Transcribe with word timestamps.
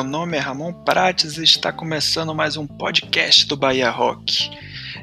Meu 0.00 0.08
nome 0.08 0.34
é 0.34 0.40
Ramon 0.40 0.72
Prates 0.72 1.36
e 1.36 1.44
está 1.44 1.70
começando 1.70 2.34
mais 2.34 2.56
um 2.56 2.66
podcast 2.66 3.46
do 3.46 3.54
Bahia 3.54 3.90
Rock. 3.90 4.50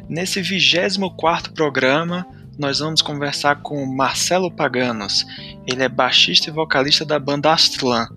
Nesse 0.09 0.41
24 0.41 1.53
programa, 1.53 2.25
nós 2.57 2.79
vamos 2.79 3.03
conversar 3.03 3.57
com 3.61 3.85
Marcelo 3.85 4.49
Paganos. 4.49 5.23
Ele 5.67 5.83
é 5.83 5.87
baixista 5.87 6.49
e 6.49 6.51
vocalista 6.51 7.05
da 7.05 7.19
banda 7.19 7.53
Astlan. 7.53 8.07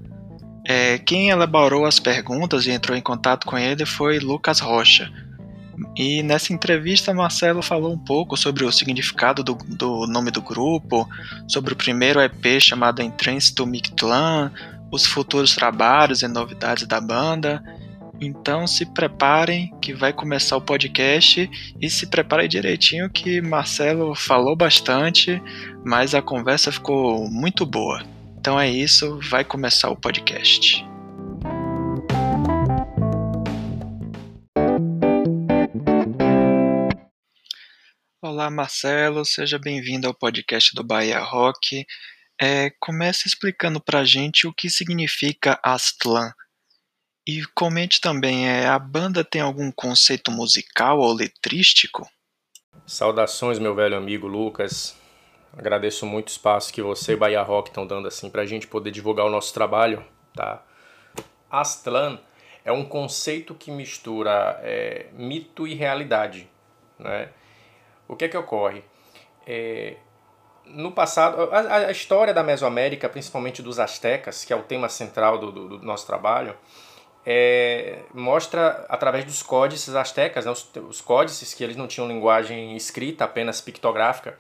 É, 0.67 0.97
quem 0.97 1.29
elaborou 1.29 1.85
as 1.85 2.01
perguntas 2.01 2.65
e 2.65 2.71
entrou 2.71 2.97
em 2.97 3.03
contato 3.03 3.47
com 3.47 3.59
ele 3.59 3.85
foi 3.85 4.19
Lucas 4.19 4.59
Rocha. 4.59 5.13
E 5.95 6.23
nessa 6.23 6.51
entrevista, 6.51 7.13
Marcelo 7.13 7.61
falou 7.61 7.93
um 7.93 7.99
pouco 7.99 8.39
sobre 8.39 8.65
o 8.65 8.73
significado 8.73 9.45
do, 9.45 9.55
do 9.55 10.07
nome 10.07 10.31
do 10.31 10.41
grupo, 10.41 11.07
sobre 11.47 11.75
o 11.75 11.77
primeiro 11.77 12.23
EP 12.23 12.59
chamado 12.59 13.03
Entrance 13.03 13.55
to 13.55 13.67
Mictlan, 13.67 14.51
os 14.91 15.07
futuros 15.07 15.55
trabalhos 15.55 16.23
e 16.23 16.29
novidades 16.29 16.87
da 16.87 17.01
banda. 17.01 17.63
Então 18.21 18.67
se 18.67 18.85
preparem 18.85 19.73
que 19.81 19.95
vai 19.95 20.13
começar 20.13 20.57
o 20.57 20.61
podcast 20.61 21.51
e 21.81 21.89
se 21.89 22.07
preparem 22.07 22.49
direitinho 22.49 23.09
que 23.09 23.41
Marcelo 23.41 24.15
falou 24.15 24.55
bastante, 24.55 25.43
mas 25.85 26.15
a 26.15 26.21
conversa 26.21 26.71
ficou 26.71 27.31
muito 27.31 27.65
boa. 27.65 28.03
Então 28.39 28.61
é 28.61 28.69
isso, 28.69 29.19
vai 29.31 29.45
começar 29.45 29.91
o 29.91 29.97
podcast. 29.97 30.85
Olá 38.23 38.51
Marcelo, 38.51 39.25
seja 39.25 39.59
bem-vindo 39.59 40.07
ao 40.07 40.15
podcast 40.15 40.75
do 40.75 40.85
Bahia 40.85 41.21
Rock. 41.21 41.87
É, 42.41 42.71
comece 42.81 43.29
explicando 43.29 43.81
para 43.81 43.99
a 43.99 44.05
gente 44.05 44.47
o 44.47 44.53
que 44.53 44.71
significa 44.71 45.61
Aztlan. 45.63 46.33
E 47.27 47.45
comente 47.55 48.01
também, 48.01 48.49
é, 48.49 48.67
a 48.67 48.79
banda 48.79 49.23
tem 49.23 49.43
algum 49.43 49.71
conceito 49.71 50.31
musical 50.31 50.99
ou 50.99 51.13
letrístico? 51.13 52.09
Saudações, 52.87 53.59
meu 53.59 53.75
velho 53.75 53.97
amigo 53.97 54.27
Lucas. 54.27 54.99
Agradeço 55.53 56.07
muito 56.07 56.29
o 56.29 56.31
espaço 56.31 56.73
que 56.73 56.81
você 56.81 57.13
e 57.13 57.17
Bahia 57.17 57.43
Rock 57.43 57.69
estão 57.69 57.87
dando 57.87 58.09
assim 58.09 58.31
para 58.31 58.43
a 58.43 58.47
gente 58.47 58.67
poder 58.67 58.91
divulgar 58.91 59.27
o 59.27 59.31
nosso 59.31 59.53
trabalho, 59.53 60.03
tá? 60.35 60.65
Aztlan 61.51 62.19
é 62.65 62.73
um 62.73 62.85
conceito 62.85 63.55
que 63.55 63.71
mistura 63.71 64.59
é, 64.63 65.09
mito 65.13 65.67
e 65.67 65.75
realidade, 65.75 66.49
né? 66.99 67.29
O 68.09 68.17
que 68.17 68.25
é 68.25 68.29
que 68.29 68.37
ocorre? 68.37 68.83
É, 69.47 69.97
no 70.75 70.93
passado, 70.93 71.49
a, 71.53 71.77
a, 71.89 71.91
história 71.91 72.33
da 72.33 72.43
Mesoamérica, 72.43 73.09
principalmente 73.09 73.63
dos 73.63 73.79
astecas, 73.79 74.45
que 74.45 74.53
é 74.53 74.57
o 74.57 74.63
tema 74.63 74.89
central 74.89 75.39
do, 75.39 75.53
do, 75.53 75.79
do 75.79 75.87
nosso 75.87 76.07
trabalho, 76.07 76.57
é, 77.25 78.01
mostra 78.15 78.87
através 78.89 79.25
dos 79.25 79.43
códices 79.43 79.95
astecas, 79.95 80.47
né, 80.47 80.53
os, 80.53 80.69
os 80.89 81.01
códices 81.01 81.53
que 81.53 81.63
eles 81.63 81.77
não 81.77 81.87
tinham 81.87 82.09
linguagem 82.09 82.77
escrita, 82.77 83.25
apenas 83.25 83.61
pictográfica, 83.61 84.39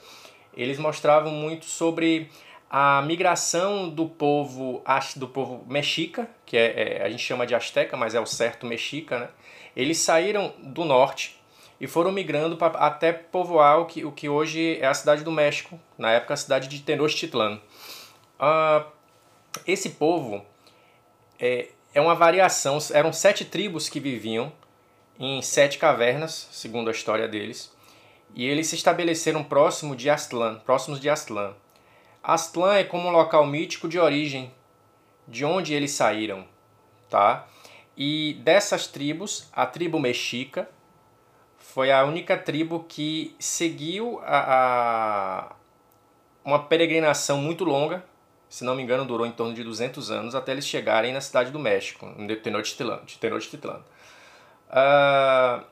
eles 0.54 0.78
mostravam 0.78 1.32
muito 1.32 1.66
sobre 1.66 2.30
a 2.70 3.02
migração 3.02 3.88
do 3.88 4.06
povo 4.06 4.82
do 5.16 5.26
povo 5.26 5.64
mexica, 5.66 6.28
que 6.46 6.56
é, 6.56 6.98
é, 6.98 7.02
a 7.04 7.10
gente 7.10 7.22
chama 7.22 7.46
de 7.46 7.54
asteca, 7.54 7.96
mas 7.96 8.14
é 8.14 8.20
o 8.20 8.26
certo 8.26 8.64
mexica, 8.64 9.18
né? 9.18 9.28
Eles 9.74 9.98
saíram 9.98 10.52
do 10.58 10.84
norte 10.84 11.39
e 11.80 11.86
foram 11.86 12.12
migrando 12.12 12.56
pra, 12.56 12.68
até 12.68 13.12
povoar 13.12 13.80
o 13.80 13.86
que, 13.86 14.04
o 14.04 14.12
que 14.12 14.28
hoje 14.28 14.78
é 14.80 14.86
a 14.86 14.94
cidade 14.94 15.24
do 15.24 15.32
México, 15.32 15.80
na 15.96 16.10
época 16.10 16.34
a 16.34 16.36
cidade 16.36 16.68
de 16.68 16.82
Tenochtitlan. 16.82 17.60
Uh, 18.38 18.84
esse 19.66 19.90
povo 19.90 20.44
é, 21.38 21.68
é 21.94 22.00
uma 22.00 22.14
variação, 22.14 22.78
eram 22.92 23.12
sete 23.12 23.44
tribos 23.44 23.88
que 23.88 23.98
viviam 23.98 24.52
em 25.18 25.40
sete 25.40 25.78
cavernas, 25.78 26.48
segundo 26.50 26.88
a 26.88 26.92
história 26.92 27.26
deles, 27.26 27.74
e 28.34 28.46
eles 28.46 28.68
se 28.68 28.76
estabeleceram 28.76 29.42
próximo 29.42 29.96
de 29.96 30.08
Aztlán, 30.08 30.60
próximos 30.60 31.00
de 31.00 31.08
Aztlán. 31.08 31.54
Aztlán 32.22 32.76
é 32.76 32.84
como 32.84 33.08
um 33.08 33.12
local 33.12 33.46
mítico 33.46 33.88
de 33.88 33.98
origem, 33.98 34.52
de 35.26 35.44
onde 35.44 35.74
eles 35.74 35.92
saíram, 35.92 36.46
tá? 37.08 37.46
E 37.96 38.34
dessas 38.42 38.86
tribos, 38.86 39.48
a 39.52 39.66
tribo 39.66 39.98
mexica, 39.98 40.68
foi 41.70 41.92
a 41.92 42.04
única 42.04 42.36
tribo 42.36 42.84
que 42.88 43.34
seguiu 43.38 44.20
a, 44.24 45.48
a, 45.48 45.56
uma 46.44 46.64
peregrinação 46.64 47.38
muito 47.38 47.64
longa, 47.64 48.04
se 48.48 48.64
não 48.64 48.74
me 48.74 48.82
engano 48.82 49.04
durou 49.04 49.24
em 49.24 49.30
torno 49.30 49.54
de 49.54 49.62
200 49.62 50.10
anos, 50.10 50.34
até 50.34 50.52
eles 50.52 50.66
chegarem 50.66 51.12
na 51.12 51.20
cidade 51.20 51.52
do 51.52 51.58
México, 51.58 52.12
em 52.18 52.26
Tenochtitlan. 52.36 53.84
Uh, 54.68 55.64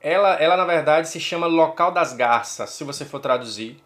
ela, 0.00 0.34
ela, 0.34 0.56
na 0.56 0.64
verdade, 0.64 1.08
se 1.08 1.20
chama 1.20 1.46
Local 1.46 1.92
das 1.92 2.12
Garças, 2.12 2.70
se 2.70 2.82
você 2.82 3.04
for 3.04 3.20
traduzir 3.20 3.80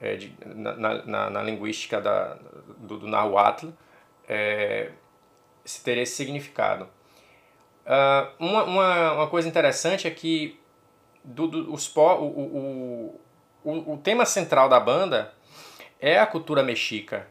é, 0.00 0.16
de, 0.16 0.36
na, 0.44 0.74
na, 1.04 1.30
na, 1.30 1.42
linguística 1.42 2.00
da, 2.00 2.36
do, 2.78 2.98
do 2.98 3.06
Nahuatl, 3.06 3.68
é, 4.28 4.90
teria 5.84 6.02
esse 6.02 6.16
significado. 6.16 6.88
Uh, 7.86 8.44
uma, 8.44 8.64
uma, 8.64 9.12
uma, 9.12 9.26
coisa 9.28 9.48
interessante 9.48 10.08
é 10.08 10.10
que 10.10 10.58
do, 11.22 11.46
do, 11.46 11.72
os, 11.72 11.96
o, 11.96 12.00
o, 12.00 13.20
o, 13.62 13.92
o, 13.92 13.96
tema 13.98 14.26
central 14.26 14.68
da 14.68 14.80
banda 14.80 15.32
é 16.00 16.18
a 16.18 16.26
cultura 16.26 16.64
mexica. 16.64 17.28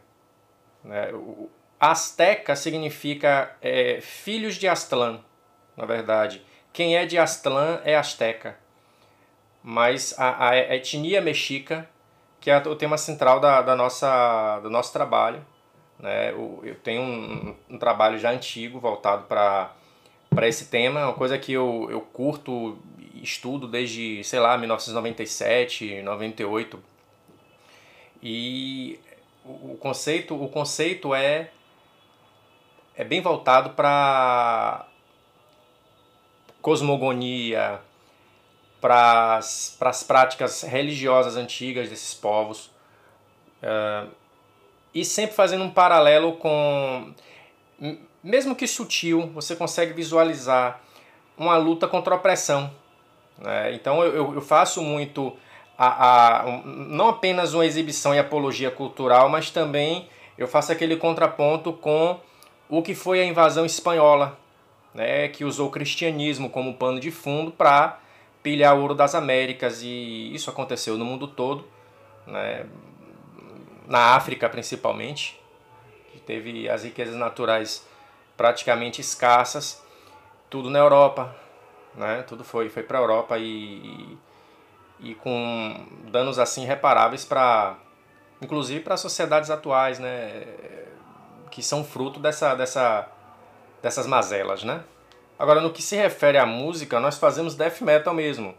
Né? 0.82 1.12
O, 1.14 1.50
Azteca 1.78 2.56
significa 2.56 3.54
é, 3.62 4.00
filhos 4.00 4.56
de 4.56 4.66
Aztlán, 4.66 5.20
na 5.76 5.86
verdade. 5.86 6.42
Quem 6.72 6.96
é 6.96 7.06
de 7.06 7.18
Aztlán 7.18 7.82
é 7.84 7.98
Azteca. 7.98 8.58
Mas 9.62 10.18
a, 10.18 10.52
a 10.52 10.76
etnia 10.76 11.20
mexica, 11.22 11.90
que 12.40 12.50
é 12.50 12.58
o 12.58 12.76
tema 12.78 12.98
central 12.98 13.42
da, 13.42 13.62
da 13.62 13.76
nossa, 13.76 14.60
do 14.62 14.70
nosso 14.70 14.94
trabalho. 14.94 15.46
Né? 16.00 16.32
Eu 16.32 16.76
tenho 16.82 17.02
um, 17.02 17.56
um 17.70 17.78
trabalho 17.78 18.18
já 18.18 18.32
antigo 18.32 18.80
voltado 18.80 19.24
para 19.24 19.74
para 20.36 20.48
esse 20.48 20.66
tema, 20.66 21.06
uma 21.06 21.14
coisa 21.14 21.38
que 21.38 21.54
eu, 21.54 21.88
eu 21.90 22.02
curto 22.02 22.78
estudo 23.16 23.68
desde, 23.68 24.24
sei 24.24 24.40
lá, 24.40 24.58
1997, 24.58 26.02
98. 26.02 26.80
E 28.22 29.00
o 29.44 29.78
conceito, 29.78 30.36
o 30.36 30.48
conceito 30.50 31.16
é 31.16 31.50
é 32.98 33.04
bem 33.04 33.22
voltado 33.22 33.72
para 33.72 34.88
cosmogonia, 36.62 37.80
para 38.80 39.38
as 39.38 40.04
práticas 40.08 40.62
religiosas 40.62 41.36
antigas 41.36 41.90
desses 41.90 42.14
povos. 42.14 42.68
Uh, 43.62 44.10
e 44.94 45.04
sempre 45.04 45.36
fazendo 45.36 45.64
um 45.64 45.70
paralelo 45.70 46.38
com 46.38 47.14
mesmo 48.26 48.56
que 48.56 48.66
sutil, 48.66 49.30
você 49.36 49.56
consegue 49.56 49.94
visualizar 49.94 50.82
uma 51.38 51.56
luta 51.58 51.88
contra 51.88 52.16
a 52.16 52.18
opressão. 52.18 52.72
Né? 53.38 53.76
Então 53.76 54.04
eu, 54.04 54.34
eu 54.34 54.42
faço 54.42 54.82
muito 54.82 55.38
a, 55.78 56.40
a, 56.40 56.62
não 56.66 57.10
apenas 57.10 57.54
uma 57.54 57.64
exibição 57.64 58.16
e 58.16 58.20
apologia 58.20 58.72
cultural, 58.72 59.30
mas 59.30 59.52
também 59.52 60.10
eu 60.40 60.48
faço 60.48 60.72
aquele 60.72 60.96
contraponto 60.98 61.72
com 61.72 62.20
o 62.68 62.82
que 62.82 62.96
foi 62.96 63.22
a 63.22 63.26
invasão 63.26 63.64
espanhola, 63.64 64.40
né? 64.92 65.28
que 65.28 65.46
usou 65.46 65.68
o 65.68 65.72
cristianismo 65.72 66.50
como 66.50 66.74
pano 66.74 67.00
de 67.00 67.12
fundo 67.12 67.52
para 67.52 68.00
pilhar 68.42 68.76
ouro 68.76 68.96
das 68.96 69.14
Américas 69.14 69.84
e 69.84 70.34
isso 70.34 70.50
aconteceu 70.50 70.98
no 70.98 71.06
mundo 71.06 71.28
todo, 71.28 71.64
né? 72.26 72.66
na 73.88 74.16
África 74.16 74.50
principalmente, 74.50 75.40
que 76.12 76.20
teve 76.20 76.68
as 76.68 76.84
riquezas 76.84 77.16
naturais 77.16 77.86
praticamente 78.38 79.02
escassas, 79.02 79.84
tudo 80.50 80.70
na 80.70 80.80
Europa, 80.80 81.36
né? 81.96 82.24
Tudo 82.28 82.44
foi 82.44 82.70
foi 82.70 82.84
para 82.84 83.00
a 83.00 83.02
Europa 83.02 83.38
e, 83.38 84.18
e 85.00 85.16
com 85.16 85.88
danos 86.12 86.40
assim 86.40 86.64
irreparáveis 86.64 87.26
para 87.26 87.78
inclusive 88.42 88.82
para 88.82 88.98
sociedades 88.98 89.50
atuais, 89.50 89.98
né, 89.98 90.44
que 91.50 91.64
são 91.64 91.84
fruto 91.84 92.20
dessa 92.20 92.56
dessa 92.56 93.08
dessas 93.82 94.08
mazelas, 94.08 94.64
né? 94.64 94.84
Agora 95.38 95.62
no 95.62 95.72
que 95.72 95.82
se 95.82 95.96
refere 95.96 96.38
à 96.38 96.46
música, 96.46 97.00
nós 97.00 97.18
fazemos 97.18 97.56
death 97.56 97.82
metal 97.82 98.14
mesmo. 98.14 98.56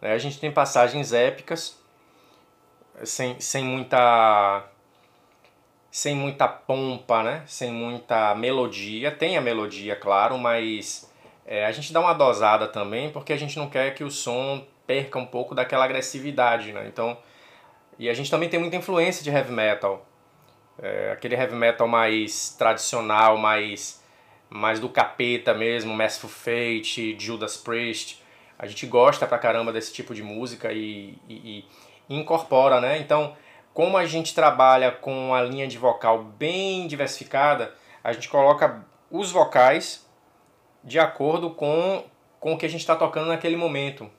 Né? 0.00 0.12
A 0.12 0.18
gente 0.18 0.38
tem 0.38 0.50
passagens 0.50 1.12
épicas 1.12 1.76
sem, 3.04 3.40
sem 3.40 3.64
muita 3.64 4.64
sem 5.90 6.14
muita 6.14 6.46
pompa, 6.46 7.22
né? 7.22 7.42
Sem 7.46 7.70
muita 7.72 8.34
melodia. 8.34 9.10
Tem 9.10 9.36
a 9.36 9.40
melodia, 9.40 9.96
claro, 9.96 10.38
mas 10.38 11.10
é, 11.44 11.66
a 11.66 11.72
gente 11.72 11.92
dá 11.92 12.00
uma 12.00 12.12
dosada 12.12 12.68
também 12.68 13.10
porque 13.10 13.32
a 13.32 13.36
gente 13.36 13.58
não 13.58 13.68
quer 13.68 13.94
que 13.94 14.04
o 14.04 14.10
som 14.10 14.64
perca 14.86 15.18
um 15.18 15.26
pouco 15.26 15.54
daquela 15.54 15.84
agressividade, 15.84 16.72
né? 16.72 16.86
Então, 16.86 17.18
e 17.98 18.08
a 18.08 18.14
gente 18.14 18.30
também 18.30 18.48
tem 18.48 18.58
muita 18.60 18.76
influência 18.76 19.22
de 19.22 19.30
heavy 19.30 19.52
metal. 19.52 20.06
É, 20.82 21.12
aquele 21.12 21.34
heavy 21.34 21.54
metal 21.54 21.86
mais 21.86 22.54
tradicional, 22.56 23.36
mais 23.36 24.00
mais 24.48 24.80
do 24.80 24.88
capeta 24.88 25.54
mesmo, 25.54 25.94
Merciful 25.94 26.28
Fate, 26.28 27.16
Judas 27.16 27.56
Priest. 27.56 28.20
A 28.58 28.66
gente 28.66 28.84
gosta 28.84 29.24
pra 29.26 29.38
caramba 29.38 29.72
desse 29.72 29.92
tipo 29.92 30.12
de 30.12 30.24
música 30.24 30.72
e, 30.72 31.16
e, 31.28 31.64
e 32.08 32.16
incorpora, 32.16 32.80
né? 32.80 32.98
Então, 32.98 33.36
como 33.80 33.96
a 33.96 34.04
gente 34.04 34.34
trabalha 34.34 34.92
com 34.92 35.34
a 35.34 35.40
linha 35.40 35.66
de 35.66 35.78
vocal 35.78 36.22
bem 36.22 36.86
diversificada, 36.86 37.72
a 38.04 38.12
gente 38.12 38.28
coloca 38.28 38.84
os 39.10 39.32
vocais 39.32 40.06
de 40.84 40.98
acordo 40.98 41.48
com, 41.48 42.04
com 42.38 42.52
o 42.52 42.58
que 42.58 42.66
a 42.66 42.68
gente 42.68 42.82
está 42.82 42.94
tocando 42.94 43.28
naquele 43.28 43.56
momento. 43.56 44.10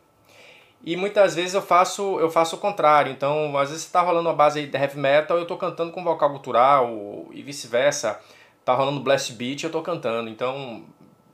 E 0.84 0.98
muitas 0.98 1.36
vezes 1.36 1.54
eu 1.54 1.62
faço 1.62 2.20
eu 2.20 2.28
faço 2.32 2.56
o 2.56 2.60
contrário. 2.60 3.12
Então, 3.12 3.56
às 3.56 3.70
vezes 3.70 3.86
está 3.86 4.02
rolando 4.02 4.30
uma 4.30 4.36
base 4.36 4.66
de 4.66 4.76
heavy 4.76 4.98
metal, 4.98 5.38
eu 5.38 5.44
estou 5.44 5.60
cantando 5.60 5.92
com 5.92 6.04
vocal 6.04 6.32
cultural 6.32 7.28
e 7.30 7.44
vice-versa. 7.44 8.20
Tá 8.66 8.74
rolando 8.74 9.00
blast 9.00 9.32
beat, 9.34 9.62
eu 9.62 9.68
estou 9.68 9.84
cantando. 9.84 10.28
Então, 10.28 10.84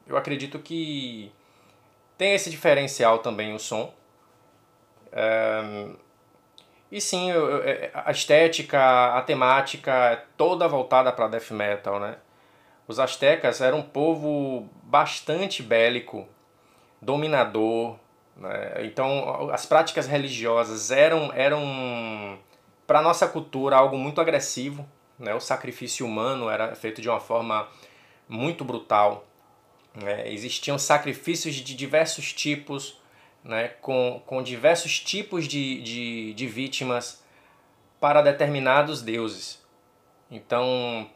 eu 0.06 0.18
acredito 0.18 0.60
que 0.60 1.32
tem 2.18 2.34
esse 2.34 2.50
diferencial 2.50 3.20
também 3.20 3.56
o 3.56 3.60
som. 3.60 3.94
E 6.92 7.02
sim, 7.02 7.32
é, 7.32 7.92
a 7.94 8.12
estética, 8.12 9.18
a 9.18 9.22
temática 9.22 9.92
é 9.92 10.24
toda 10.38 10.68
voltada 10.68 11.12
para 11.12 11.28
death 11.28 11.52
metal, 11.52 12.00
né? 12.00 12.16
Os 12.88 13.00
astecas 13.00 13.60
eram 13.60 13.80
um 13.80 13.84
povo 13.84 14.70
bastante 14.84 15.62
bélico, 15.62 16.26
dominador, 17.02 17.98
né? 18.38 18.86
então 18.86 19.50
as 19.52 19.66
práticas 19.66 20.08
religiosas 20.08 20.90
eram, 20.90 21.32
eram 21.34 22.40
para 22.86 23.02
nossa 23.02 23.28
cultura 23.28 23.76
algo 23.76 23.98
muito 23.98 24.22
agressivo. 24.22 24.88
Né? 25.20 25.34
O 25.34 25.40
sacrifício 25.42 26.06
humano 26.06 26.50
era 26.50 26.74
feito 26.76 27.02
de 27.02 27.10
uma 27.10 27.20
forma 27.20 27.68
muito 28.30 28.64
brutal. 28.64 29.26
Né? 29.94 30.32
Existiam 30.32 30.78
sacrifícios 30.78 31.56
de 31.56 31.76
diversos 31.76 32.32
tipos, 32.32 33.02
né? 33.48 33.70
com, 33.82 34.22
com 34.26 34.44
diversos 34.44 35.00
tipos 35.00 35.48
de, 35.48 35.82
de, 35.82 36.34
de 36.34 36.48
vítimas 36.48 37.24
para 38.00 38.22
determinados 38.22 39.02
deuses. 39.02 39.66
Então, 40.30 41.10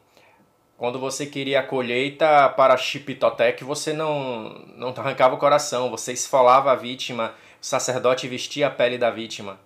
quando 0.78 0.98
você 0.98 1.26
queria 1.26 1.60
a 1.60 1.64
colheita 1.64 2.50
para 2.50 2.78
Chiptotec, 2.78 3.64
você 3.64 3.94
não, 3.94 4.66
não 4.76 4.90
arrancava 4.90 5.36
o 5.36 5.38
coração, 5.38 5.92
você 5.92 6.14
esfolava 6.14 6.72
a 6.72 6.76
vítima, 6.76 7.36
o 7.62 7.66
sacerdote 7.66 8.28
vestia 8.28 8.68
a 8.68 8.72
pele 8.72 8.98
da 8.98 9.12
vítima. 9.12 9.60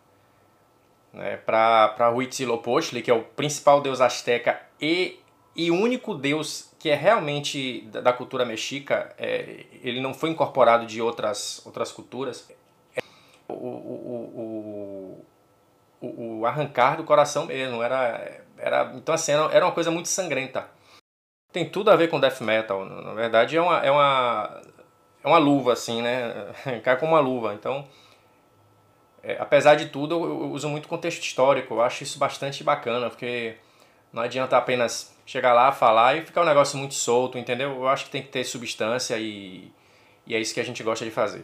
Né? 1.13 1.37
Para 1.37 2.11
Huitzilopochtli, 2.13 3.01
que 3.01 3.11
é 3.11 3.13
o 3.13 3.21
principal 3.21 3.79
deus 3.79 4.01
asteca 4.01 4.59
e, 4.81 5.19
e 5.55 5.71
único 5.71 6.15
deus 6.15 6.74
que 6.85 6.89
é 6.91 6.93
realmente 6.93 7.81
da, 7.87 8.13
cultura 8.13 8.45
mexica, 8.45 9.11
é, 9.17 9.65
ele 9.81 9.99
não 9.99 10.13
foi 10.13 10.29
incorporado 10.29 10.85
de 10.85 11.01
outras, 11.01 11.59
outras 11.65 11.91
culturas. 11.91 12.47
O, 13.47 13.53
o, 13.53 15.25
o, 15.99 16.05
o, 16.05 16.39
o 16.41 16.45
arrancar 16.45 16.95
do 16.95 17.03
coração 17.03 17.47
mesmo, 17.47 17.81
era, 17.81 18.39
era, 18.55 18.93
então 18.93 19.15
assim, 19.15 19.31
era 19.31 19.65
uma 19.65 19.71
coisa 19.71 19.89
muito 19.89 20.09
sangrenta 20.09 20.69
tem 21.51 21.67
tudo 21.67 21.89
a 21.89 21.95
ver 21.95 22.09
com 22.09 22.19
death 22.19 22.41
metal. 22.41 22.85
Na 22.85 23.13
verdade, 23.13 23.57
é 23.57 23.61
uma, 23.61 23.79
é 23.79 23.89
uma, 23.89 24.61
é 25.23 25.27
uma 25.27 25.37
luva, 25.39 25.73
assim, 25.73 26.03
né? 26.03 26.51
Cai 26.83 26.99
com 26.99 27.07
uma 27.07 27.19
luva. 27.19 27.55
Então, 27.55 27.87
é, 29.23 29.37
apesar 29.39 29.73
de 29.73 29.87
tudo, 29.87 30.15
eu 30.15 30.51
uso 30.51 30.69
muito 30.69 30.87
contexto 30.87 31.23
histórico. 31.23 31.73
Eu 31.73 31.81
acho 31.81 32.03
isso 32.03 32.19
bastante 32.19 32.63
bacana, 32.63 33.09
porque 33.09 33.55
não 34.15 34.23
adianta 34.23 34.57
apenas 34.57 35.13
chegar 35.25 35.53
lá, 35.53 35.73
falar 35.73 36.15
e 36.15 36.25
ficar 36.25 36.41
um 36.41 36.45
negócio 36.45 36.77
muito 36.77 36.93
solto, 36.93 37.37
entendeu? 37.37 37.71
Eu 37.71 37.87
acho 37.89 38.05
que 38.05 38.11
tem 38.11 38.23
que 38.23 38.29
ter 38.29 38.45
substância 38.45 39.19
e, 39.19 39.69
e 40.25 40.33
é 40.33 40.39
isso 40.39 40.53
que 40.53 40.59
a 40.61 40.63
gente 40.63 40.81
gosta 40.81 41.03
de 41.03 41.11
fazer. 41.11 41.43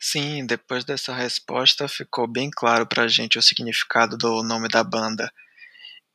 Sim, 0.00 0.44
depois 0.44 0.84
dessa 0.84 1.14
resposta 1.14 1.86
ficou 1.86 2.26
bem 2.26 2.50
claro 2.50 2.84
pra 2.84 3.06
gente 3.06 3.38
o 3.38 3.42
significado 3.42 4.18
do 4.18 4.42
nome 4.42 4.66
da 4.66 4.82
banda. 4.82 5.32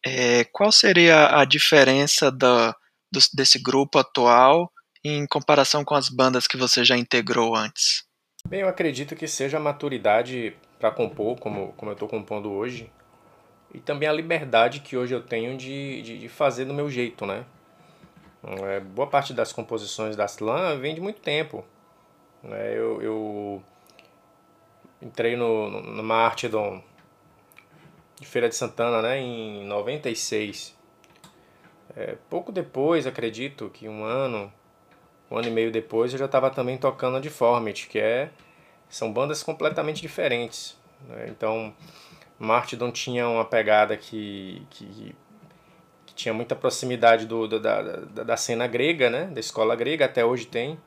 É, 0.05 0.43
qual 0.43 0.69
seria 0.69 1.39
a 1.39 1.45
diferença 1.45 2.29
da, 2.29 2.71
do, 3.09 3.19
desse 3.33 3.57
grupo 3.57 3.97
atual 3.97 4.69
em 5.01 5.25
comparação 5.25 5.85
com 5.85 5.95
as 5.95 6.09
bandas 6.09 6.45
que 6.45 6.57
você 6.57 6.83
já 6.83 6.97
integrou 6.97 7.55
antes? 7.55 8.03
Bem, 8.45 8.61
eu 8.61 8.67
acredito 8.67 9.15
que 9.15 9.27
seja 9.27 9.55
a 9.55 9.61
maturidade 9.61 10.53
para 10.77 10.91
compor, 10.91 11.39
como, 11.39 11.71
como 11.73 11.91
eu 11.91 11.93
estou 11.93 12.09
compondo 12.09 12.51
hoje, 12.51 12.91
e 13.73 13.79
também 13.79 14.07
a 14.07 14.13
liberdade 14.13 14.79
que 14.79 14.95
hoje 14.95 15.13
eu 15.13 15.21
tenho 15.21 15.57
de, 15.57 16.01
de, 16.01 16.19
de 16.19 16.29
fazer 16.29 16.65
do 16.65 16.73
meu 16.73 16.89
jeito, 16.89 17.25
né? 17.25 17.45
É, 18.43 18.79
boa 18.79 19.07
parte 19.07 19.33
das 19.33 19.51
composições 19.51 20.15
da 20.15 20.25
Slam 20.25 20.79
vem 20.79 20.95
de 20.95 21.01
muito 21.01 21.19
tempo. 21.19 21.65
Né? 22.43 22.77
Eu, 22.77 23.01
eu 23.01 23.63
entrei 25.01 25.35
no, 25.35 25.69
no, 25.69 25.81
no 25.81 26.03
Martidon 26.03 26.81
de 28.19 28.25
Feira 28.25 28.49
de 28.49 28.55
Santana, 28.55 29.01
né, 29.01 29.19
em 29.19 29.65
96. 29.65 30.75
É, 31.95 32.15
pouco 32.29 32.51
depois, 32.51 33.05
acredito 33.05 33.69
que 33.69 33.87
um 33.87 34.03
ano, 34.03 34.51
um 35.29 35.37
ano 35.37 35.47
e 35.47 35.51
meio 35.51 35.71
depois, 35.71 36.13
eu 36.13 36.19
já 36.19 36.25
estava 36.25 36.49
também 36.49 36.77
tocando 36.77 37.17
a 37.17 37.19
Deformity, 37.19 37.87
que 37.87 37.99
é 37.99 38.29
são 38.89 39.11
bandas 39.11 39.43
completamente 39.43 40.01
diferentes. 40.01 40.77
Né? 41.07 41.27
Então, 41.29 41.73
Martidon 42.39 42.91
tinha 42.91 43.27
uma 43.27 43.43
pegada 43.43 43.97
que, 43.97 44.61
que, 44.69 45.15
que 46.05 46.13
tinha 46.13 46.33
muita 46.33 46.55
proximidade 46.55 47.25
do, 47.25 47.47
do 47.47 47.59
da, 47.59 47.81
da, 47.81 48.23
da, 48.23 48.37
cena 48.37 48.67
grega, 48.67 49.09
né? 49.09 49.25
da 49.25 49.39
escola 49.39 49.75
grega, 49.75 50.05
até 50.05 50.23
hoje 50.23 50.45
tem. 50.45 50.79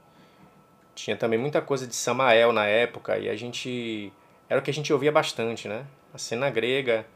Tinha 0.94 1.16
também 1.16 1.38
muita 1.38 1.60
coisa 1.60 1.86
de 1.86 1.94
Samael 1.94 2.52
na 2.52 2.66
época, 2.66 3.18
e 3.18 3.28
a 3.28 3.36
gente. 3.36 4.12
Era 4.48 4.60
o 4.60 4.62
que 4.62 4.70
a 4.70 4.74
gente 4.74 4.92
ouvia 4.92 5.10
bastante, 5.10 5.68
né? 5.68 5.86
A 6.12 6.18
cena 6.18 6.50
grega, 6.50 7.06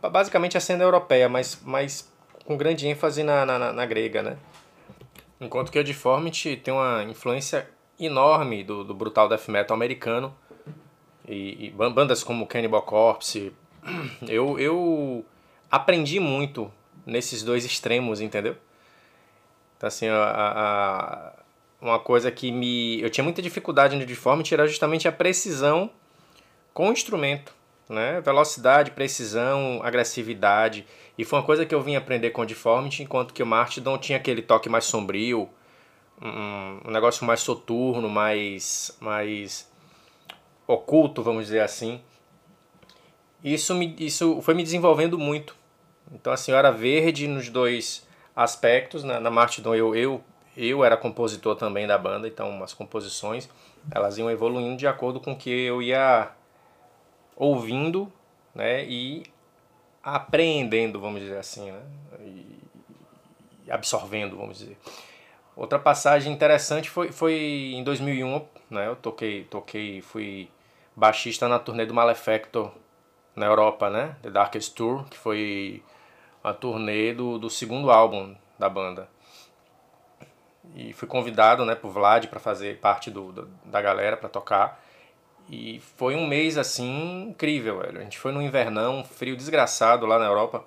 basicamente 0.00 0.56
a 0.56 0.60
cena 0.60 0.82
europeia, 0.82 1.28
mas, 1.28 1.60
mas 1.62 2.10
com 2.44 2.56
grande 2.56 2.88
ênfase 2.88 3.22
na, 3.22 3.44
na, 3.44 3.72
na 3.72 3.86
grega, 3.86 4.22
né? 4.22 4.36
Enquanto 5.40 5.70
que 5.70 5.78
a 5.78 5.82
Deformity 5.82 6.56
tem 6.56 6.72
uma 6.72 7.04
influência 7.04 7.68
enorme 8.00 8.64
do, 8.64 8.82
do 8.82 8.94
brutal 8.94 9.28
death 9.28 9.48
metal 9.48 9.74
americano 9.74 10.34
e, 11.28 11.66
e 11.66 11.70
bandas 11.70 12.22
como 12.22 12.46
Cannibal 12.46 12.82
Corpse. 12.82 13.52
Eu, 14.26 14.58
eu 14.58 15.24
aprendi 15.70 16.18
muito 16.18 16.72
nesses 17.04 17.42
dois 17.42 17.66
extremos, 17.66 18.20
entendeu? 18.20 18.56
Então, 19.76 19.86
assim, 19.88 20.08
a, 20.08 20.24
a, 20.24 21.32
uma 21.82 21.98
coisa 21.98 22.30
que 22.30 22.50
me. 22.50 23.00
Eu 23.02 23.10
tinha 23.10 23.22
muita 23.22 23.42
dificuldade 23.42 23.94
no 23.94 24.06
Deformity 24.06 24.54
era 24.54 24.66
justamente 24.66 25.06
a 25.06 25.12
precisão 25.12 25.90
com 26.72 26.88
o 26.88 26.92
instrumento 26.92 27.54
né? 27.88 28.20
Velocidade, 28.20 28.90
precisão, 28.92 29.80
agressividade. 29.82 30.86
E 31.16 31.24
foi 31.24 31.38
uma 31.38 31.44
coisa 31.44 31.66
que 31.66 31.74
eu 31.74 31.82
vim 31.82 31.96
aprender 31.96 32.30
com 32.30 32.42
o 32.42 32.46
Deformity, 32.46 33.02
enquanto 33.02 33.34
que 33.34 33.42
o 33.42 33.46
Martidon 33.46 33.98
tinha 33.98 34.18
aquele 34.18 34.42
toque 34.42 34.68
mais 34.68 34.84
sombrio, 34.84 35.48
um, 36.20 36.88
um 36.88 36.90
negócio 36.90 37.24
mais 37.24 37.40
soturno, 37.40 38.08
mais, 38.08 38.96
mais 39.00 39.70
oculto, 40.66 41.22
vamos 41.22 41.46
dizer 41.46 41.60
assim. 41.60 42.00
Isso, 43.42 43.74
me, 43.74 43.94
isso 43.98 44.40
foi 44.40 44.54
me 44.54 44.62
desenvolvendo 44.62 45.18
muito. 45.18 45.54
Então 46.12 46.32
a 46.32 46.36
senhora 46.36 46.70
verde 46.70 47.26
nos 47.26 47.48
dois 47.48 48.06
aspectos, 48.34 49.04
na, 49.04 49.20
na 49.20 49.30
Martidon 49.30 49.74
eu, 49.74 49.94
eu, 49.94 50.24
eu 50.56 50.84
era 50.84 50.96
compositor 50.96 51.54
também 51.56 51.86
da 51.86 51.96
banda, 51.96 52.26
então 52.26 52.62
as 52.62 52.72
composições 52.74 53.48
elas 53.90 54.18
iam 54.18 54.30
evoluindo 54.30 54.76
de 54.76 54.86
acordo 54.86 55.20
com 55.20 55.36
que 55.36 55.50
eu 55.50 55.82
ia 55.82 56.30
ouvindo 57.36 58.10
né, 58.54 58.84
e 58.84 59.24
apreendendo, 60.02 61.00
vamos 61.00 61.20
dizer 61.20 61.38
assim, 61.38 61.70
né, 61.70 61.82
e 63.66 63.70
absorvendo, 63.70 64.36
vamos 64.36 64.58
dizer. 64.58 64.78
Outra 65.56 65.78
passagem 65.78 66.32
interessante 66.32 66.90
foi, 66.90 67.12
foi 67.12 67.72
em 67.74 67.82
2001, 67.82 68.44
né, 68.70 68.88
eu 68.88 68.96
toquei, 68.96 69.44
toquei, 69.44 70.00
fui 70.00 70.48
baixista 70.94 71.48
na 71.48 71.58
turnê 71.58 71.86
do 71.86 71.94
Malefactor 71.94 72.70
na 73.34 73.46
Europa, 73.46 73.90
né, 73.90 74.16
The 74.22 74.30
Darkest 74.30 74.74
Tour, 74.74 75.04
que 75.08 75.18
foi 75.18 75.82
a 76.42 76.52
turnê 76.52 77.12
do, 77.12 77.38
do 77.38 77.50
segundo 77.50 77.90
álbum 77.90 78.34
da 78.58 78.68
banda. 78.68 79.08
E 80.74 80.92
fui 80.92 81.08
convidado, 81.08 81.64
né, 81.64 81.74
por 81.74 81.90
Vlad 81.90 82.26
para 82.26 82.40
fazer 82.40 82.78
parte 82.78 83.10
do, 83.10 83.32
do 83.32 83.50
da 83.64 83.80
galera 83.80 84.16
para 84.16 84.28
tocar. 84.28 84.82
E 85.48 85.80
foi 85.96 86.14
um 86.14 86.26
mês 86.26 86.56
assim 86.56 87.28
incrível, 87.28 87.80
velho. 87.80 87.98
A 87.98 88.02
gente 88.02 88.18
foi 88.18 88.32
no 88.32 88.40
invernão, 88.40 89.00
um 89.00 89.04
frio 89.04 89.36
desgraçado 89.36 90.06
lá 90.06 90.18
na 90.18 90.24
Europa, 90.24 90.64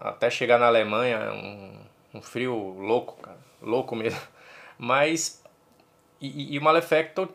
até 0.00 0.30
chegar 0.30 0.58
na 0.58 0.66
Alemanha, 0.66 1.32
um, 1.32 1.78
um 2.14 2.22
frio 2.22 2.54
louco, 2.78 3.20
cara, 3.20 3.38
louco 3.60 3.94
mesmo. 3.94 4.20
Mas 4.78 5.42
e, 6.20 6.54
e 6.54 6.58
o 6.58 6.62
Malefactor 6.62 7.28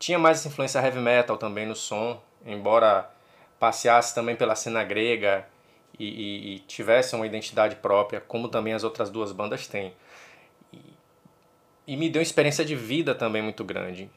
tinha 0.00 0.18
mais 0.18 0.44
influência 0.46 0.80
heavy 0.80 0.98
metal 0.98 1.36
também 1.36 1.66
no 1.66 1.76
som, 1.76 2.20
embora 2.44 3.08
passeasse 3.60 4.14
também 4.14 4.34
pela 4.34 4.56
cena 4.56 4.82
grega 4.82 5.46
e, 5.98 6.06
e, 6.06 6.54
e 6.54 6.58
tivesse 6.60 7.14
uma 7.14 7.26
identidade 7.26 7.76
própria, 7.76 8.18
como 8.18 8.48
também 8.48 8.72
as 8.72 8.82
outras 8.82 9.10
duas 9.10 9.30
bandas 9.30 9.68
têm. 9.68 9.92
e 11.86 11.96
me 11.96 12.08
deu 12.08 12.20
uma 12.20 12.24
experiência 12.24 12.64
de 12.64 12.74
vida 12.74 13.14
também 13.14 13.42
muito 13.42 13.62
grande. 13.62 14.10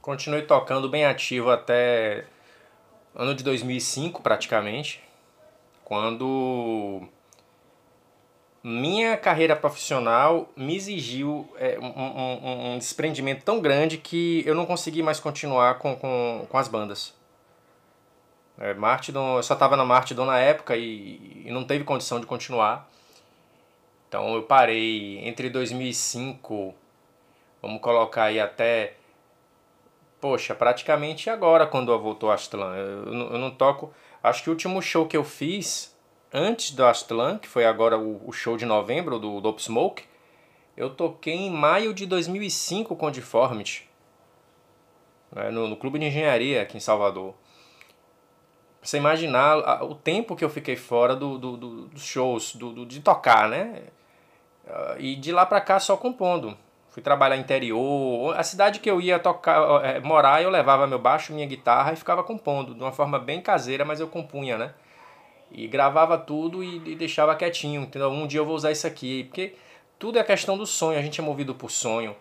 Continuei 0.00 0.42
tocando 0.42 0.88
bem 0.88 1.04
ativo 1.04 1.50
até 1.50 2.24
ano 3.14 3.34
de 3.34 3.44
2005 3.44 4.22
praticamente, 4.22 5.02
quando 5.84 7.06
minha 8.66 9.14
carreira 9.18 9.54
profissional 9.54 10.48
me 10.56 10.74
exigiu 10.74 11.46
é, 11.58 11.78
um, 11.78 11.84
um, 11.84 12.72
um, 12.72 12.78
desprendimento 12.78 13.44
tão 13.44 13.60
grande 13.60 13.98
que 13.98 14.42
eu 14.46 14.54
não 14.54 14.64
consegui 14.64 15.02
mais 15.02 15.20
continuar 15.20 15.78
com, 15.78 15.94
com, 15.94 16.46
com 16.48 16.56
as 16.56 16.66
bandas. 16.66 17.14
É, 18.58 18.72
Martidon, 18.72 19.36
eu 19.36 19.42
só 19.42 19.52
estava 19.52 19.76
na 19.76 19.84
Martidon 19.84 20.24
na 20.24 20.38
época 20.38 20.74
e, 20.78 21.42
e, 21.44 21.50
não 21.50 21.62
teve 21.62 21.84
condição 21.84 22.18
de 22.18 22.24
continuar. 22.24 22.88
Então 24.08 24.34
eu 24.34 24.42
parei 24.44 25.18
entre 25.28 25.50
2005, 25.50 26.74
vamos 27.60 27.82
colocar 27.82 28.24
aí 28.24 28.40
até, 28.40 28.94
poxa, 30.18 30.54
praticamente 30.54 31.28
agora 31.28 31.66
quando 31.66 31.92
eu 31.92 32.00
voltou 32.00 32.30
a 32.30 32.34
Astlan. 32.34 32.74
Eu, 32.76 33.12
eu, 33.12 33.38
não 33.38 33.50
toco, 33.50 33.92
acho 34.22 34.42
que 34.42 34.48
o 34.48 34.52
último 34.52 34.80
show 34.80 35.06
que 35.06 35.16
eu 35.18 35.24
fiz 35.24 35.93
antes 36.34 36.72
do 36.72 36.84
Astlan, 36.84 37.38
que 37.38 37.46
foi 37.46 37.64
agora 37.64 37.96
o, 37.96 38.20
o 38.28 38.32
show 38.32 38.56
de 38.56 38.66
novembro 38.66 39.20
do 39.20 39.40
Dope 39.40 39.62
Smoke, 39.62 40.02
eu 40.76 40.90
toquei 40.90 41.34
em 41.36 41.50
maio 41.50 41.94
de 41.94 42.04
2005 42.04 42.96
com 42.96 43.10
Deformity, 43.10 43.88
né, 45.30 45.48
no, 45.50 45.68
no 45.68 45.76
Clube 45.76 46.00
de 46.00 46.06
Engenharia 46.06 46.62
aqui 46.62 46.76
em 46.76 46.80
Salvador. 46.80 47.34
Pra 48.80 48.88
você 48.88 48.96
imaginar 48.98 49.82
o 49.84 49.94
tempo 49.94 50.34
que 50.34 50.44
eu 50.44 50.50
fiquei 50.50 50.76
fora 50.76 51.14
do, 51.14 51.38
do, 51.38 51.56
do 51.56 51.86
dos 51.86 52.04
shows, 52.04 52.54
do, 52.56 52.72
do, 52.72 52.84
de 52.84 53.00
tocar, 53.00 53.48
né? 53.48 53.84
Uh, 54.66 55.00
e 55.00 55.16
de 55.16 55.32
lá 55.32 55.46
pra 55.46 55.60
cá 55.60 55.78
só 55.78 55.96
compondo. 55.96 56.54
Fui 56.90 57.02
trabalhar 57.02 57.36
interior. 57.36 58.38
A 58.38 58.42
cidade 58.42 58.80
que 58.80 58.90
eu 58.90 59.00
ia 59.00 59.18
tocar, 59.18 59.84
é, 59.84 60.00
morar, 60.00 60.42
eu 60.42 60.50
levava 60.50 60.86
meu 60.86 60.98
baixo, 60.98 61.32
minha 61.32 61.46
guitarra 61.46 61.94
e 61.94 61.96
ficava 61.96 62.22
compondo. 62.22 62.74
De 62.74 62.80
uma 62.80 62.92
forma 62.92 63.18
bem 63.18 63.40
caseira, 63.40 63.86
mas 63.86 64.00
eu 64.00 64.08
compunha, 64.08 64.58
né? 64.58 64.74
E 65.54 65.68
gravava 65.68 66.18
tudo 66.18 66.64
e, 66.64 66.76
e 66.84 66.96
deixava 66.96 67.34
quietinho, 67.36 67.82
entendeu? 67.82 68.10
Um 68.10 68.26
dia 68.26 68.40
eu 68.40 68.44
vou 68.44 68.56
usar 68.56 68.72
isso 68.72 68.86
aqui, 68.86 69.24
porque 69.24 69.54
tudo 70.00 70.18
é 70.18 70.24
questão 70.24 70.58
do 70.58 70.66
sonho, 70.66 70.98
a 70.98 71.02
gente 71.02 71.20
é 71.20 71.22
movido 71.24 71.54
por 71.54 71.70
sonho. 71.70 72.16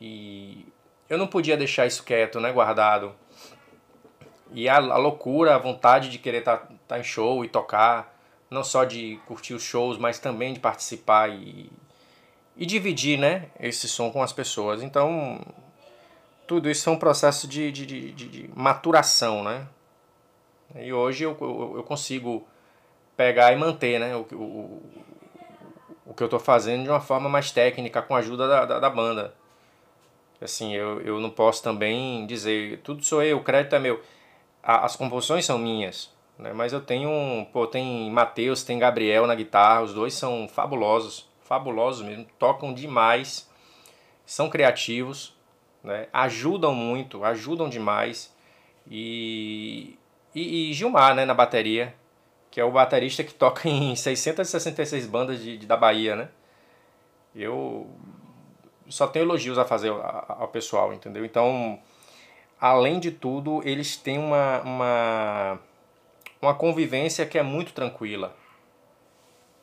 E 0.00 0.64
eu 1.08 1.18
não 1.18 1.26
podia 1.26 1.56
deixar 1.56 1.86
isso 1.86 2.04
quieto, 2.04 2.38
né, 2.40 2.52
guardado. 2.52 3.12
E 4.52 4.68
a, 4.68 4.76
a 4.76 4.96
loucura, 4.96 5.56
a 5.56 5.58
vontade 5.58 6.08
de 6.08 6.18
querer 6.18 6.38
estar 6.38 6.58
tá, 6.58 6.68
tá 6.86 6.98
em 7.00 7.02
show 7.02 7.44
e 7.44 7.48
tocar, 7.48 8.16
não 8.48 8.62
só 8.62 8.84
de 8.84 9.20
curtir 9.26 9.54
os 9.54 9.62
shows, 9.64 9.98
mas 9.98 10.20
também 10.20 10.54
de 10.54 10.60
participar 10.60 11.28
e, 11.28 11.70
e 12.56 12.64
dividir, 12.64 13.18
né, 13.18 13.48
esse 13.58 13.88
som 13.88 14.12
com 14.12 14.22
as 14.22 14.32
pessoas. 14.32 14.80
Então, 14.80 15.40
tudo 16.46 16.70
isso 16.70 16.88
é 16.88 16.92
um 16.92 16.98
processo 16.98 17.48
de, 17.48 17.72
de, 17.72 17.84
de, 17.84 18.12
de 18.12 18.50
maturação, 18.54 19.42
né? 19.42 19.66
E 20.76 20.92
hoje 20.92 21.24
eu, 21.24 21.36
eu, 21.40 21.72
eu 21.76 21.82
consigo 21.82 22.46
pegar 23.20 23.52
e 23.52 23.56
manter 23.56 24.00
né, 24.00 24.16
o, 24.16 24.22
o, 24.32 24.82
o 26.06 26.14
que 26.14 26.22
eu 26.22 26.26
estou 26.26 26.40
fazendo 26.40 26.84
de 26.84 26.88
uma 26.88 27.02
forma 27.02 27.28
mais 27.28 27.50
técnica, 27.50 28.00
com 28.00 28.16
a 28.16 28.20
ajuda 28.20 28.48
da, 28.48 28.64
da, 28.64 28.78
da, 28.78 28.88
banda. 28.88 29.34
Assim, 30.40 30.74
eu, 30.74 31.02
eu 31.02 31.20
não 31.20 31.28
posso 31.28 31.62
também 31.62 32.24
dizer, 32.26 32.80
tudo 32.82 33.04
sou 33.04 33.22
eu, 33.22 33.36
o 33.36 33.44
crédito 33.44 33.76
é 33.76 33.78
meu. 33.78 34.00
as 34.62 34.96
composições 34.96 35.44
são 35.44 35.58
minhas, 35.58 36.10
né, 36.38 36.54
mas 36.54 36.72
eu 36.72 36.80
tenho, 36.80 37.46
pô, 37.52 37.66
tem 37.66 38.10
Matheus, 38.10 38.62
tem 38.62 38.78
Gabriel 38.78 39.26
na 39.26 39.34
guitarra, 39.34 39.82
os 39.82 39.92
dois 39.92 40.14
são 40.14 40.48
fabulosos, 40.48 41.28
fabulosos 41.42 42.02
mesmo, 42.02 42.26
tocam 42.38 42.72
demais, 42.72 43.50
são 44.24 44.48
criativos, 44.48 45.36
né, 45.84 46.08
ajudam 46.10 46.74
muito, 46.74 47.22
ajudam 47.22 47.68
demais. 47.68 48.34
E, 48.90 49.98
e, 50.34 50.70
e 50.70 50.72
Gilmar, 50.72 51.14
né, 51.14 51.26
na 51.26 51.34
bateria, 51.34 51.94
que 52.50 52.60
é 52.60 52.64
o 52.64 52.70
baterista 52.70 53.22
que 53.22 53.32
toca 53.32 53.68
em 53.68 53.94
666 53.94 55.06
bandas 55.06 55.40
de, 55.40 55.56
de 55.56 55.66
da 55.66 55.76
Bahia, 55.76 56.16
né? 56.16 56.28
Eu 57.34 57.88
só 58.88 59.06
tenho 59.06 59.24
elogios 59.24 59.56
a 59.56 59.64
fazer 59.64 59.90
ao 59.90 60.48
pessoal, 60.48 60.92
entendeu? 60.92 61.24
Então, 61.24 61.78
além 62.60 62.98
de 62.98 63.12
tudo, 63.12 63.62
eles 63.64 63.96
têm 63.96 64.18
uma, 64.18 64.60
uma, 64.62 65.58
uma 66.42 66.54
convivência 66.54 67.24
que 67.24 67.38
é 67.38 67.42
muito 67.42 67.72
tranquila, 67.72 68.34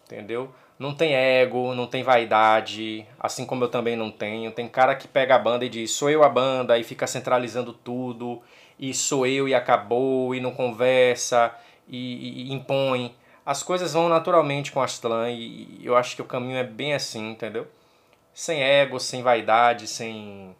entendeu? 0.05 0.53
Não 0.79 0.93
tem 0.93 1.13
ego, 1.13 1.73
não 1.73 1.87
tem 1.87 2.03
vaidade, 2.03 3.05
assim 3.19 3.45
como 3.45 3.63
eu 3.63 3.67
também 3.67 3.95
não 3.95 4.11
tenho. 4.11 4.51
Tem 4.51 4.67
cara 4.69 4.95
que 4.95 5.07
pega 5.07 5.35
a 5.35 5.39
banda 5.39 5.65
e 5.65 5.69
diz, 5.69 5.91
sou 5.91 6.09
eu 6.09 6.23
a 6.23 6.29
banda, 6.29 6.77
e 6.77 6.83
fica 6.83 7.07
centralizando 7.07 7.73
tudo, 7.73 8.41
e 8.79 8.93
sou 8.93 9.25
eu 9.25 9.47
e 9.47 9.55
acabou, 9.55 10.35
e 10.35 10.39
não 10.39 10.51
conversa, 10.51 11.53
e, 11.87 12.49
e 12.49 12.53
impõe. 12.53 13.15
As 13.45 13.63
coisas 13.63 13.93
vão 13.93 14.09
naturalmente 14.09 14.71
com 14.71 14.81
Astlan 14.81 15.31
e 15.31 15.79
eu 15.81 15.95
acho 15.95 16.15
que 16.15 16.21
o 16.21 16.25
caminho 16.25 16.57
é 16.57 16.63
bem 16.63 16.93
assim, 16.93 17.31
entendeu? 17.31 17.67
Sem 18.33 18.61
ego, 18.61 18.99
sem 18.99 19.23
vaidade, 19.23 19.87
sem. 19.87 20.55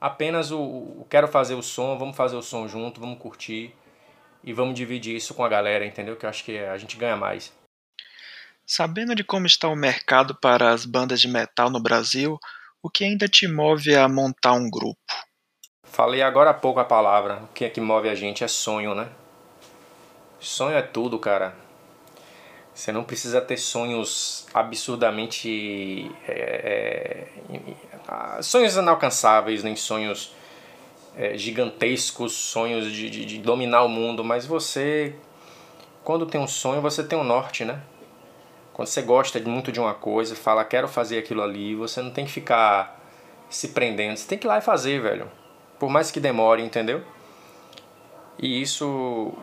Apenas 0.00 0.50
o, 0.50 0.60
o 0.60 1.06
quero 1.08 1.28
fazer 1.28 1.54
o 1.54 1.62
som, 1.62 1.96
vamos 1.96 2.16
fazer 2.16 2.36
o 2.36 2.42
som 2.42 2.66
junto, 2.66 3.00
vamos 3.00 3.18
curtir 3.18 3.74
e 4.42 4.52
vamos 4.52 4.74
dividir 4.74 5.14
isso 5.14 5.34
com 5.34 5.44
a 5.44 5.48
galera, 5.48 5.86
entendeu? 5.86 6.16
Que 6.16 6.26
eu 6.26 6.30
acho 6.30 6.44
que 6.44 6.58
a 6.58 6.76
gente 6.76 6.96
ganha 6.96 7.16
mais. 7.16 7.52
Sabendo 8.66 9.14
de 9.14 9.22
como 9.22 9.46
está 9.46 9.68
o 9.68 9.76
mercado 9.76 10.34
para 10.34 10.70
as 10.70 10.84
bandas 10.84 11.20
de 11.20 11.28
metal 11.28 11.70
no 11.70 11.80
Brasil, 11.80 12.38
o 12.82 12.90
que 12.90 13.04
ainda 13.04 13.28
te 13.28 13.46
move 13.46 13.94
a 13.94 14.08
montar 14.08 14.54
um 14.54 14.68
grupo? 14.68 14.98
Falei 15.84 16.22
agora 16.22 16.50
há 16.50 16.54
pouco 16.54 16.80
a 16.80 16.84
palavra. 16.84 17.42
O 17.44 17.48
que 17.48 17.64
é 17.64 17.70
que 17.70 17.80
move 17.80 18.08
a 18.08 18.14
gente 18.14 18.42
é 18.42 18.48
sonho, 18.48 18.94
né? 18.94 19.08
Sonho 20.42 20.76
é 20.76 20.82
tudo, 20.82 21.20
cara. 21.20 21.54
Você 22.74 22.90
não 22.90 23.04
precisa 23.04 23.40
ter 23.40 23.56
sonhos 23.56 24.44
absurdamente. 24.52 26.10
É, 26.26 27.28
é, 27.48 28.42
sonhos 28.42 28.74
inalcançáveis, 28.76 29.62
nem 29.62 29.76
sonhos 29.76 30.34
é, 31.16 31.38
gigantescos, 31.38 32.32
sonhos 32.32 32.90
de, 32.90 33.08
de, 33.08 33.24
de, 33.24 33.38
dominar 33.38 33.84
o 33.84 33.88
mundo, 33.88 34.24
mas 34.24 34.44
você, 34.44 35.14
quando 36.02 36.26
tem 36.26 36.40
um 36.40 36.48
sonho, 36.48 36.80
você 36.80 37.04
tem 37.04 37.16
um 37.16 37.24
norte, 37.24 37.64
né? 37.64 37.80
Quando 38.72 38.88
você 38.88 39.02
gosta 39.02 39.38
muito 39.40 39.70
de 39.70 39.78
uma 39.78 39.94
coisa, 39.94 40.34
fala, 40.34 40.64
quero 40.64 40.88
fazer 40.88 41.18
aquilo 41.18 41.42
ali, 41.42 41.74
você 41.76 42.02
não 42.02 42.10
tem 42.10 42.24
que 42.24 42.32
ficar 42.32 43.00
se 43.48 43.68
prendendo, 43.68 44.16
você 44.16 44.26
tem 44.26 44.38
que 44.38 44.46
ir 44.46 44.48
lá 44.48 44.58
e 44.58 44.62
fazer, 44.62 45.00
velho. 45.00 45.30
Por 45.78 45.88
mais 45.88 46.10
que 46.10 46.18
demore, 46.18 46.62
entendeu? 46.62 47.02
E 48.38 48.60
isso 48.60 49.36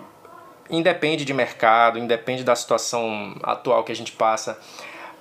independe 0.69 1.25
de 1.25 1.33
mercado, 1.33 1.97
independe 1.97 2.43
da 2.43 2.55
situação 2.55 3.35
atual 3.41 3.83
que 3.83 3.91
a 3.91 3.95
gente 3.95 4.11
passa. 4.11 4.59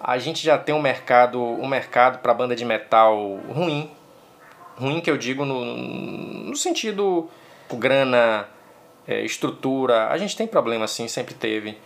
A 0.01 0.19
gente 0.19 0.45
já 0.45 0.57
tem 0.57 0.75
um 0.75 0.81
mercado, 0.81 1.41
um 1.41 1.67
mercado 1.67 2.19
para 2.19 2.33
banda 2.33 2.55
de 2.55 2.65
metal 2.65 3.39
ruim. 3.49 3.91
Ruim 4.77 5.01
que 5.01 5.11
eu 5.11 5.17
digo 5.17 5.45
no, 5.45 5.65
no 5.65 6.57
sentido 6.57 7.29
grana, 7.77 8.47
é, 9.07 9.23
estrutura. 9.23 10.09
A 10.09 10.19
gente 10.19 10.37
tem 10.37 10.47
problema 10.47 10.87
sim, 10.87 11.09
sempre 11.09 11.35
teve. 11.35 11.77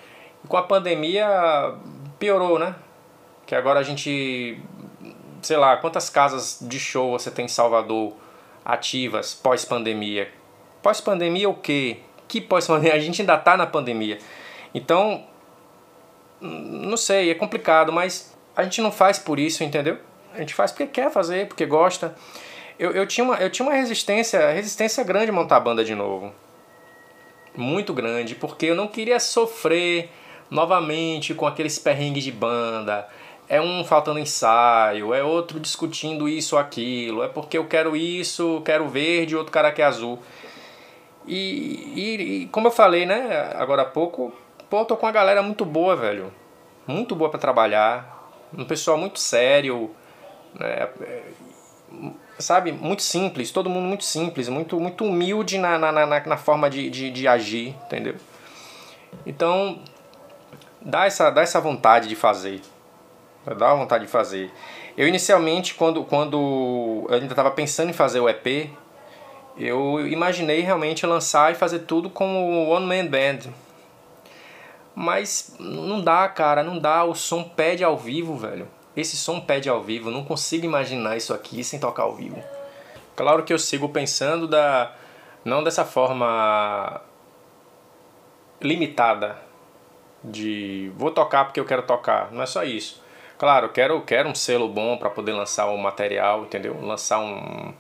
E 0.45 0.49
com 0.49 0.57
a 0.57 0.63
pandemia 0.63 1.75
piorou, 2.19 2.59
né? 2.59 2.75
Que 3.47 3.55
agora 3.55 3.81
a 3.81 3.83
gente, 3.83 4.61
sei 5.41 5.57
lá, 5.57 5.77
quantas 5.77 6.11
casas 6.11 6.59
de 6.61 6.79
show 6.79 7.13
você 7.13 7.31
tem 7.31 7.47
em 7.47 7.49
Salvador 7.49 8.15
ativas 8.65 9.35
pós-pandemia? 9.35 10.31
Pós-pandemia 10.83 11.49
o 11.49 11.55
quê? 11.55 12.01
Que 12.33 12.41
pós-pandemia? 12.41 12.95
A 12.97 12.99
gente 12.99 13.21
ainda 13.21 13.35
está 13.35 13.57
na 13.57 13.67
pandemia. 13.67 14.19
Então, 14.75 15.25
não 16.41 16.97
sei, 16.97 17.31
é 17.31 17.35
complicado, 17.35 17.93
mas 17.93 18.35
a 18.57 18.63
gente 18.65 18.81
não 18.81 18.91
faz 18.91 19.19
por 19.19 19.39
isso, 19.39 19.63
entendeu? 19.63 19.99
A 20.35 20.39
gente 20.39 20.55
faz 20.55 20.73
porque 20.73 20.87
quer 20.87 21.11
fazer, 21.11 21.47
porque 21.47 21.67
gosta. 21.67 22.15
Eu, 22.79 22.91
eu, 22.93 23.07
tinha, 23.07 23.23
uma, 23.23 23.37
eu 23.37 23.51
tinha 23.51 23.67
uma 23.69 23.75
resistência, 23.75 24.51
resistência 24.51 25.05
grande 25.05 25.31
montar 25.31 25.59
a 25.59 25.61
banda 25.61 25.85
de 25.85 25.95
novo. 25.95 26.33
Muito 27.55 27.93
grande, 27.93 28.35
porque 28.35 28.67
eu 28.67 28.75
não 28.75 28.89
queria 28.89 29.21
sofrer 29.21 30.11
novamente 30.51 31.35
com 31.35 31.47
aqueles 31.47 31.79
perrengues 31.79 32.25
de 32.25 32.33
banda. 32.33 33.07
É 33.47 33.61
um 33.61 33.85
faltando 33.85 34.19
ensaio, 34.19 35.13
é 35.13 35.23
outro 35.23 35.61
discutindo 35.61 36.27
isso 36.29 36.57
ou 36.57 36.61
aquilo, 36.61 37.23
é 37.23 37.29
porque 37.29 37.59
eu 37.59 37.67
quero 37.67 37.95
isso, 37.95 38.63
quero 38.65 38.89
verde, 38.89 39.37
outro 39.37 39.53
cara 39.53 39.71
quer 39.71 39.85
azul. 39.85 40.19
E, 41.27 41.93
e, 41.95 42.43
e, 42.43 42.47
como 42.47 42.67
eu 42.69 42.71
falei, 42.71 43.07
né, 43.07 43.53
agora 43.55 43.83
há 43.83 43.87
pouco, 43.87 44.33
pô, 44.69 44.85
tô 44.85 44.97
com 44.97 45.07
uma 45.07 45.13
galera 45.13 45.43
muito 45.43 45.65
boa, 45.65 45.97
velho. 45.97 46.33
Muito 46.87 47.15
boa 47.15 47.31
para 47.31 47.39
trabalhar. 47.39 48.31
Um 48.57 48.65
pessoal 48.65 48.99
muito 48.99 49.19
sério, 49.19 49.91
né, 50.55 50.89
é, 51.01 51.23
sabe, 52.39 52.73
muito 52.73 53.03
simples, 53.03 53.51
todo 53.51 53.71
mundo 53.71 53.87
muito 53.87 54.05
simples, 54.05 54.49
muito, 54.49 54.79
muito 54.79 55.05
humilde 55.05 55.59
na, 55.59 55.79
na, 55.79 55.93
na, 55.93 56.07
na 56.07 56.37
forma 56.37 56.69
de, 56.69 56.91
de, 56.91 57.11
de 57.11 57.29
agir, 57.29 57.75
entendeu? 57.87 58.17
Então, 59.25 59.79
dá 60.81 61.07
essa, 61.07 61.31
dá 61.31 61.43
essa 61.43 61.61
vontade 61.61 62.09
de 62.09 62.17
fazer. 62.17 62.61
Dá 63.59 63.75
vontade 63.75 64.05
de 64.05 64.11
fazer. 64.11 64.51
Eu 64.97 65.09
inicialmente, 65.09 65.75
quando, 65.75 66.05
quando 66.05 67.07
eu 67.09 67.15
ainda 67.15 67.27
estava 67.27 67.51
pensando 67.51 67.91
em 67.91 67.95
fazer 67.95 68.21
o 68.21 68.29
EP, 68.29 68.71
eu 69.57 70.07
imaginei 70.07 70.61
realmente 70.61 71.07
lançar 71.07 71.53
e 71.53 71.55
fazer 71.55 71.81
tudo 71.81 72.09
como 72.09 72.69
One 72.69 72.87
Man 72.87 73.07
Band. 73.07 73.51
Mas 74.95 75.57
não 75.59 76.01
dá, 76.01 76.29
cara, 76.29 76.63
não 76.63 76.79
dá. 76.79 77.05
O 77.05 77.15
som 77.15 77.43
pede 77.45 77.83
ao 77.83 77.97
vivo, 77.97 78.37
velho. 78.37 78.69
Esse 78.97 79.17
som 79.17 79.41
pede 79.41 79.69
ao 79.69 79.83
vivo. 79.83 80.11
Não 80.11 80.25
consigo 80.25 80.65
imaginar 80.65 81.17
isso 81.17 81.33
aqui 81.33 81.65
sem 81.65 81.81
tocar 81.81 82.03
ao 82.05 82.15
vivo. 82.15 82.43
Claro 83.17 83.43
que 83.43 83.53
eu 83.53 83.59
sigo 83.59 83.89
pensando 83.89 84.47
da 84.47 84.95
não 85.45 85.63
dessa 85.63 85.85
forma 85.85 87.01
limitada 88.61 89.37
de 90.23 90.93
vou 90.97 91.11
tocar 91.11 91.45
porque 91.45 91.61
eu 91.61 91.65
quero 91.65 91.83
tocar. 91.83 92.31
Não 92.33 92.43
é 92.43 92.47
só 92.47 92.63
isso. 92.65 93.03
Claro, 93.39 93.71
quero 93.71 94.01
quero 94.03 94.29
um 94.29 94.35
selo 94.35 94.69
bom 94.69 94.97
para 94.97 95.11
poder 95.11 95.33
lançar 95.33 95.67
o 95.67 95.77
material, 95.77 96.45
entendeu? 96.45 96.79
Lançar 96.81 97.19
um, 97.19 97.75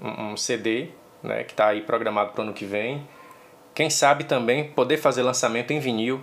um, 0.00 0.32
um 0.32 0.36
CD, 0.36 0.90
né, 1.24 1.42
que 1.42 1.52
está 1.52 1.68
aí 1.68 1.80
programado 1.80 2.32
para 2.32 2.40
o 2.40 2.44
ano 2.44 2.52
que 2.52 2.64
vem. 2.64 3.06
Quem 3.74 3.90
sabe 3.90 4.24
também 4.24 4.68
poder 4.68 4.98
fazer 4.98 5.22
lançamento 5.22 5.72
em 5.72 5.80
vinil. 5.80 6.20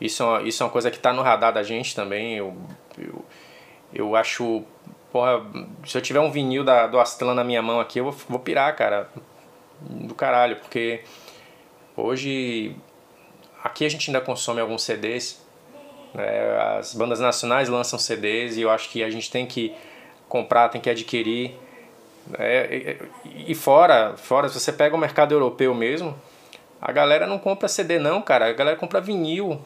Isso 0.00 0.22
é 0.22 0.26
uma, 0.26 0.42
isso 0.42 0.62
é 0.62 0.66
uma 0.66 0.72
coisa 0.72 0.90
que 0.90 0.96
está 0.96 1.12
no 1.12 1.22
radar 1.22 1.52
da 1.52 1.62
gente 1.62 1.94
também. 1.94 2.34
Eu, 2.34 2.54
eu, 2.98 3.24
eu 3.94 4.16
acho. 4.16 4.64
Porra, 5.10 5.46
se 5.86 5.96
eu 5.96 6.02
tiver 6.02 6.20
um 6.20 6.30
vinil 6.30 6.64
da, 6.64 6.86
do 6.88 6.98
Astlan 6.98 7.34
na 7.34 7.44
minha 7.44 7.62
mão 7.62 7.80
aqui, 7.80 8.00
eu 8.00 8.04
vou, 8.04 8.12
vou 8.28 8.40
pirar, 8.40 8.74
cara. 8.76 9.08
Do 9.80 10.14
caralho, 10.14 10.56
porque 10.56 11.02
hoje 11.96 12.76
aqui 13.62 13.84
a 13.84 13.88
gente 13.88 14.10
ainda 14.10 14.20
consome 14.20 14.60
alguns 14.60 14.82
CDs. 14.82 15.42
Né? 16.12 16.76
As 16.78 16.94
bandas 16.94 17.20
nacionais 17.20 17.68
lançam 17.68 17.98
CDs 17.98 18.56
e 18.56 18.62
eu 18.62 18.70
acho 18.70 18.90
que 18.90 19.02
a 19.02 19.10
gente 19.10 19.30
tem 19.30 19.46
que 19.46 19.74
comprar, 20.28 20.68
tem 20.68 20.80
que 20.80 20.90
adquirir. 20.90 21.54
Né? 22.26 22.96
E 23.24 23.54
fora, 23.54 24.14
fora, 24.16 24.48
se 24.48 24.58
você 24.58 24.72
pega 24.72 24.94
o 24.94 24.98
mercado 24.98 25.32
europeu 25.32 25.74
mesmo, 25.74 26.16
a 26.80 26.92
galera 26.92 27.26
não 27.26 27.38
compra 27.38 27.68
CD 27.68 27.98
não, 27.98 28.20
cara. 28.20 28.48
A 28.48 28.52
galera 28.52 28.76
compra 28.76 29.00
vinil. 29.00 29.60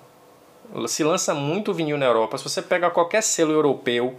Se 0.86 1.02
lança 1.02 1.34
muito 1.34 1.72
vinil 1.72 1.96
na 1.96 2.06
Europa. 2.06 2.38
Se 2.38 2.44
você 2.44 2.60
pega 2.62 2.90
qualquer 2.90 3.22
selo 3.22 3.52
europeu, 3.52 4.16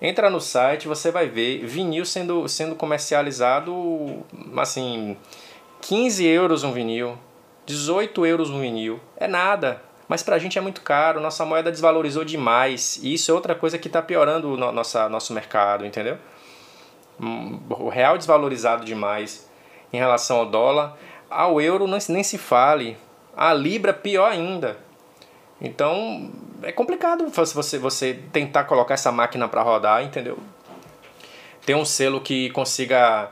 entra 0.00 0.28
no 0.30 0.40
site, 0.40 0.86
você 0.86 1.10
vai 1.10 1.28
ver 1.28 1.64
vinil 1.64 2.04
sendo, 2.04 2.46
sendo 2.48 2.74
comercializado 2.74 4.24
assim, 4.56 5.16
15 5.80 6.26
euros 6.26 6.62
um 6.62 6.72
vinil, 6.72 7.18
18 7.66 8.26
euros 8.26 8.50
um 8.50 8.60
vinil. 8.60 9.00
É 9.16 9.26
nada. 9.26 9.82
Mas 10.06 10.22
pra 10.22 10.38
gente 10.38 10.56
é 10.56 10.60
muito 10.60 10.80
caro, 10.80 11.20
nossa 11.20 11.44
moeda 11.44 11.70
desvalorizou 11.70 12.24
demais. 12.24 12.98
E 13.02 13.12
isso 13.12 13.30
é 13.30 13.34
outra 13.34 13.54
coisa 13.54 13.78
que 13.78 13.88
está 13.88 14.00
piorando 14.00 14.54
o 14.54 14.56
no, 14.56 14.72
nosso 14.72 15.32
mercado, 15.34 15.84
entendeu? 15.84 16.16
O 17.20 17.88
real 17.88 18.16
desvalorizado 18.16 18.84
demais 18.84 19.48
em 19.92 19.98
relação 19.98 20.38
ao 20.38 20.46
dólar. 20.46 20.96
Ao 21.28 21.60
euro 21.60 21.86
nem 21.86 22.22
se 22.22 22.38
fale. 22.38 22.96
A 23.36 23.52
libra 23.52 23.92
pior 23.92 24.30
ainda. 24.30 24.78
Então 25.60 26.30
é 26.62 26.72
complicado 26.72 27.28
você, 27.28 27.78
você 27.78 28.14
tentar 28.32 28.64
colocar 28.64 28.94
essa 28.94 29.12
máquina 29.12 29.48
para 29.48 29.62
rodar, 29.62 30.02
entendeu? 30.02 30.38
Ter 31.66 31.74
um 31.74 31.84
selo 31.84 32.20
que 32.20 32.50
consiga 32.50 33.30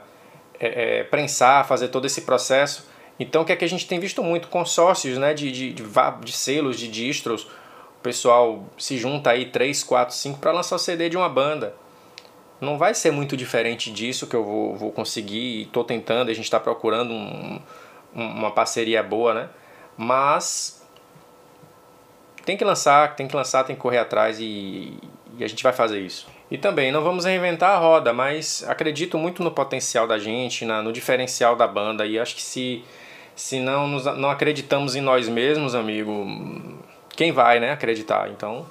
é, 0.59 1.01
é, 1.01 1.05
prensar, 1.05 1.67
fazer 1.67 1.89
todo 1.89 2.07
esse 2.07 2.23
processo 2.23 2.87
então, 3.19 3.43
o 3.43 3.45
que 3.45 3.53
é 3.53 3.57
que 3.57 3.65
a 3.65 3.69
gente 3.69 3.87
tem 3.87 3.99
visto 3.99 4.23
muito? 4.23 4.49
Consórcios 4.49 5.17
né, 5.19 5.33
de, 5.33 5.51
de, 5.51 5.73
de, 5.73 5.85
de 6.21 6.33
selos, 6.33 6.79
de 6.79 6.89
distros. 6.89 7.45
O 7.45 8.03
pessoal 8.03 8.65
se 8.79 8.99
junta 8.99 9.31
aí 9.31 9.47
3, 9.47 9.83
4, 9.83 10.15
5 10.15 10.39
para 10.39 10.53
lançar 10.53 10.77
o 10.77 10.79
CD 10.79 11.09
de 11.09 11.17
uma 11.17 11.29
banda. 11.29 11.75
Não 12.61 12.79
vai 12.79 12.95
ser 12.95 13.11
muito 13.11 13.37
diferente 13.37 13.91
disso 13.91 14.27
que 14.27 14.35
eu 14.35 14.45
vou, 14.45 14.75
vou 14.75 14.93
conseguir. 14.93 15.63
Estou 15.63 15.85
tentando, 15.85 16.31
a 16.31 16.35
gente 16.35 16.45
está 16.45 16.59
procurando 16.59 17.13
um, 17.13 17.61
uma 18.15 18.51
parceria 18.51 19.03
boa, 19.03 19.35
né? 19.35 19.49
Mas 19.97 20.83
tem 22.45 22.57
que 22.57 22.65
lançar, 22.65 23.15
tem 23.17 23.27
que 23.27 23.37
lançar, 23.37 23.65
tem 23.65 23.77
que 23.77 23.83
correr 23.83 23.99
atrás 23.99 24.39
e, 24.41 24.99
e 25.37 25.45
a 25.45 25.49
gente 25.49 25.63
vai 25.63 25.73
fazer 25.73 26.01
isso. 26.01 26.27
E 26.51 26.57
também 26.57 26.93
não 26.93 27.03
vamos 27.03 27.25
reinventar 27.25 27.71
a 27.71 27.79
roda, 27.79 28.13
mas 28.13 28.65
acredito 28.69 29.19
muito 29.19 29.43
no 29.43 29.51
potencial 29.51 30.07
da 30.07 30.19
gente, 30.19 30.65
na, 30.65 30.83
no 30.83 30.93
diferencial 30.93 31.57
da 31.57 31.67
banda 31.67 32.07
e 32.07 32.19
acho 32.19 32.35
que 32.35 32.43
se 32.43 32.85
se 33.37 33.61
não, 33.61 33.87
nos, 33.87 34.07
não 34.17 34.31
acreditamos 34.31 34.97
em 34.97 35.03
nós 35.03 35.29
mesmos, 35.29 35.75
amigo, 35.75 36.27
quem 37.15 37.33
vai, 37.33 37.61
né, 37.61 37.71
acreditar? 37.71 38.31
Então, 38.31 38.67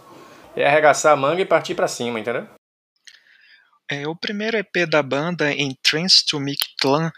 é 0.55 0.65
arregaçar 0.65 1.13
a 1.13 1.15
manga 1.15 1.39
e 1.39 1.45
partir 1.45 1.75
para 1.75 1.87
cima, 1.87 2.19
entendeu? 2.19 2.47
É, 3.89 4.07
o 4.07 4.15
primeiro 4.15 4.57
EP 4.57 4.87
da 4.89 5.03
banda, 5.03 5.51
Entrance 5.51 6.25
to 6.25 6.39
Mictlan, 6.39 7.11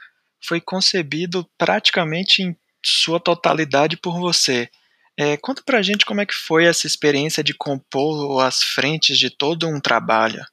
foi 0.45 0.60
concebido 0.60 1.47
praticamente 1.58 2.43
em 2.43 2.56
sua 2.86 3.19
totalidade 3.19 3.97
por 3.97 4.19
você. 4.19 4.69
É, 5.17 5.36
conta 5.38 5.63
pra 5.65 5.82
gente 5.82 6.06
como 6.06 6.21
é 6.21 6.25
que 6.25 6.34
foi 6.34 6.65
essa 6.65 6.86
experiência 6.86 7.43
de 7.43 7.53
compor 7.53 8.41
as 8.43 8.62
frentes 8.62 9.17
de 9.17 9.30
todo 9.30 9.67
um 9.67 9.80
trabalho. 9.80 10.43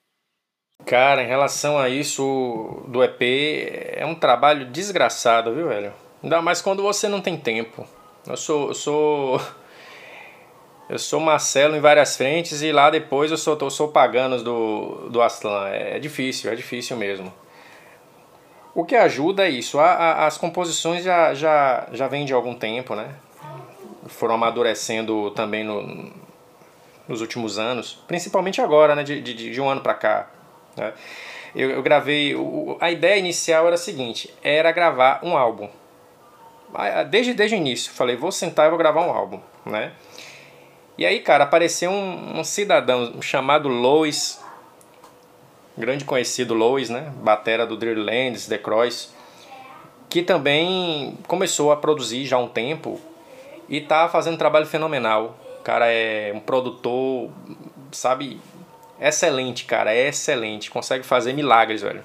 Cara, 0.87 1.23
em 1.23 1.27
relação 1.27 1.79
a 1.79 1.89
isso 1.89 2.85
do 2.89 3.03
EP, 3.03 3.21
é 3.93 4.05
um 4.05 4.15
trabalho 4.15 4.67
desgraçado, 4.71 5.55
viu, 5.55 5.69
velho? 5.69 5.93
Ainda 6.23 6.41
mais 6.41 6.61
quando 6.63 6.83
você 6.83 7.09
não 7.09 7.21
tem 7.21 7.37
tempo. 7.37 7.87
Eu 8.27 8.37
sou. 8.37 8.69
Eu 8.69 8.75
sou. 8.75 9.41
Eu 10.89 10.99
sou 10.99 11.19
Marcelo 11.19 11.75
em 11.75 11.81
várias 11.81 12.17
frentes 12.17 12.61
e 12.63 12.71
lá 12.71 12.91
depois 12.91 13.31
eu 13.31 13.39
sou, 13.39 13.57
eu 13.59 13.71
sou 13.71 13.89
paganos 13.89 14.43
do, 14.43 15.09
do 15.09 15.23
Aslan. 15.23 15.69
É, 15.69 15.97
é 15.97 15.99
difícil, 15.99 16.53
é 16.53 16.55
difícil 16.55 16.97
mesmo. 16.97 17.33
O 18.75 18.85
que 18.85 18.95
ajuda 18.95 19.47
é 19.47 19.51
isso. 19.51 19.79
A, 19.79 19.87
a, 19.87 20.27
as 20.27 20.37
composições 20.37 21.03
já, 21.03 21.33
já, 21.33 21.89
já 21.93 22.07
vêm 22.07 22.27
de 22.27 22.35
algum 22.35 22.55
tempo, 22.55 22.95
né? 22.95 23.15
Foram 24.07 24.35
amadurecendo 24.35 25.31
também 25.31 25.65
no, 25.65 26.13
nos 27.09 27.21
últimos 27.21 27.59
anos. 27.59 28.03
Principalmente 28.07 28.61
agora, 28.61 28.95
né? 28.95 29.03
De, 29.03 29.21
de, 29.23 29.51
de 29.51 29.61
um 29.61 29.69
ano 29.69 29.81
pra 29.81 29.95
cá. 29.95 30.29
Né? 30.77 30.93
Eu, 31.55 31.71
eu 31.71 31.83
gravei. 31.83 32.35
O, 32.35 32.77
a 32.81 32.91
ideia 32.91 33.17
inicial 33.17 33.67
era 33.67 33.77
a 33.77 33.79
seguinte: 33.79 34.35
era 34.43 34.71
gravar 34.71 35.21
um 35.23 35.37
álbum 35.37 35.69
desde, 37.09 37.35
desde 37.35 37.57
o 37.57 37.59
início, 37.59 37.93
falei, 37.93 38.17
vou 38.17 38.33
sentar 38.33 38.67
e 38.67 38.69
vou 38.69 38.79
gravar 38.79 39.03
um 39.07 39.11
álbum, 39.11 39.41
né? 39.65 39.93
E 40.97 41.05
aí, 41.05 41.21
cara, 41.21 41.45
apareceu 41.45 41.91
um, 41.91 42.39
um 42.39 42.45
cidadão 42.45 43.21
chamado 43.21 43.69
Lois, 43.69 44.41
grande 45.77 46.05
conhecido 46.05 46.55
Lois, 46.55 46.89
né? 46.89 47.13
Batera 47.17 47.67
do 47.67 47.77
Dreamlands, 47.77 48.47
The 48.47 48.59
Cross, 48.59 49.13
que 50.09 50.23
também 50.23 51.19
começou 51.27 51.73
a 51.73 51.77
produzir 51.77 52.27
já 52.27 52.37
há 52.37 52.39
um 52.39 52.49
tempo 52.49 53.01
e 53.69 53.81
tá 53.81 54.09
fazendo 54.09 54.35
um 54.35 54.39
trabalho 54.39 54.67
fenomenal. 54.67 55.37
O 55.59 55.63
cara 55.63 55.87
é 55.87 56.33
um 56.33 56.41
produtor, 56.41 57.31
sabe, 57.91 58.41
excelente, 59.01 59.65
cara, 59.65 59.93
é 59.93 60.09
excelente, 60.09 60.71
consegue 60.71 61.05
fazer 61.05 61.33
milagres, 61.33 61.83
velho. 61.83 62.05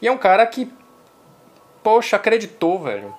E 0.00 0.06
é 0.06 0.12
um 0.12 0.18
cara 0.18 0.46
que, 0.46 0.72
poxa, 1.82 2.14
acreditou, 2.14 2.80
velho 2.80 3.12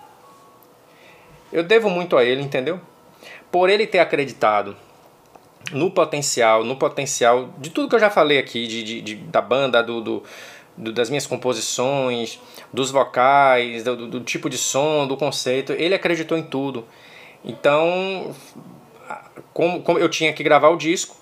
eu 1.51 1.63
devo 1.63 1.89
muito 1.89 2.15
a 2.15 2.23
ele, 2.23 2.41
entendeu? 2.41 2.79
Por 3.51 3.69
ele 3.69 3.87
ter 3.87 3.99
acreditado 3.99 4.75
no 5.71 5.91
potencial, 5.91 6.63
no 6.63 6.75
potencial 6.75 7.49
de 7.57 7.69
tudo 7.69 7.89
que 7.89 7.95
eu 7.95 7.99
já 7.99 8.09
falei 8.09 8.37
aqui, 8.39 8.67
de, 8.67 8.83
de, 8.83 9.01
de 9.01 9.15
da 9.15 9.41
banda, 9.41 9.83
do, 9.83 10.01
do, 10.01 10.23
do, 10.77 10.91
das 10.91 11.09
minhas 11.09 11.27
composições, 11.27 12.39
dos 12.71 12.91
vocais, 12.91 13.83
do, 13.83 14.07
do, 14.07 14.19
tipo 14.21 14.49
de 14.49 14.57
som, 14.57 15.07
do 15.07 15.17
conceito. 15.17 15.73
Ele 15.73 15.95
acreditou 15.95 16.37
em 16.37 16.43
tudo. 16.43 16.85
Então, 17.43 18.35
como, 19.53 19.81
como 19.81 19.99
eu 19.99 20.09
tinha 20.09 20.33
que 20.33 20.43
gravar 20.43 20.69
o 20.69 20.77
disco, 20.77 21.15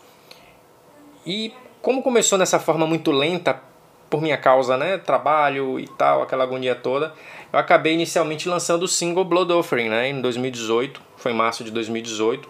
e 1.25 1.53
como 1.81 2.01
começou 2.01 2.37
nessa 2.37 2.59
forma 2.59 2.87
muito 2.87 3.11
lenta, 3.11 3.61
por 4.09 4.21
minha 4.21 4.37
causa, 4.37 4.77
né, 4.77 4.97
trabalho 4.97 5.79
e 5.79 5.87
tal, 5.87 6.21
aquela 6.21 6.43
agonia 6.43 6.73
toda, 6.73 7.13
eu 7.51 7.59
acabei 7.59 7.93
inicialmente 7.93 8.47
lançando 8.47 8.83
o 8.83 8.87
single 8.87 9.25
Blood 9.25 9.51
Offering, 9.51 9.89
né, 9.89 10.09
em 10.09 10.21
2018, 10.21 11.01
foi 11.17 11.33
em 11.33 11.35
março 11.35 11.63
de 11.63 11.71
2018. 11.71 12.49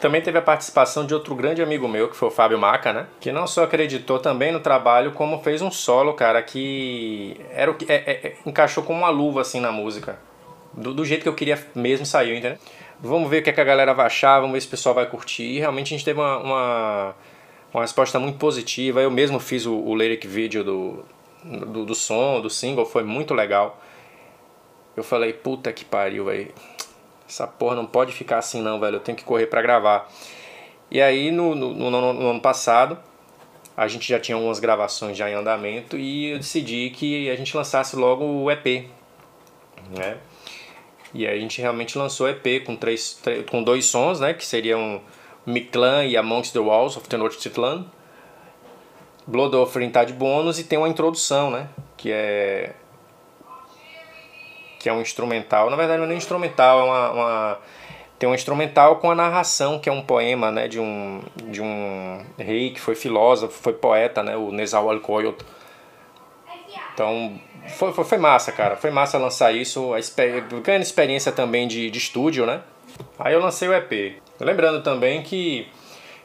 Também 0.00 0.20
teve 0.20 0.38
a 0.38 0.42
participação 0.42 1.06
de 1.06 1.14
outro 1.14 1.34
grande 1.34 1.62
amigo 1.62 1.88
meu, 1.88 2.08
que 2.08 2.16
foi 2.16 2.28
o 2.28 2.30
Fábio 2.30 2.58
Maca, 2.58 2.92
né? 2.92 3.06
Que 3.20 3.32
não 3.32 3.46
só 3.46 3.64
acreditou 3.64 4.18
também 4.18 4.52
no 4.52 4.60
trabalho, 4.60 5.12
como 5.12 5.42
fez 5.42 5.62
um 5.62 5.70
solo, 5.70 6.12
cara, 6.12 6.42
que 6.42 7.40
era 7.50 7.70
o 7.70 7.74
que 7.74 7.90
é, 7.90 7.94
é, 7.94 8.26
é, 8.26 8.36
encaixou 8.44 8.82
como 8.82 8.98
uma 8.98 9.08
luva 9.08 9.40
assim 9.40 9.58
na 9.58 9.72
música. 9.72 10.18
Do, 10.72 10.92
do, 10.92 11.04
jeito 11.04 11.22
que 11.22 11.28
eu 11.28 11.34
queria 11.34 11.58
mesmo 11.74 12.04
saiu, 12.04 12.36
entendeu? 12.36 12.58
Vamos 13.00 13.30
ver 13.30 13.40
o 13.40 13.42
que, 13.42 13.50
é 13.50 13.52
que 13.52 13.60
a 13.60 13.64
galera 13.64 13.94
vai 13.94 14.06
achar, 14.06 14.40
vamos 14.40 14.52
ver 14.52 14.60
se 14.60 14.66
o 14.66 14.70
pessoal 14.70 14.94
vai 14.94 15.06
curtir. 15.06 15.58
Realmente 15.58 15.94
a 15.94 15.96
gente 15.96 16.04
teve 16.04 16.20
uma, 16.20 16.36
uma 16.38 17.14
uma 17.72 17.82
resposta 17.82 18.18
muito 18.18 18.38
positiva. 18.38 19.00
Eu 19.00 19.10
mesmo 19.10 19.38
fiz 19.38 19.66
o, 19.66 19.74
o 19.74 19.94
lyric 19.94 20.26
video 20.26 20.64
do, 20.64 21.04
do, 21.44 21.84
do, 21.84 21.94
som, 21.94 22.40
do 22.40 22.48
single, 22.48 22.86
foi 22.86 23.04
muito 23.04 23.34
legal. 23.34 23.80
Eu 24.96 25.04
falei, 25.04 25.32
puta 25.32 25.72
que 25.72 25.84
pariu, 25.84 26.24
velho. 26.24 26.52
Essa 27.28 27.46
porra 27.46 27.74
não 27.74 27.86
pode 27.86 28.12
ficar 28.12 28.38
assim 28.38 28.62
não, 28.62 28.78
velho. 28.78 28.96
Eu 28.96 29.00
tenho 29.00 29.16
que 29.16 29.24
correr 29.24 29.46
para 29.46 29.62
gravar. 29.62 30.08
E 30.90 31.00
aí 31.00 31.30
no, 31.30 31.54
no, 31.54 31.74
no, 31.74 31.90
no, 32.12 32.30
ano 32.30 32.40
passado 32.40 32.98
a 33.76 33.88
gente 33.88 34.08
já 34.08 34.18
tinha 34.18 34.38
umas 34.38 34.58
gravações 34.58 35.16
já 35.16 35.28
em 35.28 35.34
andamento 35.34 35.98
e 35.98 36.30
eu 36.30 36.38
decidi 36.38 36.90
que 36.90 37.28
a 37.28 37.36
gente 37.36 37.54
lançasse 37.56 37.96
logo 37.96 38.24
o 38.24 38.50
EP, 38.50 38.88
né? 39.90 40.16
E 41.12 41.26
aí 41.26 41.36
a 41.36 41.40
gente 41.40 41.60
realmente 41.60 41.98
lançou 41.98 42.26
o 42.26 42.30
EP 42.30 42.64
com, 42.64 42.76
três, 42.76 43.20
com 43.50 43.62
dois 43.62 43.84
sons, 43.84 44.20
né? 44.20 44.32
Que 44.32 44.46
seriam 44.46 45.00
Mictlan 45.44 46.04
e 46.04 46.16
Amongst 46.16 46.52
the 46.52 46.58
Walls 46.58 46.96
of 46.96 47.08
the 47.08 47.16
North 47.16 47.38
Titlan. 47.38 47.86
Blood 49.26 49.56
Offering 49.56 49.90
tá 49.90 50.04
de 50.04 50.12
bônus 50.12 50.58
e 50.58 50.64
tem 50.64 50.78
uma 50.78 50.88
introdução, 50.88 51.50
né? 51.50 51.68
Que 51.96 52.12
é 52.12 52.74
que 54.78 54.88
é 54.88 54.92
um 54.92 55.00
instrumental. 55.00 55.70
Na 55.70 55.76
verdade 55.76 55.98
não 55.98 56.06
é 56.06 56.08
nem 56.08 56.18
instrumental, 56.18 56.80
é 56.80 56.84
uma, 56.84 57.10
uma 57.10 57.58
tem 58.18 58.28
um 58.28 58.34
instrumental 58.34 58.96
com 58.96 59.10
a 59.10 59.14
narração, 59.14 59.78
que 59.78 59.88
é 59.88 59.92
um 59.92 60.02
poema 60.02 60.50
né, 60.50 60.68
de, 60.68 60.80
um, 60.80 61.20
de 61.36 61.60
um 61.60 62.24
rei 62.38 62.70
que 62.70 62.80
foi 62.80 62.94
filósofo, 62.94 63.58
foi 63.60 63.74
poeta, 63.74 64.22
né, 64.22 64.36
o 64.36 64.50
Nezahualcóyotl. 64.50 65.44
Então, 66.94 67.38
foi, 67.68 67.92
foi, 67.92 68.04
foi, 68.04 68.18
massa, 68.18 68.52
cara. 68.52 68.74
Foi 68.74 68.90
massa 68.90 69.18
lançar 69.18 69.54
isso. 69.54 69.92
A 69.92 69.98
ganhando 70.62 70.82
experiência 70.82 71.30
também 71.30 71.68
de, 71.68 71.90
de 71.90 71.98
estúdio, 71.98 72.46
né? 72.46 72.62
Aí 73.18 73.34
eu 73.34 73.40
lancei 73.40 73.68
o 73.68 73.74
EP. 73.74 74.22
Lembrando 74.40 74.82
também 74.82 75.22
que 75.22 75.68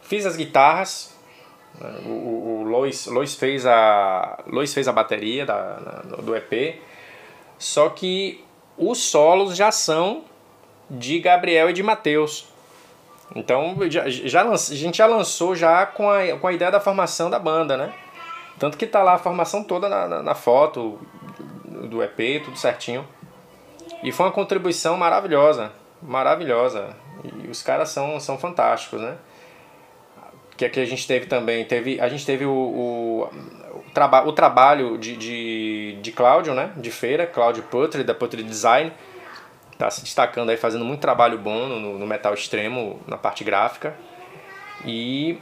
fiz 0.01 0.25
as 0.25 0.37
guitarras. 0.37 1.13
Né, 1.77 1.93
o, 2.05 2.09
o, 2.09 2.61
o 2.61 2.63
Lois, 2.63 3.05
Lois, 3.07 3.35
fez 3.35 3.65
a, 3.65 4.41
Lois 4.47 4.73
fez 4.73 4.87
a 4.87 4.93
bateria 4.93 5.45
da, 5.45 5.73
do 6.21 6.33
EP. 6.37 6.79
Só 7.62 7.89
que 7.89 8.43
os 8.76 8.97
solos 8.97 9.56
já 9.56 9.71
são 9.71 10.24
de 10.89 11.19
Gabriel 11.19 11.69
e 11.69 11.74
de 11.74 11.84
Mateus. 11.84 12.47
Então 13.36 13.78
já, 13.88 14.10
já 14.10 14.41
a 14.41 14.58
gente 14.58 14.97
já 14.97 15.06
lançou 15.06 15.56
já 15.56 15.86
com 15.86 16.10
a, 16.10 16.36
com 16.39 16.47
a 16.47 16.54
ideia 16.54 16.71
da 16.71 16.80
formação 16.80 17.30
da 17.30 17.38
banda, 17.38 17.78
né? 17.78 17.93
Tanto 18.58 18.80
que 18.80 18.88
tá 18.88 19.04
lá 19.04 19.13
a 19.13 19.19
formação 19.19 19.63
toda 19.63 19.88
na, 19.88 20.08
na, 20.08 20.24
na 20.24 20.34
foto 20.34 20.97
do 21.88 22.02
EP, 22.02 22.43
tudo 22.43 22.58
certinho. 22.58 23.08
E 24.02 24.12
foi 24.12 24.26
uma 24.26 24.32
contribuição 24.32 24.97
maravilhosa, 24.97 25.71
maravilhosa. 26.02 26.95
E 27.43 27.47
os 27.47 27.62
caras 27.62 27.89
são, 27.89 28.19
são 28.19 28.39
fantásticos, 28.39 29.00
né? 29.00 29.17
Que 30.58 30.65
aqui 30.65 30.80
a 30.80 30.86
gente 30.86 31.06
teve 31.06 31.28
também, 31.28 31.63
teve, 31.63 32.02
a 32.02 32.10
gente 32.10 32.26
teve 32.26 32.43
o, 32.43 32.52
o, 32.52 33.30
traba, 33.93 34.27
o 34.27 34.32
trabalho 34.32 34.97
de, 34.97 35.15
de, 35.15 35.97
de 36.01 36.12
Cláudio, 36.12 36.54
né? 36.54 36.71
De 36.77 36.91
feira, 36.91 37.27
Cláudio 37.27 37.63
Putri, 37.63 38.04
da 38.04 38.13
Putri 38.13 38.43
Design 38.43 38.91
está 39.82 39.89
se 39.89 40.04
destacando 40.04 40.49
aí, 40.49 40.58
fazendo 40.58 40.86
muito 40.86 41.01
trabalho 41.01 41.38
bom 41.38 41.65
no, 41.67 41.97
no 41.97 42.06
metal 42.06 42.34
extremo, 42.34 42.99
na 43.08 43.17
parte 43.17 43.43
gráfica. 43.43 43.95
E 44.86 45.39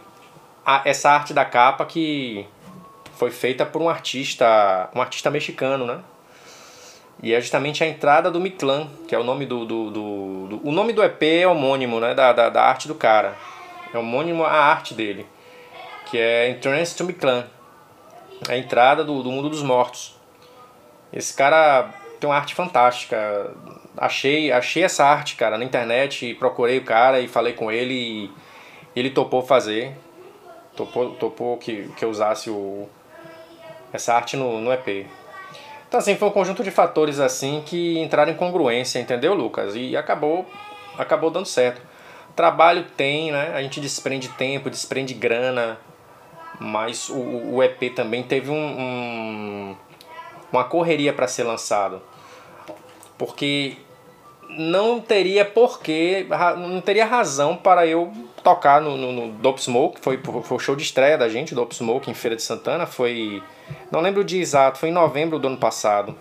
a, 0.65 0.81
essa 0.85 1.11
arte 1.11 1.33
da 1.33 1.43
capa 1.43 1.85
que 1.85 2.47
foi 3.15 3.31
feita 3.31 3.65
por 3.65 3.81
um 3.81 3.89
artista, 3.89 4.89
um 4.95 5.01
artista 5.01 5.29
mexicano, 5.29 5.85
né? 5.85 5.99
E 7.21 7.33
é 7.33 7.41
justamente 7.41 7.83
a 7.83 7.87
entrada 7.87 8.31
do 8.31 8.39
Mictlan, 8.39 8.87
que 9.07 9.13
é 9.13 9.19
o 9.19 9.25
nome 9.25 9.45
do, 9.45 9.65
do, 9.65 9.91
do, 9.91 10.47
do, 10.47 10.61
O 10.67 10.71
nome 10.71 10.93
do 10.93 11.03
EP 11.03 11.21
é 11.21 11.47
homônimo, 11.47 11.99
né? 11.99 12.13
Da, 12.13 12.31
da, 12.31 12.49
da 12.49 12.63
arte 12.63 12.87
do 12.87 12.95
cara. 12.95 13.35
É 13.93 13.97
homônimo 13.97 14.45
à 14.45 14.51
arte 14.51 14.93
dele. 14.93 15.27
Que 16.05 16.17
é 16.17 16.49
Entrance 16.49 16.95
to 16.95 17.03
Mictlan. 17.03 17.45
A 18.47 18.57
entrada 18.57 19.03
do, 19.03 19.21
do 19.21 19.31
mundo 19.31 19.49
dos 19.49 19.61
mortos. 19.61 20.15
Esse 21.11 21.33
cara 21.33 21.89
tem 22.19 22.29
uma 22.29 22.35
arte 22.35 22.55
fantástica 22.55 23.55
achei, 23.99 24.51
achei 24.51 24.83
essa 24.83 25.05
arte, 25.05 25.35
cara, 25.35 25.57
na 25.57 25.65
internet, 25.65 26.33
procurei 26.35 26.77
o 26.77 26.83
cara 26.83 27.19
e 27.19 27.27
falei 27.27 27.53
com 27.53 27.71
ele 27.71 27.93
e 27.93 28.31
ele 28.95 29.09
topou 29.09 29.41
fazer. 29.41 29.95
Topou, 30.75 31.11
topou 31.15 31.57
que, 31.57 31.89
que 31.97 32.05
eu 32.05 32.09
usasse 32.09 32.49
o, 32.49 32.87
essa 33.91 34.13
arte 34.13 34.37
no, 34.37 34.61
no 34.61 34.71
EP. 34.71 35.05
Então 35.87 35.99
assim, 35.99 36.15
foi 36.15 36.29
um 36.29 36.31
conjunto 36.31 36.63
de 36.63 36.71
fatores 36.71 37.19
assim 37.19 37.61
que 37.65 37.99
entraram 37.99 38.31
em 38.31 38.35
congruência, 38.35 38.99
entendeu, 38.99 39.33
Lucas? 39.33 39.75
E 39.75 39.97
acabou, 39.97 40.45
acabou 40.97 41.29
dando 41.29 41.47
certo. 41.47 41.81
Trabalho 42.35 42.85
tem, 42.95 43.31
né? 43.31 43.51
A 43.53 43.61
gente 43.61 43.81
desprende 43.81 44.29
tempo, 44.29 44.69
desprende 44.69 45.13
grana, 45.13 45.77
mas 46.59 47.09
o, 47.09 47.55
o 47.55 47.63
EP 47.63 47.93
também 47.95 48.23
teve 48.23 48.51
um, 48.51 48.55
um 48.55 49.75
uma 50.51 50.63
correria 50.63 51.13
para 51.13 51.27
ser 51.27 51.43
lançado. 51.43 52.01
Porque 53.17 53.77
não 54.49 54.99
teria 54.99 55.45
porquê, 55.45 56.25
não 56.57 56.81
teria 56.81 57.05
razão 57.05 57.55
para 57.55 57.85
eu 57.85 58.11
tocar 58.43 58.81
no, 58.81 58.97
no, 58.97 59.11
no 59.11 59.31
Dope 59.33 59.61
Smoke, 59.61 59.99
foi, 60.01 60.17
foi 60.17 60.57
o 60.57 60.59
show 60.59 60.75
de 60.75 60.83
estreia 60.83 61.17
da 61.17 61.29
gente, 61.29 61.53
Dope 61.53 61.75
Smoke 61.75 62.09
em 62.09 62.13
Feira 62.13 62.35
de 62.35 62.41
Santana, 62.41 62.85
foi, 62.85 63.43
não 63.91 63.99
lembro 63.99 64.21
o 64.21 64.23
dia 64.23 64.41
exato, 64.41 64.79
foi 64.79 64.89
em 64.89 64.93
novembro 64.93 65.37
do 65.37 65.47
ano 65.47 65.57
passado. 65.57 66.15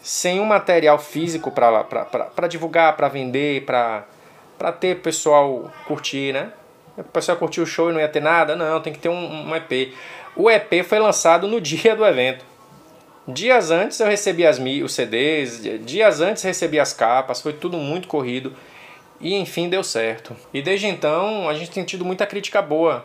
Sem 0.00 0.38
um 0.38 0.44
material 0.44 0.98
físico 0.98 1.50
para 1.50 2.48
divulgar, 2.48 2.94
para 2.96 3.08
vender, 3.08 3.64
para 3.64 4.72
ter 4.78 5.00
pessoal 5.00 5.70
curtir, 5.86 6.32
né? 6.32 6.52
O 6.96 7.02
pessoal 7.04 7.36
curtir 7.36 7.60
o 7.60 7.66
show 7.66 7.90
e 7.90 7.92
não 7.92 8.00
ia 8.00 8.08
ter 8.08 8.20
nada? 8.20 8.54
Não, 8.54 8.80
tem 8.80 8.92
que 8.92 8.98
ter 8.98 9.08
um, 9.08 9.48
um 9.48 9.56
EP. 9.56 9.92
O 10.36 10.50
EP 10.50 10.84
foi 10.84 10.98
lançado 10.98 11.48
no 11.48 11.60
dia 11.60 11.94
do 11.94 12.04
evento. 12.04 12.44
Dias 13.26 13.70
antes 13.70 13.98
eu 14.00 14.06
recebi 14.06 14.46
as, 14.46 14.58
os 14.58 14.92
CDs, 14.92 15.62
dias 15.84 16.20
antes 16.20 16.42
recebi 16.42 16.78
as 16.78 16.92
capas, 16.92 17.40
foi 17.40 17.54
tudo 17.54 17.78
muito 17.78 18.06
corrido 18.06 18.54
e 19.18 19.34
enfim 19.34 19.68
deu 19.68 19.82
certo. 19.82 20.36
E 20.52 20.60
desde 20.60 20.86
então 20.86 21.48
a 21.48 21.54
gente 21.54 21.70
tem 21.70 21.84
tido 21.84 22.04
muita 22.04 22.26
crítica 22.26 22.60
boa. 22.60 23.04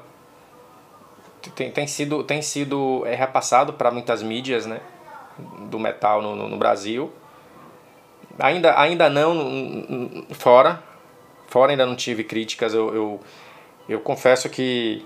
Tem, 1.56 1.72
tem 1.72 1.88
sido, 1.88 2.22
tem 2.24 2.42
sido 2.42 3.04
é, 3.06 3.16
repassado 3.16 3.72
para 3.72 3.90
muitas 3.90 4.22
mídias 4.22 4.66
né, 4.66 4.82
do 5.70 5.80
metal 5.80 6.22
no, 6.22 6.36
no, 6.36 6.50
no 6.50 6.58
Brasil. 6.58 7.14
Ainda, 8.38 8.78
ainda 8.78 9.10
não 9.10 10.26
fora, 10.32 10.84
fora 11.48 11.72
ainda 11.72 11.86
não 11.86 11.96
tive 11.96 12.26
críticas. 12.26 12.74
Eu, 12.74 12.94
eu, 12.94 13.20
eu 13.90 14.00
confesso 14.00 14.50
que 14.50 15.06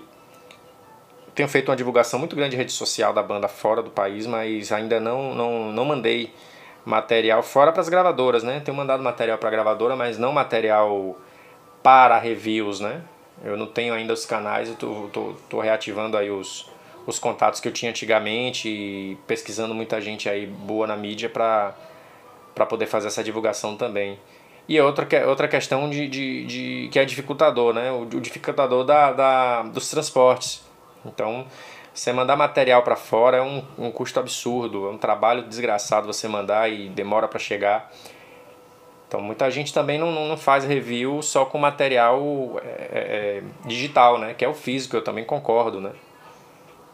tenho 1.34 1.48
feito 1.48 1.70
uma 1.70 1.76
divulgação 1.76 2.18
muito 2.18 2.36
grande 2.36 2.52
de 2.52 2.56
rede 2.56 2.72
social 2.72 3.12
da 3.12 3.22
banda 3.22 3.48
fora 3.48 3.82
do 3.82 3.90
país, 3.90 4.26
mas 4.26 4.70
ainda 4.70 5.00
não, 5.00 5.34
não, 5.34 5.72
não 5.72 5.84
mandei 5.84 6.32
material 6.84 7.42
fora 7.42 7.72
para 7.72 7.80
as 7.80 7.88
gravadoras, 7.88 8.42
né? 8.42 8.60
Tenho 8.60 8.76
mandado 8.76 9.02
material 9.02 9.38
para 9.38 9.48
a 9.48 9.52
gravadora, 9.52 9.96
mas 9.96 10.18
não 10.18 10.32
material 10.32 11.16
para 11.82 12.18
reviews, 12.18 12.78
né? 12.78 13.02
Eu 13.42 13.56
não 13.56 13.66
tenho 13.66 13.94
ainda 13.94 14.12
os 14.12 14.24
canais, 14.24 14.68
eu 14.68 14.76
tô, 14.76 15.08
tô, 15.12 15.34
tô 15.48 15.60
reativando 15.60 16.16
aí 16.16 16.30
os, 16.30 16.70
os 17.06 17.18
contatos 17.18 17.60
que 17.60 17.66
eu 17.66 17.72
tinha 17.72 17.90
antigamente 17.90 18.68
e 18.68 19.18
pesquisando 19.26 19.74
muita 19.74 20.00
gente 20.00 20.28
aí 20.28 20.46
boa 20.46 20.86
na 20.86 20.96
mídia 20.96 21.28
para 21.28 21.74
poder 22.68 22.86
fazer 22.86 23.08
essa 23.08 23.24
divulgação 23.24 23.76
também. 23.76 24.18
E 24.66 24.80
outra, 24.80 25.28
outra 25.28 25.46
questão 25.46 25.90
de, 25.90 26.08
de, 26.08 26.44
de, 26.46 26.88
que 26.90 26.98
é 26.98 27.04
dificultador, 27.04 27.74
né? 27.74 27.92
O, 27.92 28.02
o 28.02 28.20
dificultador 28.20 28.84
da, 28.84 29.12
da, 29.12 29.62
dos 29.62 29.90
transportes. 29.90 30.64
Então, 31.04 31.46
você 31.92 32.12
mandar 32.12 32.34
material 32.34 32.82
para 32.82 32.96
fora 32.96 33.36
é 33.36 33.42
um, 33.42 33.62
um 33.78 33.90
custo 33.90 34.18
absurdo, 34.18 34.86
é 34.86 34.90
um 34.90 34.98
trabalho 34.98 35.42
desgraçado 35.42 36.06
você 36.06 36.26
mandar 36.26 36.70
e 36.70 36.88
demora 36.88 37.28
para 37.28 37.38
chegar. 37.38 37.92
Então, 39.06 39.20
muita 39.20 39.50
gente 39.50 39.72
também 39.72 39.98
não, 39.98 40.10
não 40.10 40.36
faz 40.36 40.64
review 40.64 41.22
só 41.22 41.44
com 41.44 41.58
material 41.58 42.60
é, 42.64 42.68
é, 42.68 42.98
é, 42.98 43.42
digital, 43.64 44.18
né? 44.18 44.34
Que 44.34 44.44
é 44.44 44.48
o 44.48 44.54
físico, 44.54 44.96
eu 44.96 45.04
também 45.04 45.24
concordo, 45.24 45.80
né? 45.80 45.92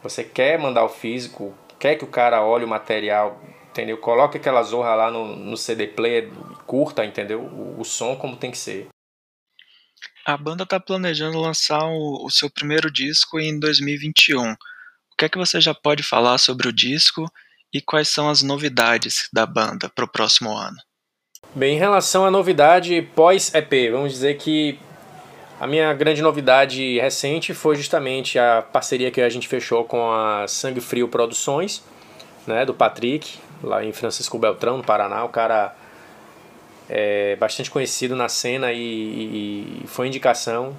Você 0.03 0.23
quer 0.23 0.59
mandar 0.59 0.83
o 0.83 0.89
físico, 0.89 1.53
quer 1.79 1.95
que 1.95 2.03
o 2.03 2.07
cara 2.07 2.43
olhe 2.43 2.65
o 2.65 2.67
material, 2.67 3.39
entendeu? 3.71 3.97
Coloque 3.97 4.37
aquela 4.37 4.61
zorra 4.61 4.93
lá 4.93 5.11
no, 5.11 5.35
no 5.35 5.57
CD 5.57 5.87
player, 5.87 6.29
curta, 6.67 7.03
entendeu? 7.03 7.41
O, 7.41 7.79
o 7.79 7.85
som 7.85 8.15
como 8.15 8.35
tem 8.35 8.51
que 8.51 8.57
ser. 8.57 8.87
A 10.25 10.37
banda 10.37 10.63
está 10.63 10.79
planejando 10.79 11.39
lançar 11.39 11.83
o, 11.83 12.25
o, 12.25 12.29
seu 12.29 12.49
primeiro 12.49 12.91
disco 12.91 13.39
em 13.39 13.59
2021. 13.59 14.51
O 14.51 14.57
que 15.17 15.25
é 15.25 15.29
que 15.29 15.37
você 15.37 15.59
já 15.59 15.73
pode 15.73 16.03
falar 16.03 16.37
sobre 16.37 16.67
o 16.67 16.73
disco 16.73 17.25
e 17.73 17.81
quais 17.81 18.09
são 18.09 18.29
as 18.29 18.43
novidades 18.43 19.29
da 19.33 19.45
banda 19.45 19.89
para 19.89 20.05
o 20.05 20.07
próximo 20.07 20.51
ano? 20.51 20.77
Bem, 21.55 21.75
em 21.75 21.79
relação 21.79 22.25
à 22.25 22.31
novidade 22.31 23.01
pós-EP, 23.15 23.91
vamos 23.91 24.11
dizer 24.11 24.37
que 24.37 24.79
a 25.59 25.65
minha 25.65 25.93
grande 25.93 26.21
novidade 26.21 26.99
recente 26.99 27.53
foi 27.53 27.75
justamente 27.75 28.37
a 28.37 28.61
parceria 28.61 29.11
que 29.11 29.21
a 29.21 29.29
gente 29.29 29.47
fechou 29.47 29.85
com 29.85 30.11
a 30.11 30.47
Sangue 30.47 30.81
Frio 30.81 31.07
Produções, 31.07 31.83
né, 32.47 32.65
do 32.65 32.73
Patrick, 32.73 33.39
lá 33.63 33.83
em 33.83 33.91
Francisco 33.91 34.37
Beltrão, 34.37 34.77
no 34.77 34.83
Paraná. 34.83 35.23
O 35.23 35.29
cara 35.29 35.73
é 36.89 37.35
bastante 37.37 37.71
conhecido 37.71 38.15
na 38.15 38.27
cena 38.27 38.73
e, 38.73 39.81
e, 39.83 39.87
foi 39.87 40.07
indicação, 40.07 40.75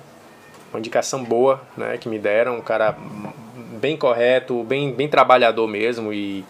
uma 0.71 0.79
indicação 0.79 1.25
boa, 1.25 1.63
né, 1.77 1.97
que 1.97 2.09
me 2.09 2.19
deram, 2.19 2.57
um 2.57 2.61
cara 2.61 2.97
bem 3.81 3.97
correto, 3.97 4.63
bem, 4.65 4.93
bem 4.93 5.09
trabalhador 5.09 5.67
mesmo 5.67 6.13
e, 6.13 6.45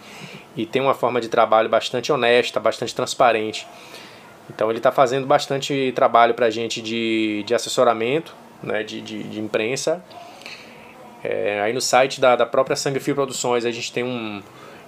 e 0.55 0.65
tem 0.65 0.81
uma 0.81 0.93
forma 0.93 1.21
de 1.21 1.29
trabalho 1.29 1.69
bastante 1.69 2.11
honesta, 2.11 2.59
bastante 2.59 2.93
transparente. 2.93 3.65
Então 4.49 4.69
ele 4.69 4.79
está 4.79 4.91
fazendo 4.91 5.25
bastante 5.25 5.93
trabalho 5.95 6.33
para 6.33 6.47
a 6.47 6.49
gente 6.49 6.81
de, 6.81 7.43
de 7.43 7.55
assessoramento, 7.55 8.35
né, 8.61 8.83
de, 8.83 9.01
de, 9.01 9.23
de 9.23 9.39
imprensa 9.39 10.03
É, 11.23 11.61
aí 11.61 11.71
no 11.71 11.79
site 11.79 12.19
da, 12.19 12.35
da 12.35 12.45
própria 12.45 12.75
Sangue 12.75 12.99
Fio 12.99 13.15
Produções 13.15 13.63
a 13.65 13.71
gente 13.71 13.93
tem 13.93 14.03
um 14.03 14.41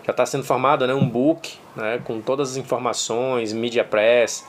já 0.05 0.11
está 0.11 0.25
sendo 0.25 0.43
formado 0.43 0.85
né, 0.85 0.93
um 0.93 1.07
book 1.07 1.57
né, 1.75 1.99
com 2.03 2.21
todas 2.21 2.51
as 2.51 2.57
informações, 2.57 3.51
media 3.51 3.83
press, 3.83 4.45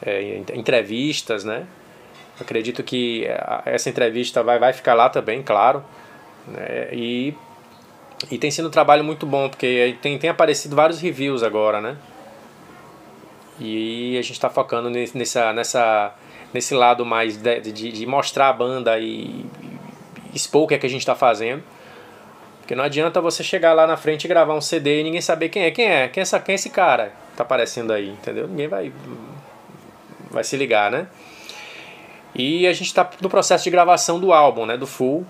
é, 0.00 0.42
entrevistas, 0.54 1.44
né? 1.44 1.66
Acredito 2.40 2.82
que 2.82 3.26
essa 3.64 3.88
entrevista 3.88 4.42
vai, 4.42 4.58
vai 4.58 4.72
ficar 4.72 4.94
lá 4.94 5.08
também, 5.08 5.42
claro. 5.42 5.84
Né? 6.48 6.88
E, 6.92 7.34
e 8.30 8.38
tem 8.38 8.50
sido 8.50 8.68
um 8.68 8.70
trabalho 8.70 9.04
muito 9.04 9.24
bom, 9.24 9.48
porque 9.48 9.96
tem, 10.02 10.18
tem 10.18 10.30
aparecido 10.30 10.74
vários 10.74 11.00
reviews 11.00 11.42
agora, 11.42 11.80
né? 11.80 11.96
E 13.60 14.18
a 14.18 14.22
gente 14.22 14.32
está 14.32 14.50
focando 14.50 14.90
nessa, 14.90 15.52
nessa, 15.52 16.12
nesse 16.52 16.74
lado 16.74 17.06
mais 17.06 17.36
de, 17.36 17.60
de, 17.60 17.92
de 17.92 18.06
mostrar 18.06 18.48
a 18.48 18.52
banda 18.52 18.98
e, 18.98 19.46
e 19.62 19.78
expor 20.34 20.64
o 20.64 20.66
que 20.66 20.74
é 20.74 20.78
que 20.78 20.86
a 20.86 20.90
gente 20.90 21.02
está 21.02 21.14
fazendo. 21.14 21.62
Porque 22.64 22.74
não 22.74 22.82
adianta 22.82 23.20
você 23.20 23.44
chegar 23.44 23.74
lá 23.74 23.86
na 23.86 23.94
frente 23.94 24.24
e 24.24 24.28
gravar 24.28 24.54
um 24.54 24.60
CD 24.60 25.00
e 25.00 25.04
ninguém 25.04 25.20
saber 25.20 25.50
quem 25.50 25.64
é. 25.64 25.70
Quem 25.70 25.84
é? 25.84 26.08
Quem 26.08 26.20
é, 26.20 26.22
essa, 26.22 26.40
quem 26.40 26.54
é 26.54 26.56
esse 26.56 26.70
cara 26.70 27.12
que 27.30 27.36
tá 27.36 27.42
aparecendo 27.42 27.92
aí, 27.92 28.08
entendeu? 28.08 28.48
Ninguém 28.48 28.68
vai, 28.68 28.90
vai 30.30 30.42
se 30.42 30.56
ligar, 30.56 30.90
né? 30.90 31.06
E 32.34 32.66
a 32.66 32.72
gente 32.72 32.86
está 32.86 33.06
no 33.20 33.28
processo 33.28 33.64
de 33.64 33.70
gravação 33.70 34.18
do 34.18 34.32
álbum, 34.32 34.64
né? 34.64 34.78
Do 34.78 34.86
full. 34.86 35.26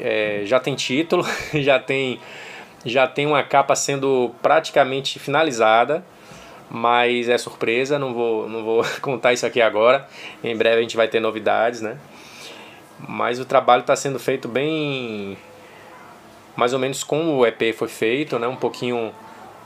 É, 0.00 0.42
já 0.46 0.58
tem 0.58 0.74
título, 0.74 1.24
já 1.54 1.78
tem, 1.78 2.18
já 2.84 3.06
tem 3.06 3.24
uma 3.24 3.44
capa 3.44 3.76
sendo 3.76 4.34
praticamente 4.42 5.16
finalizada. 5.20 6.04
Mas 6.68 7.28
é 7.28 7.38
surpresa, 7.38 8.00
não 8.00 8.12
vou, 8.12 8.48
não 8.48 8.64
vou 8.64 8.84
contar 9.00 9.32
isso 9.32 9.46
aqui 9.46 9.62
agora. 9.62 10.08
Em 10.42 10.56
breve 10.56 10.78
a 10.78 10.82
gente 10.82 10.96
vai 10.96 11.06
ter 11.06 11.20
novidades, 11.20 11.80
né? 11.80 11.98
Mas 12.98 13.38
o 13.38 13.44
trabalho 13.44 13.82
está 13.82 13.94
sendo 13.94 14.18
feito 14.18 14.48
bem 14.48 15.38
mais 16.56 16.72
ou 16.72 16.78
menos 16.78 17.02
como 17.04 17.38
o 17.38 17.46
EP 17.46 17.74
foi 17.74 17.88
feito, 17.88 18.38
né? 18.38 18.46
Um 18.46 18.56
pouquinho 18.56 19.12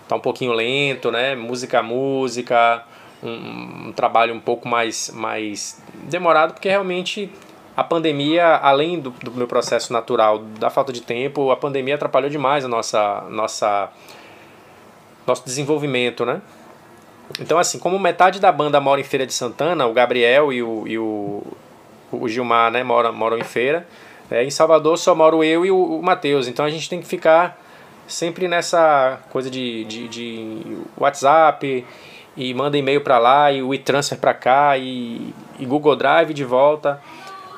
tá 0.09 0.16
um 0.16 0.20
pouquinho 0.20 0.53
lento, 0.53 1.11
né? 1.11 1.35
Música 1.35 1.81
a 1.81 1.83
música, 1.83 2.85
um, 3.23 3.88
um, 3.88 3.92
trabalho 3.92 4.35
um 4.35 4.40
pouco 4.40 4.68
mais 4.68 5.11
mais 5.11 5.83
demorado 6.09 6.55
porque 6.55 6.68
realmente 6.68 7.31
a 7.77 7.83
pandemia, 7.83 8.57
além 8.57 9.01
do, 9.01 9.11
do 9.11 9.33
meu 9.33 9.49
processo 9.49 9.92
natural 9.92 10.38
da 10.38 10.70
falta 10.70 10.92
de 10.92 11.01
tempo, 11.01 11.51
a 11.51 11.57
pandemia 11.57 11.97
atrapalhou 11.97 12.31
demais 12.31 12.64
a 12.64 12.68
nossa 12.68 13.23
nossa 13.31 13.90
nosso 15.27 15.44
desenvolvimento, 15.44 16.25
né? 16.25 16.40
Então, 17.40 17.59
assim, 17.59 17.79
como 17.79 17.99
metade 17.99 18.38
da 18.38 18.53
banda 18.53 18.81
mora 18.81 19.01
em 19.01 19.05
Feira 19.05 19.27
de 19.27 19.33
Santana, 19.33 19.87
o 19.87 19.92
Gabriel 19.92 20.53
e 20.53 20.62
o, 20.62 20.87
e 20.87 20.99
o, 20.99 21.42
o 22.12 22.29
Gilmar 22.29 22.70
né, 22.70 22.83
moram, 22.83 23.12
moram 23.12 23.38
em 23.38 23.44
Feira, 23.44 23.87
é, 24.30 24.44
em 24.44 24.50
Salvador 24.50 24.96
só 24.98 25.14
moro 25.14 25.44
eu 25.44 25.64
e 25.64 25.70
o, 25.70 25.98
o 25.98 26.02
Matheus, 26.02 26.48
então 26.48 26.64
a 26.64 26.70
gente 26.70 26.88
tem 26.88 27.00
que 27.00 27.06
ficar 27.06 27.58
sempre 28.06 28.48
nessa 28.48 29.20
coisa 29.30 29.50
de, 29.50 29.84
de, 29.84 30.08
de 30.08 30.78
WhatsApp 30.96 31.84
e 32.37 32.54
manda 32.54 32.76
e-mail 32.76 33.00
para 33.00 33.18
lá 33.18 33.52
e 33.52 33.62
o 33.62 33.72
e-transfer 33.72 34.18
para 34.18 34.34
cá 34.34 34.76
e, 34.76 35.32
e, 35.58 35.64
Google 35.64 35.96
Drive 35.96 36.34
de 36.34 36.44
volta 36.44 37.00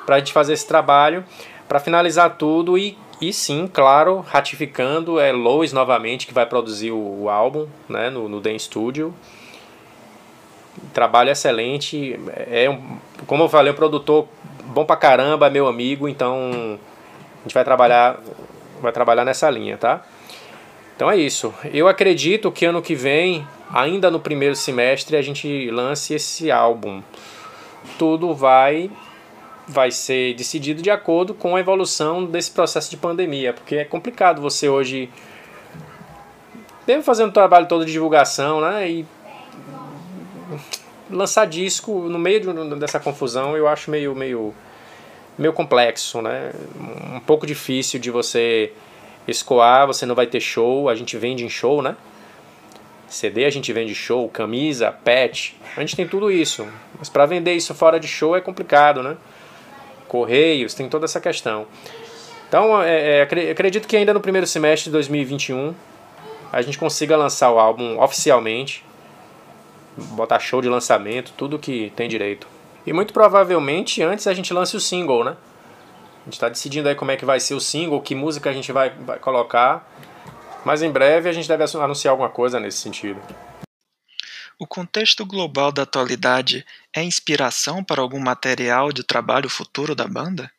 para 0.05 0.15
a 0.15 0.19
gente 0.19 0.31
fazer 0.31 0.53
esse 0.53 0.67
trabalho. 0.67 1.23
Para 1.67 1.79
finalizar 1.79 2.37
tudo 2.37 2.77
e, 2.77 2.97
e 3.19 3.33
sim, 3.33 3.69
claro, 3.71 4.23
ratificando 4.25 5.19
é 5.19 5.31
Lois 5.31 5.73
novamente 5.73 6.25
que 6.25 6.33
vai 6.33 6.45
produzir 6.45 6.91
o, 6.91 7.23
o 7.23 7.29
álbum 7.29 7.67
né, 7.89 8.09
no, 8.09 8.29
no 8.29 8.39
Den 8.39 8.57
Studio. 8.57 9.13
Trabalho 10.93 11.31
excelente 11.31 12.17
é 12.49 12.69
um, 12.69 12.97
como 13.25 13.43
eu 13.43 13.49
falei, 13.49 13.73
um 13.73 13.75
produtor 13.75 14.27
bom 14.67 14.85
pra 14.85 14.95
caramba, 14.95 15.49
meu 15.49 15.67
amigo, 15.67 16.07
então 16.07 16.79
a 17.39 17.43
gente 17.43 17.53
vai 17.53 17.63
trabalhar, 17.63 18.19
vai 18.81 18.91
trabalhar 18.91 19.25
nessa 19.25 19.49
linha, 19.49 19.77
tá? 19.77 20.03
Então 20.95 21.09
é 21.09 21.17
isso. 21.17 21.53
Eu 21.73 21.87
acredito 21.87 22.51
que 22.51 22.65
ano 22.65 22.81
que 22.81 22.95
vem, 22.95 23.47
ainda 23.71 24.09
no 24.09 24.19
primeiro 24.19 24.55
semestre, 24.55 25.15
a 25.15 25.21
gente 25.21 25.69
lance 25.71 26.13
esse 26.13 26.51
álbum. 26.51 27.01
Tudo 27.97 28.33
vai 28.33 28.91
vai 29.67 29.91
ser 29.91 30.33
decidido 30.33 30.81
de 30.81 30.89
acordo 30.89 31.33
com 31.33 31.55
a 31.55 31.59
evolução 31.59 32.23
desse 32.23 32.49
processo 32.49 32.89
de 32.89 32.95
pandemia, 32.95 33.51
porque 33.51 33.75
é 33.75 33.83
complicado 33.83 34.41
você 34.41 34.69
hoje 34.69 35.09
deve 36.85 37.03
fazer 37.03 37.25
um 37.25 37.31
trabalho 37.31 37.67
todo 37.67 37.85
de 37.85 37.91
divulgação, 37.91 38.61
né? 38.61 38.89
E 38.89 39.05
lançar 41.09 41.45
disco 41.45 41.91
no 42.09 42.19
meio 42.19 42.41
de, 42.41 42.75
dessa 42.75 42.99
confusão 42.99 43.55
eu 43.55 43.67
acho 43.67 43.89
meio, 43.89 44.15
meio, 44.15 44.53
meio 45.37 45.53
complexo, 45.53 46.21
né? 46.21 46.51
Um 47.13 47.19
pouco 47.19 47.45
difícil 47.45 47.99
de 47.99 48.11
você 48.11 48.71
escoar, 49.27 49.87
você 49.87 50.05
não 50.05 50.15
vai 50.15 50.27
ter 50.27 50.39
show, 50.39 50.89
a 50.89 50.95
gente 50.95 51.17
vende 51.17 51.43
em 51.43 51.49
show, 51.49 51.81
né? 51.81 51.95
CD 53.07 53.45
a 53.45 53.49
gente 53.49 53.71
vende 53.71 53.95
show, 53.95 54.27
camisa, 54.29 54.91
pet, 54.91 55.55
a 55.75 55.79
gente 55.79 55.95
tem 55.95 56.07
tudo 56.07 56.29
isso. 56.31 56.67
Mas 56.99 57.07
para 57.07 57.25
vender 57.25 57.53
isso 57.53 57.73
fora 57.73 57.99
de 57.99 58.07
show 58.07 58.35
é 58.35 58.41
complicado, 58.41 59.01
né? 59.01 59.15
Correios, 60.07 60.73
tem 60.73 60.89
toda 60.89 61.05
essa 61.05 61.19
questão. 61.19 61.67
Então, 62.47 62.81
é, 62.81 63.19
é, 63.19 63.21
acredito 63.51 63.87
que 63.87 63.97
ainda 63.97 64.13
no 64.13 64.21
primeiro 64.21 64.47
semestre 64.47 64.85
de 64.85 64.91
2021 64.91 65.73
a 66.51 66.61
gente 66.61 66.77
consiga 66.77 67.17
lançar 67.17 67.51
o 67.51 67.59
álbum 67.59 68.01
oficialmente 68.01 68.83
botar 69.97 70.39
show 70.39 70.61
de 70.61 70.69
lançamento, 70.69 71.33
tudo 71.35 71.59
que 71.59 71.91
tem 71.95 72.07
direito. 72.07 72.47
E 72.85 72.93
muito 72.93 73.13
provavelmente 73.13 74.01
antes 74.01 74.27
a 74.27 74.33
gente 74.33 74.53
lance 74.53 74.75
o 74.75 74.79
single, 74.79 75.23
né? 75.23 75.35
A 76.21 76.25
gente 76.25 76.33
está 76.33 76.49
decidindo 76.49 76.87
aí 76.87 76.95
como 76.95 77.11
é 77.11 77.17
que 77.17 77.25
vai 77.25 77.39
ser 77.39 77.53
o 77.53 77.59
single, 77.59 78.01
que 78.01 78.15
música 78.15 78.49
a 78.49 78.53
gente 78.53 78.71
vai, 78.71 78.89
vai 78.89 79.19
colocar. 79.19 79.89
Mas 80.63 80.81
em 80.81 80.91
breve 80.91 81.29
a 81.29 81.33
gente 81.33 81.47
deve 81.47 81.63
anunciar 81.63 82.11
alguma 82.11 82.29
coisa 82.29 82.59
nesse 82.59 82.77
sentido. 82.79 83.21
O 84.59 84.65
contexto 84.65 85.25
global 85.25 85.71
da 85.71 85.83
atualidade 85.83 86.65
é 86.93 87.03
inspiração 87.03 87.83
para 87.83 88.01
algum 88.01 88.19
material 88.19 88.91
de 88.91 89.03
trabalho 89.03 89.49
futuro 89.49 89.93
da 89.93 90.07
banda? 90.07 90.51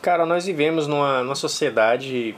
Cara, 0.00 0.24
nós 0.24 0.46
vivemos 0.46 0.86
numa, 0.86 1.22
numa 1.22 1.34
sociedade 1.34 2.36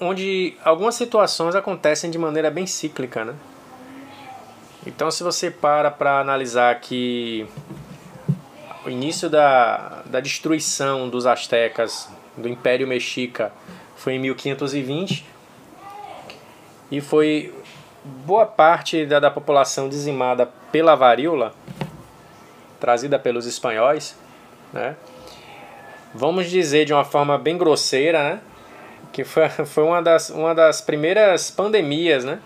onde 0.00 0.56
algumas 0.64 0.94
situações 0.94 1.54
acontecem 1.54 2.10
de 2.10 2.18
maneira 2.18 2.50
bem 2.50 2.66
cíclica, 2.66 3.24
né? 3.24 3.34
Então, 4.86 5.10
se 5.10 5.24
você 5.24 5.50
para 5.50 5.90
para 5.90 6.20
analisar 6.20 6.78
que 6.80 7.44
o 8.84 8.88
início 8.88 9.28
da, 9.28 10.02
da 10.06 10.20
destruição 10.20 11.08
dos 11.08 11.26
astecas 11.26 12.08
do 12.36 12.48
Império 12.48 12.86
Mexica 12.86 13.52
foi 13.96 14.14
em 14.14 14.20
1520 14.20 15.26
e 16.88 17.00
foi 17.00 17.52
boa 18.04 18.46
parte 18.46 19.04
da, 19.04 19.18
da 19.18 19.28
população 19.28 19.88
dizimada 19.88 20.48
pela 20.70 20.94
varíola 20.94 21.52
trazida 22.78 23.18
pelos 23.18 23.44
espanhóis, 23.44 24.16
né? 24.72 24.94
Vamos 26.14 26.48
dizer 26.48 26.84
de 26.84 26.92
uma 26.92 27.04
forma 27.04 27.36
bem 27.36 27.58
grosseira, 27.58 28.22
né? 28.22 28.40
Que 29.12 29.24
foi, 29.24 29.48
foi 29.66 29.82
uma, 29.82 30.00
das, 30.00 30.30
uma 30.30 30.54
das 30.54 30.80
primeiras 30.80 31.50
pandemias, 31.50 32.24
né? 32.24 32.38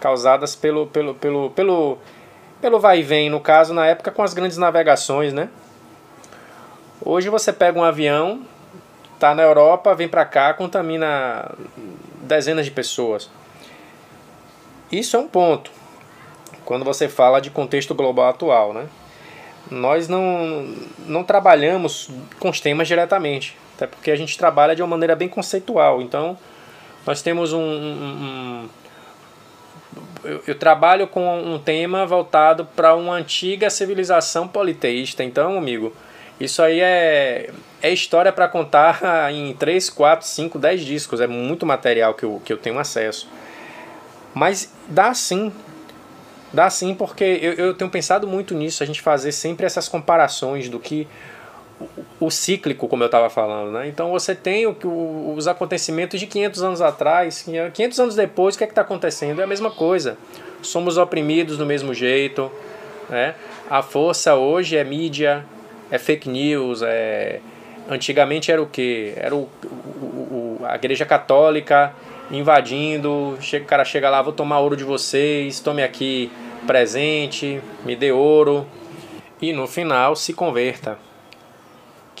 Causadas 0.00 0.56
pelo, 0.56 0.86
pelo, 0.86 1.14
pelo, 1.14 1.50
pelo, 1.50 1.98
pelo 2.60 2.80
vai 2.80 3.00
e 3.00 3.02
vem, 3.02 3.30
no 3.30 3.38
caso, 3.38 3.74
na 3.74 3.86
época 3.86 4.10
com 4.10 4.22
as 4.22 4.34
grandes 4.34 4.56
navegações, 4.56 5.32
né? 5.32 5.48
Hoje 7.02 7.28
você 7.28 7.52
pega 7.52 7.78
um 7.78 7.84
avião, 7.84 8.42
tá 9.18 9.34
na 9.34 9.42
Europa, 9.42 9.94
vem 9.94 10.08
para 10.08 10.24
cá, 10.24 10.52
contamina 10.54 11.50
dezenas 12.22 12.64
de 12.64 12.70
pessoas. 12.70 13.30
Isso 14.90 15.16
é 15.16 15.20
um 15.20 15.28
ponto. 15.28 15.70
Quando 16.64 16.84
você 16.84 17.08
fala 17.08 17.40
de 17.40 17.50
contexto 17.50 17.94
global 17.94 18.28
atual, 18.28 18.72
né? 18.72 18.86
Nós 19.70 20.08
não, 20.08 20.74
não 21.06 21.22
trabalhamos 21.22 22.10
com 22.38 22.48
os 22.48 22.60
temas 22.60 22.88
diretamente, 22.88 23.56
até 23.76 23.86
porque 23.86 24.10
a 24.10 24.16
gente 24.16 24.36
trabalha 24.36 24.74
de 24.74 24.82
uma 24.82 24.88
maneira 24.88 25.14
bem 25.14 25.28
conceitual. 25.28 26.02
Então, 26.02 26.36
nós 27.06 27.22
temos 27.22 27.52
um, 27.52 27.60
um, 27.60 28.68
eu, 30.24 30.54
trabalho 30.54 31.06
com 31.06 31.40
um 31.42 31.58
tema 31.58 32.06
voltado 32.06 32.64
para 32.76 32.94
uma 32.94 33.14
antiga 33.14 33.70
civilização 33.70 34.46
politeísta. 34.46 35.24
Então, 35.24 35.56
amigo, 35.56 35.94
isso 36.38 36.62
aí 36.62 36.80
é, 36.80 37.50
é 37.82 37.90
história 37.90 38.32
para 38.32 38.48
contar 38.48 39.00
em 39.32 39.52
3, 39.54 39.90
4, 39.90 40.26
5, 40.26 40.58
10 40.58 40.80
discos. 40.82 41.20
É 41.20 41.26
muito 41.26 41.66
material 41.66 42.14
que 42.14 42.24
eu, 42.24 42.40
que 42.44 42.52
eu 42.52 42.58
tenho 42.58 42.78
acesso. 42.78 43.28
Mas 44.34 44.72
dá 44.88 45.12
sim. 45.14 45.52
Dá 46.52 46.68
sim, 46.68 46.94
porque 46.94 47.24
eu, 47.24 47.52
eu 47.52 47.74
tenho 47.74 47.90
pensado 47.90 48.26
muito 48.26 48.54
nisso, 48.54 48.82
a 48.82 48.86
gente 48.86 49.00
fazer 49.00 49.30
sempre 49.30 49.64
essas 49.64 49.88
comparações 49.88 50.68
do 50.68 50.80
que 50.80 51.06
o 52.18 52.30
cíclico, 52.30 52.86
como 52.88 53.02
eu 53.02 53.06
estava 53.06 53.30
falando. 53.30 53.72
Né? 53.72 53.88
Então 53.88 54.10
você 54.10 54.34
tem 54.34 54.66
o, 54.66 54.76
o, 54.84 55.34
os 55.36 55.48
acontecimentos 55.48 56.20
de 56.20 56.26
500 56.26 56.62
anos 56.62 56.80
atrás, 56.80 57.42
500 57.42 58.00
anos 58.00 58.14
depois, 58.14 58.54
o 58.54 58.58
que 58.58 58.64
é 58.64 58.66
está 58.66 58.82
acontecendo? 58.82 59.40
É 59.40 59.44
a 59.44 59.46
mesma 59.46 59.70
coisa. 59.70 60.16
Somos 60.62 60.98
oprimidos 60.98 61.56
do 61.56 61.64
mesmo 61.64 61.94
jeito. 61.94 62.50
Né? 63.08 63.34
A 63.68 63.82
força 63.82 64.34
hoje 64.34 64.76
é 64.76 64.84
mídia, 64.84 65.44
é 65.90 65.98
fake 65.98 66.28
news, 66.28 66.82
é, 66.82 67.40
Antigamente 67.90 68.52
era 68.52 68.62
o 68.62 68.66
quê? 68.66 69.14
Era 69.16 69.34
o, 69.34 69.48
a 70.62 70.76
igreja 70.76 71.04
católica 71.04 71.92
invadindo, 72.30 73.36
chega, 73.40 73.64
o 73.64 73.66
cara 73.66 73.84
chega 73.84 74.08
lá, 74.08 74.22
vou 74.22 74.32
tomar 74.32 74.60
ouro 74.60 74.76
de 74.76 74.84
vocês, 74.84 75.58
tome 75.58 75.82
aqui 75.82 76.30
presente, 76.64 77.60
me 77.84 77.96
dê 77.96 78.12
ouro. 78.12 78.64
E 79.42 79.52
no 79.52 79.66
final 79.66 80.14
se 80.14 80.32
converta. 80.32 80.96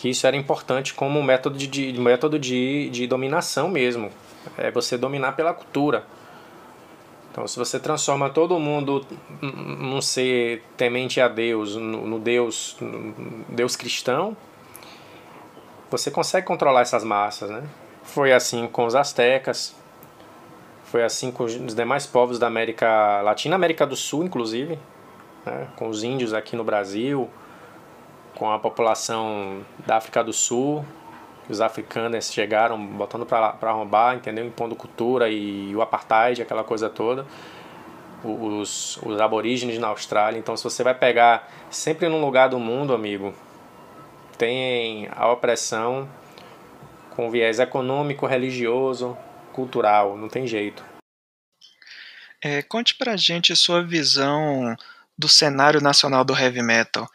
Que 0.00 0.08
isso 0.08 0.26
era 0.26 0.34
importante 0.34 0.94
como 0.94 1.22
método 1.22 1.58
de, 1.58 1.92
método 2.00 2.38
de, 2.38 2.88
de 2.88 3.06
dominação 3.06 3.68
mesmo. 3.68 4.10
É 4.56 4.70
você 4.70 4.96
dominar 4.96 5.32
pela 5.32 5.52
cultura. 5.52 6.06
Então, 7.30 7.46
se 7.46 7.58
você 7.58 7.78
transforma 7.78 8.30
todo 8.30 8.58
mundo 8.58 9.04
num 9.42 10.00
ser 10.00 10.62
temente 10.74 11.20
a 11.20 11.28
Deus, 11.28 11.76
no, 11.76 12.06
no 12.06 12.18
Deus, 12.18 12.78
no 12.80 13.44
Deus 13.46 13.76
cristão, 13.76 14.34
você 15.90 16.10
consegue 16.10 16.46
controlar 16.46 16.80
essas 16.80 17.04
massas, 17.04 17.50
né? 17.50 17.62
Foi 18.02 18.32
assim 18.32 18.66
com 18.68 18.86
os 18.86 18.94
astecas, 18.94 19.76
foi 20.84 21.04
assim 21.04 21.30
com 21.30 21.44
os 21.44 21.74
demais 21.74 22.06
povos 22.06 22.38
da 22.38 22.46
América 22.46 23.20
Latina, 23.20 23.54
América 23.54 23.86
do 23.86 23.96
Sul, 23.96 24.24
inclusive, 24.24 24.78
né? 25.44 25.68
com 25.76 25.90
os 25.90 26.02
índios 26.02 26.32
aqui 26.32 26.56
no 26.56 26.64
Brasil, 26.64 27.28
com 28.40 28.50
a 28.50 28.58
população 28.58 29.66
da 29.86 29.98
África 29.98 30.24
do 30.24 30.32
Sul, 30.32 30.82
os 31.46 31.60
africanos 31.60 32.32
chegaram 32.32 32.82
botando 32.82 33.26
para 33.26 33.54
arrombar, 33.60 34.16
entendeu? 34.16 34.46
Impondo 34.46 34.74
cultura 34.74 35.28
e 35.28 35.76
o 35.76 35.82
apartheid, 35.82 36.40
aquela 36.40 36.64
coisa 36.64 36.88
toda. 36.88 37.26
Os, 38.24 38.96
os 39.02 39.20
aborígenes 39.20 39.78
na 39.78 39.88
Austrália. 39.88 40.38
Então, 40.38 40.56
se 40.56 40.64
você 40.64 40.82
vai 40.82 40.94
pegar 40.94 41.52
sempre 41.68 42.08
num 42.08 42.22
lugar 42.22 42.48
do 42.48 42.58
mundo, 42.58 42.94
amigo, 42.94 43.34
tem 44.38 45.06
a 45.14 45.30
opressão 45.30 46.08
com 47.10 47.30
viés 47.30 47.58
econômico, 47.58 48.24
religioso, 48.24 49.18
cultural, 49.52 50.16
não 50.16 50.30
tem 50.30 50.46
jeito. 50.46 50.82
É, 52.42 52.62
conte 52.62 52.94
pra 52.94 53.18
gente 53.18 53.54
sua 53.54 53.82
visão 53.82 54.74
do 55.18 55.28
cenário 55.28 55.82
nacional 55.82 56.24
do 56.24 56.34
heavy 56.34 56.62
metal. 56.62 57.06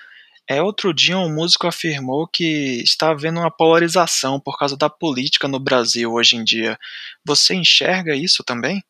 É, 0.47 0.61
outro 0.61 0.93
dia 0.93 1.17
um 1.17 1.33
músico 1.33 1.65
afirmou 1.65 2.27
que 2.27 2.81
está 2.83 3.09
havendo 3.09 3.39
uma 3.39 3.49
polarização 3.49 4.39
por 4.39 4.57
causa 4.57 4.77
da 4.77 4.89
política 4.89 5.47
no 5.47 5.59
Brasil 5.59 6.13
hoje 6.13 6.35
em 6.35 6.43
dia. 6.43 6.77
Você 7.25 7.55
enxerga 7.55 8.15
isso 8.15 8.43
também? 8.43 8.83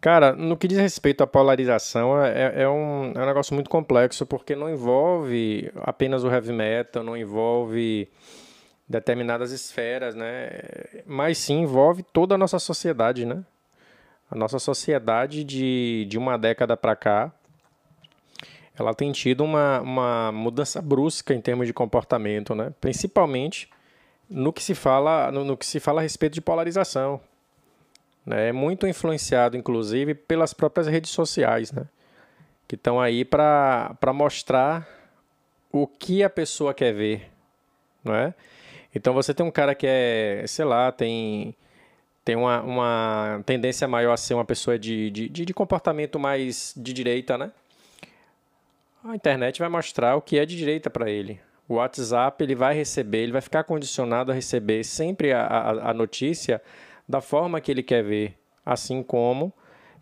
Cara, 0.00 0.32
no 0.32 0.56
que 0.56 0.68
diz 0.68 0.78
respeito 0.78 1.22
à 1.22 1.26
polarização, 1.26 2.22
é, 2.22 2.62
é, 2.62 2.68
um, 2.68 3.12
é 3.16 3.22
um 3.22 3.26
negócio 3.26 3.52
muito 3.52 3.68
complexo, 3.68 4.24
porque 4.24 4.54
não 4.54 4.70
envolve 4.70 5.72
apenas 5.76 6.22
o 6.22 6.30
heavy 6.30 6.52
metal, 6.52 7.02
não 7.02 7.16
envolve 7.16 8.08
determinadas 8.88 9.50
esferas, 9.50 10.14
né? 10.14 10.50
Mas 11.04 11.38
sim 11.38 11.62
envolve 11.62 12.04
toda 12.12 12.36
a 12.36 12.38
nossa 12.38 12.60
sociedade, 12.60 13.26
né? 13.26 13.42
A 14.30 14.36
nossa 14.36 14.58
sociedade 14.58 15.42
de, 15.42 16.06
de 16.08 16.16
uma 16.16 16.38
década 16.38 16.76
para 16.76 16.94
cá 16.94 17.32
ela 18.78 18.94
tem 18.94 19.10
tido 19.12 19.42
uma, 19.42 19.80
uma 19.80 20.32
mudança 20.32 20.80
brusca 20.80 21.34
em 21.34 21.40
termos 21.40 21.66
de 21.66 21.72
comportamento, 21.72 22.54
né? 22.54 22.72
principalmente 22.80 23.68
no 24.30 24.52
que 24.52 24.62
se 24.62 24.74
fala, 24.74 25.32
no, 25.32 25.44
no 25.44 25.56
que 25.56 25.66
se 25.66 25.80
fala 25.80 26.00
a 26.00 26.02
respeito 26.02 26.34
de 26.34 26.40
polarização. 26.40 27.20
Né? 28.24 28.48
É 28.48 28.52
muito 28.52 28.86
influenciado, 28.86 29.56
inclusive, 29.56 30.14
pelas 30.14 30.52
próprias 30.52 30.86
redes 30.86 31.10
sociais, 31.10 31.72
né? 31.72 31.86
que 32.68 32.74
estão 32.74 33.00
aí 33.00 33.24
para 33.24 33.96
mostrar 34.14 34.86
o 35.72 35.86
que 35.86 36.22
a 36.22 36.30
pessoa 36.30 36.74
quer 36.74 36.92
ver. 36.92 37.30
Não 38.04 38.14
é? 38.14 38.34
Então 38.94 39.12
você 39.12 39.34
tem 39.34 39.44
um 39.44 39.50
cara 39.50 39.74
que 39.74 39.86
é, 39.86 40.44
sei 40.46 40.64
lá, 40.64 40.92
tem, 40.92 41.54
tem 42.24 42.36
uma, 42.36 42.60
uma 42.62 43.42
tendência 43.44 43.88
maior 43.88 44.12
a 44.12 44.16
ser 44.16 44.34
uma 44.34 44.44
pessoa 44.44 44.78
de, 44.78 45.10
de, 45.10 45.28
de 45.28 45.54
comportamento 45.54 46.18
mais 46.18 46.72
de 46.76 46.92
direita, 46.92 47.36
né? 47.36 47.50
A 49.04 49.14
internet 49.14 49.58
vai 49.60 49.68
mostrar 49.68 50.16
o 50.16 50.22
que 50.22 50.38
é 50.38 50.44
de 50.44 50.56
direita 50.56 50.90
para 50.90 51.10
ele. 51.10 51.40
O 51.68 51.74
WhatsApp 51.74 52.42
ele 52.42 52.54
vai 52.54 52.74
receber, 52.74 53.18
ele 53.18 53.32
vai 53.32 53.40
ficar 53.40 53.64
condicionado 53.64 54.32
a 54.32 54.34
receber 54.34 54.84
sempre 54.84 55.32
a, 55.32 55.42
a, 55.42 55.90
a 55.90 55.94
notícia 55.94 56.62
da 57.08 57.20
forma 57.20 57.60
que 57.60 57.70
ele 57.70 57.82
quer 57.82 58.02
ver, 58.02 58.34
assim 58.64 59.02
como 59.02 59.52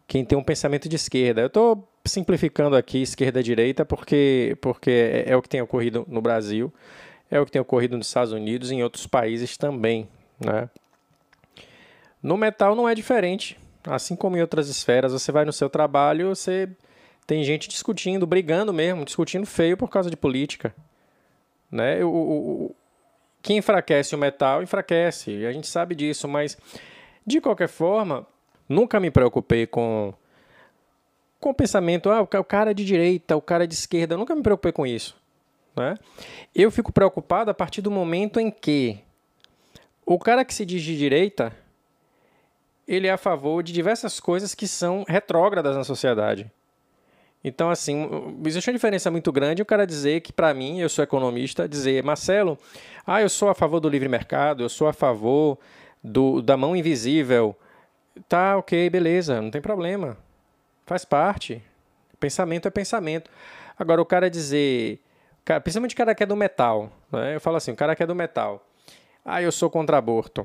quem 0.07 0.25
tem 0.25 0.39
um 0.39 0.43
pensamento 0.43 0.89
de 0.89 0.97
esquerda. 0.97 1.41
Eu 1.41 1.49
estou 1.49 1.89
simplificando 2.05 2.77
aqui 2.77 3.03
esquerda-direita 3.03 3.85
porque, 3.85 4.57
porque 4.61 4.91
é, 4.91 5.33
é, 5.33 5.37
o 5.37 5.43
que 5.43 5.49
tem 5.49 5.61
ocorrido 5.61 6.05
no 6.09 6.21
Brasil, 6.21 6.73
é 7.31 7.41
o 7.41 7.45
que 7.45 7.51
tem 7.51 7.61
ocorrido 7.61 7.97
nos 7.97 8.07
Estados 8.07 8.33
Unidos 8.33 8.71
e 8.71 8.77
em 8.77 8.83
outros 8.83 9.07
países 9.07 9.57
também. 9.57 10.09
Né? 10.39 10.71
No 12.23 12.37
metal 12.37 12.75
não 12.75 12.89
é 12.89 12.95
diferente. 12.95 13.59
Assim 13.85 14.17
como 14.17 14.37
em 14.37 14.41
outras 14.41 14.69
esferas, 14.69 15.13
você 15.13 15.31
vai 15.31 15.45
no 15.45 15.53
seu 15.53 15.69
trabalho, 15.69 16.29
você 16.29 16.69
tem 17.27 17.43
gente 17.43 17.69
discutindo, 17.69 18.27
brigando 18.27 18.73
mesmo, 18.73 19.05
discutindo 19.05 19.45
feio 19.47 19.77
por 19.77 19.91
causa 19.91 20.09
de 20.09 20.17
política. 20.17 20.75
Né? 21.71 22.05
O, 22.05 22.09
o, 22.09 22.77
enfraquece 23.49 24.15
o 24.15 24.19
metal, 24.19 24.63
enfraquece. 24.63 25.45
A 25.45 25.53
gente 25.53 25.67
sabe 25.67 25.95
disso, 25.95 26.29
mas 26.29 26.57
de 27.27 27.41
qualquer 27.41 27.69
forma, 27.69 28.27
nunca 28.69 29.01
me 29.01 29.11
preocupei 29.11 29.67
com, 29.67 30.15
com 31.41 31.51
o 31.51 31.55
pensamento, 31.55 32.11
ah, 32.11 32.21
o 32.21 32.45
cara 32.45 32.71
é 32.71 32.75
de 32.75 32.85
direita, 32.85 33.37
o 33.37 33.43
cara 33.43 33.65
é 33.65 33.67
de 33.67 33.75
esquerda, 33.75 34.15
eu 34.15 34.19
nunca 34.19 34.35
me 34.35 34.43
preocupei 34.43 34.73
com 34.73 34.87
isso. 34.87 35.17
Né? 35.75 35.97
Eu 36.55 36.71
fico 36.71 36.93
preocupado 36.93 37.51
a 37.51 37.55
partir 37.55 37.83
do 37.83 37.91
momento 37.91 38.39
em 38.39 38.51
que 38.51 39.01
o 40.05 40.19
cara 40.19 40.45
que 40.45 40.55
se 40.55 40.65
diz 40.65 40.83
de 40.83 40.97
direita, 40.97 41.53
ele 42.87 43.09
é 43.09 43.13
a 43.13 43.19
favor 43.19 43.63
de 43.63 43.73
diversas 43.73 44.21
coisas 44.21 44.55
que 44.55 44.69
são 44.69 45.05
retrógradas 45.09 45.77
na 45.77 45.83
sociedade. 45.83 46.51
Então, 47.49 47.71
assim, 47.71 48.11
existe 48.45 48.69
uma 48.69 48.75
diferença 48.75 49.09
muito 49.09 49.31
grande 49.31 49.63
o 49.63 49.65
cara 49.65 49.87
dizer 49.87 50.21
que, 50.21 50.33
para 50.33 50.53
mim, 50.53 50.81
eu 50.81 50.89
sou 50.89 51.05
economista, 51.05 51.69
dizer, 51.69 52.03
Marcelo, 52.03 52.59
ah, 53.07 53.23
eu 53.23 53.29
sou 53.29 53.49
a 53.49 53.55
favor 53.55 53.79
do 53.79 53.89
livre 53.89 54.09
mercado, 54.09 54.65
eu 54.65 54.69
sou 54.69 54.89
a 54.89 54.93
favor 54.93 55.57
do, 56.03 56.43
da 56.43 56.57
mão 56.57 56.75
invisível. 56.75 57.55
Tá, 58.29 58.57
ok, 58.57 58.91
beleza, 58.91 59.41
não 59.41 59.49
tem 59.49 59.61
problema. 59.61 60.17
Faz 60.87 61.05
parte. 61.05 61.63
Pensamento 62.19 62.67
é 62.67 62.71
pensamento. 62.71 63.31
Agora, 63.79 64.03
o 64.03 64.05
cara 64.05 64.29
dizer, 64.29 65.01
principalmente 65.63 65.95
o 65.95 65.99
cara 65.99 66.17
que 66.17 66.25
é 66.25 66.27
do 66.27 66.35
metal, 66.35 66.91
né? 67.13 67.37
eu 67.37 67.41
falo 67.41 67.59
assim, 67.59 67.71
o 67.71 67.77
cara 67.77 67.95
que 67.95 68.03
é 68.03 68.07
do 68.07 68.15
metal, 68.15 68.67
ah, 69.25 69.41
eu 69.41 69.53
sou 69.53 69.71
contra 69.71 69.97
aborto. 69.97 70.45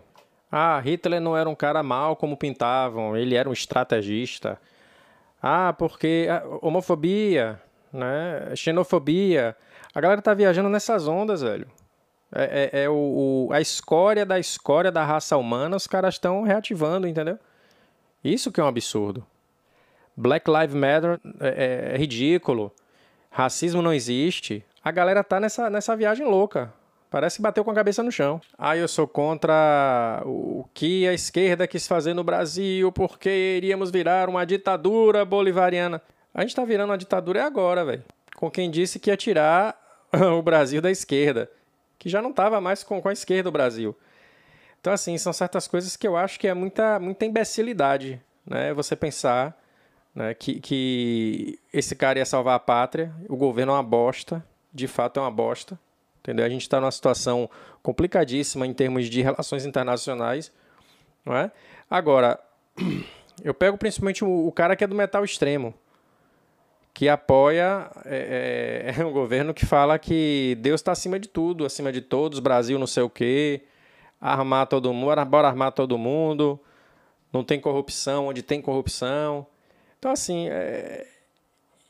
Ah, 0.52 0.80
Hitler 0.80 1.20
não 1.20 1.36
era 1.36 1.50
um 1.50 1.56
cara 1.56 1.82
mau 1.82 2.16
como 2.16 2.38
pintavam, 2.38 3.18
ele 3.18 3.34
era 3.34 3.50
um 3.50 3.54
estrategista. 3.54 4.60
Ah, 5.42 5.74
porque 5.74 6.28
homofobia, 6.62 7.60
né? 7.92 8.56
Xenofobia. 8.56 9.56
A 9.94 10.00
galera 10.00 10.22
tá 10.22 10.34
viajando 10.34 10.70
nessas 10.70 11.08
ondas, 11.08 11.42
velho. 11.42 11.68
É, 12.34 12.70
é, 12.74 12.84
é 12.84 12.90
o, 12.90 13.48
o, 13.50 13.50
a 13.52 13.60
escória 13.60 14.26
da 14.26 14.40
escória 14.40 14.92
da 14.92 15.04
raça 15.04 15.36
humana, 15.36 15.76
os 15.76 15.88
caras 15.88 16.16
estão 16.16 16.44
reativando, 16.44 17.08
entendeu? 17.08 17.38
Isso 18.24 18.52
que 18.52 18.62
é 18.62 18.64
um 18.64 18.68
absurdo. 18.68 19.26
Black 20.16 20.50
Lives 20.50 20.76
Matter 20.76 21.20
é, 21.40 21.48
é, 21.92 21.96
é 21.96 21.98
ridículo. 21.98 22.72
Racismo 23.30 23.82
não 23.82 23.94
existe. 23.94 24.64
A 24.84 24.92
galera 24.92 25.24
tá 25.24 25.40
nessa, 25.40 25.70
nessa 25.70 25.96
viagem 25.96 26.26
louca. 26.26 26.74
Parece 27.12 27.36
que 27.36 27.42
bateu 27.42 27.66
com 27.66 27.72
a 27.72 27.76
cabeça 27.76 28.02
no 28.02 28.10
chão. 28.10 28.40
Ah, 28.58 28.78
eu 28.78 28.88
sou 28.88 29.06
contra 29.06 30.24
o 30.26 30.64
que 30.74 31.06
a 31.06 31.14
esquerda 31.14 31.68
quis 31.68 31.86
fazer 31.86 32.14
no 32.14 32.24
Brasil 32.24 32.90
porque 32.90 33.58
iríamos 33.58 33.92
virar 33.92 34.30
uma 34.30 34.46
ditadura 34.46 35.26
bolivariana. 35.26 36.02
A 36.34 36.42
gente 36.42 36.56
tá 36.56 36.64
virando 36.64 36.92
uma 36.92 36.98
ditadura 36.98 37.42
é 37.42 37.44
agora, 37.44 37.84
velho. 37.84 38.06
Com 38.38 38.50
quem 38.50 38.72
disse 38.72 38.98
que 38.98 39.10
ia 39.10 39.18
tirar 39.18 39.78
o 40.38 40.42
Brasil 40.42 40.82
da 40.82 40.90
esquerda. 40.90 41.52
Que 42.00 42.08
já 42.08 42.22
não 42.22 42.32
tava 42.32 42.62
mais 42.62 42.82
com, 42.82 43.02
com 43.02 43.10
a 43.10 43.14
esquerda 43.14 43.50
o 43.50 43.52
Brasil. 43.52 43.94
Então, 44.80 44.94
assim, 44.94 45.18
são 45.18 45.34
certas 45.34 45.68
coisas 45.68 45.98
que 45.98 46.08
eu 46.08 46.16
acho 46.16 46.40
que 46.40 46.48
é 46.48 46.54
muita, 46.54 46.98
muita 46.98 47.26
imbecilidade, 47.26 48.22
né? 48.48 48.74
Você 48.74 48.96
pensar 48.96 49.62
né, 50.16 50.34
que, 50.34 50.62
que 50.62 51.60
esse 51.74 51.94
cara 51.94 52.20
ia 52.20 52.26
salvar 52.26 52.56
a 52.56 52.60
pátria, 52.60 53.14
o 53.28 53.36
governo 53.36 53.74
é 53.74 53.76
uma 53.76 53.84
bosta, 53.84 54.42
de 54.74 54.88
fato 54.88 55.20
é 55.20 55.22
uma 55.22 55.30
bosta, 55.30 55.78
Entendeu? 56.22 56.46
A 56.46 56.50
gente 56.50 56.62
está 56.62 56.80
numa 56.80 56.92
situação 56.92 57.50
complicadíssima 57.82 58.66
em 58.66 58.74
termos 58.74 59.10
de 59.10 59.22
relações 59.22 59.66
internacionais. 59.66 60.52
Não 61.26 61.36
é? 61.36 61.52
Agora, 61.90 62.40
eu 63.44 63.54
pego 63.54 63.78
principalmente 63.78 64.24
o, 64.24 64.48
o 64.48 64.52
cara 64.52 64.76
que 64.76 64.84
é 64.84 64.88
do 64.88 64.96
metal 64.96 65.26
extremo, 65.26 65.74
que 66.94 67.10
apoia 67.10 67.90
é, 68.06 68.94
é, 68.96 68.96
é 69.02 69.06
um 69.06 69.12
governo 69.12 69.54
que 69.54 69.66
fala 69.66 69.98
que 69.98 70.58
Deus 70.62 70.80
está 70.80 70.92
acima 70.92 71.20
de 71.20 71.28
tudo, 71.28 71.66
acima 71.66 71.92
de 71.92 72.02
todos, 72.02 72.40
Brasil 72.40 72.78
não 72.78 72.88
sei 72.88 73.02
o 73.02 73.10
quê, 73.10 73.64
armar 74.20 74.68
todo 74.68 74.94
mundo, 74.94 75.26
bora 75.26 75.48
armar 75.48 75.72
todo 75.72 75.98
mundo, 75.98 76.60
não 77.34 77.44
tem 77.44 77.60
corrupção 77.60 78.28
onde 78.28 78.44
tem 78.44 78.62
corrupção. 78.62 79.48
Então, 79.98 80.12
assim, 80.12 80.48
é, 80.50 81.08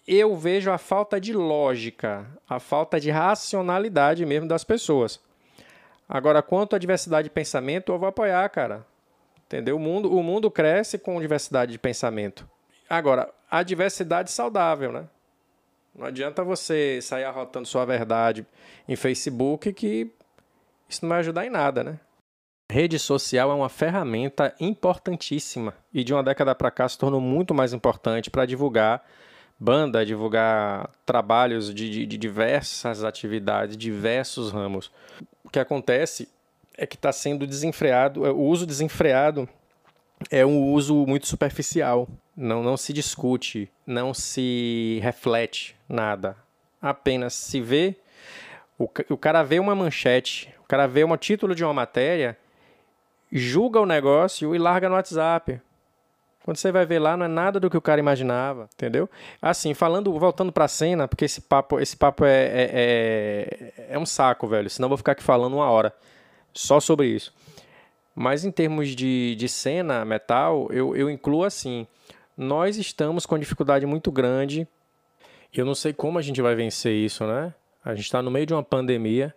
eu 0.07 0.35
vejo 0.35 0.71
a 0.71 0.77
falta 0.77 1.19
de 1.19 1.33
lógica, 1.33 2.27
a 2.49 2.59
falta 2.59 2.99
de 2.99 3.09
racionalidade 3.11 4.25
mesmo 4.25 4.47
das 4.47 4.63
pessoas. 4.63 5.19
Agora, 6.07 6.41
quanto 6.41 6.75
à 6.75 6.79
diversidade 6.79 7.29
de 7.29 7.33
pensamento, 7.33 7.91
eu 7.91 7.99
vou 7.99 8.09
apoiar, 8.09 8.47
cara. 8.49 8.85
Entendeu? 9.45 9.75
O 9.75 9.79
mundo, 9.79 10.13
o 10.13 10.23
mundo 10.23 10.49
cresce 10.49 10.97
com 10.97 11.19
diversidade 11.21 11.71
de 11.71 11.79
pensamento. 11.79 12.47
Agora, 12.89 13.33
a 13.49 13.63
diversidade 13.63 14.31
saudável, 14.31 14.91
né? 14.91 15.07
Não 15.95 16.05
adianta 16.05 16.43
você 16.43 16.99
sair 17.01 17.25
arrotando 17.25 17.67
sua 17.67 17.85
verdade 17.85 18.45
em 18.87 18.95
Facebook 18.95 19.71
que 19.73 20.11
isso 20.89 21.03
não 21.03 21.09
vai 21.09 21.19
ajudar 21.19 21.45
em 21.45 21.49
nada, 21.49 21.83
né? 21.83 21.99
Rede 22.69 22.97
social 22.97 23.51
é 23.51 23.53
uma 23.53 23.67
ferramenta 23.67 24.55
importantíssima 24.59 25.73
e 25.93 26.03
de 26.03 26.13
uma 26.13 26.23
década 26.23 26.55
para 26.55 26.71
cá 26.71 26.87
se 26.87 26.97
tornou 26.97 27.19
muito 27.19 27.53
mais 27.53 27.73
importante 27.73 28.29
para 28.29 28.45
divulgar 28.45 29.05
banda, 29.61 30.03
divulgar 30.03 30.89
trabalhos 31.05 31.71
de, 31.71 31.87
de, 31.87 32.05
de, 32.07 32.17
diversas 32.17 33.03
atividades, 33.03 33.77
diversos 33.77 34.51
ramos. 34.51 34.91
O 35.43 35.49
que 35.51 35.59
acontece 35.59 36.27
é 36.75 36.87
que 36.87 36.95
está 36.95 37.11
sendo 37.11 37.45
desenfreado, 37.45 38.23
o 38.23 38.43
uso 38.43 38.65
desenfreado 38.65 39.47
é 40.31 40.43
um 40.43 40.71
uso 40.71 41.05
muito 41.05 41.27
superficial. 41.27 42.07
Não, 42.35 42.63
não 42.63 42.75
se 42.75 42.91
discute, 42.91 43.69
não 43.85 44.15
se 44.15 44.99
reflete 45.03 45.75
nada. 45.87 46.35
Apenas 46.81 47.35
se 47.35 47.61
vê. 47.61 47.95
O, 48.79 48.89
o 49.09 49.17
cara 49.17 49.43
vê 49.43 49.59
uma 49.59 49.75
manchete, 49.75 50.51
o 50.63 50.67
cara 50.67 50.87
vê 50.87 51.03
um 51.03 51.15
título 51.15 51.53
de 51.53 51.63
uma 51.63 51.73
matéria 51.73 52.35
julga 53.31 53.79
o 53.79 53.85
negócio 53.85 54.53
e 54.53 54.57
larga 54.57 54.89
no 54.89 54.95
WhatsApp. 54.95 55.61
Quando 56.43 56.57
você 56.57 56.71
vai 56.71 56.85
ver 56.85 56.99
lá, 56.99 57.15
não 57.15 57.25
é 57.25 57.29
nada 57.29 57.59
do 57.59 57.69
que 57.69 57.77
o 57.77 57.81
cara 57.81 57.99
imaginava, 57.99 58.67
entendeu? 58.73 59.09
Assim, 59.41 59.73
falando, 59.73 60.11
voltando 60.17 60.51
pra 60.51 60.67
cena, 60.67 61.07
porque 61.07 61.25
esse 61.25 61.41
papo, 61.41 61.79
esse 61.79 61.95
papo 61.95 62.25
é, 62.25 62.45
é, 62.45 62.69
é, 62.73 63.85
é 63.91 63.99
um 63.99 64.05
saco, 64.05 64.47
velho. 64.47 64.69
Senão 64.69 64.87
eu 64.87 64.89
vou 64.89 64.97
ficar 64.97 65.11
aqui 65.11 65.23
falando 65.23 65.55
uma 65.55 65.69
hora 65.69 65.93
só 66.51 66.79
sobre 66.79 67.07
isso. 67.07 67.33
Mas 68.15 68.43
em 68.43 68.51
termos 68.51 68.89
de, 68.89 69.35
de 69.35 69.47
cena 69.47 70.03
metal, 70.03 70.67
eu, 70.71 70.95
eu 70.95 71.09
incluo 71.09 71.43
assim: 71.43 71.85
nós 72.35 72.75
estamos 72.75 73.25
com 73.25 73.37
dificuldade 73.37 73.85
muito 73.85 74.11
grande. 74.11 74.67
Eu 75.53 75.65
não 75.65 75.75
sei 75.75 75.93
como 75.93 76.17
a 76.17 76.21
gente 76.21 76.41
vai 76.41 76.55
vencer 76.55 76.93
isso, 76.93 77.25
né? 77.25 77.53
A 77.83 77.93
gente 77.93 78.05
está 78.05 78.21
no 78.21 78.31
meio 78.31 78.45
de 78.45 78.53
uma 78.53 78.63
pandemia. 78.63 79.33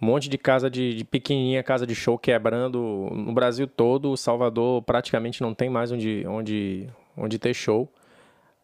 Um 0.00 0.06
monte 0.06 0.28
de 0.28 0.38
casa 0.38 0.70
de, 0.70 0.94
de, 0.94 1.04
pequenininha, 1.04 1.62
casa 1.62 1.86
de 1.86 1.94
show 1.94 2.18
quebrando 2.18 3.08
no 3.12 3.32
Brasil 3.32 3.66
todo. 3.66 4.16
Salvador 4.16 4.82
praticamente 4.82 5.42
não 5.42 5.52
tem 5.52 5.68
mais 5.68 5.92
onde, 5.92 6.24
onde, 6.26 6.88
onde 7.16 7.38
ter 7.38 7.52
show. 7.52 7.92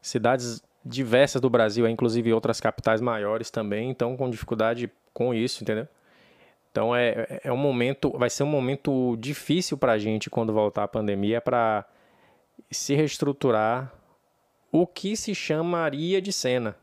Cidades 0.01 0.62
diversas 0.84 1.41
do 1.41 1.51
Brasil, 1.51 1.87
inclusive 1.89 2.32
outras 2.32 2.61
capitais 2.61 3.01
maiores 3.01 3.51
também, 3.51 3.91
estão 3.91 4.16
com 4.16 4.30
dificuldade 4.30 4.91
com 5.12 5.34
isso, 5.34 5.62
entendeu? 5.62 5.89
Então 6.70 6.95
é, 6.95 7.41
é 7.43 7.53
um 7.53 7.57
momento, 7.57 8.11
vai 8.16 8.30
ser 8.30 8.43
um 8.43 8.49
momento 8.49 9.16
difícil 9.18 9.76
para 9.76 9.93
a 9.93 9.99
gente 9.99 10.30
quando 10.30 10.53
voltar 10.53 10.84
a 10.84 10.89
pandemia 10.89 11.41
para 11.41 11.84
se 12.70 12.95
reestruturar 12.95 13.93
o 14.70 14.87
que 14.87 15.16
se 15.16 15.34
chamaria 15.34 16.20
de 16.20 16.32
cena. 16.32 16.76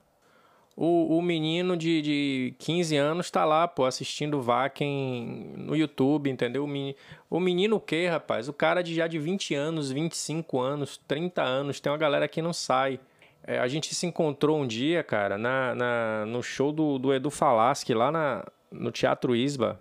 O, 0.76 1.18
o 1.18 1.22
menino 1.22 1.78
de, 1.78 2.02
de 2.02 2.56
15 2.58 2.98
anos 2.98 3.30
tá 3.30 3.46
lá, 3.46 3.68
pô, 3.68 3.86
assistindo 3.86 4.42
Vaken 4.42 5.54
no 5.56 5.76
YouTube, 5.76 6.32
entendeu? 6.32 6.64
O 6.64 6.68
menino, 6.68 6.96
o 7.30 7.40
menino 7.40 7.76
o 7.76 7.80
quê, 7.80 8.08
rapaz? 8.08 8.50
O 8.50 8.54
cara 8.54 8.82
de 8.82 8.96
já 8.96 9.06
de 9.06 9.20
20 9.20 9.54
anos, 9.54 9.92
25 9.92 10.60
anos, 10.60 10.98
30 11.08 11.44
anos, 11.44 11.80
tem 11.80 11.92
uma 11.92 11.98
galera 11.98 12.28
que 12.28 12.42
não 12.42 12.54
sai. 12.54 13.00
É, 13.46 13.60
a 13.60 13.68
gente 13.68 13.94
se 13.94 14.08
encontrou 14.08 14.58
um 14.60 14.66
dia, 14.66 15.04
cara, 15.04 15.38
na, 15.38 15.76
na, 15.76 16.26
no 16.26 16.42
show 16.42 16.72
do, 16.72 16.98
do 16.98 17.14
Edu 17.14 17.30
Falaschi, 17.30 17.94
lá 17.94 18.12
na, 18.12 18.44
no 18.72 18.92
Teatro 18.92 19.36
Isba. 19.36 19.80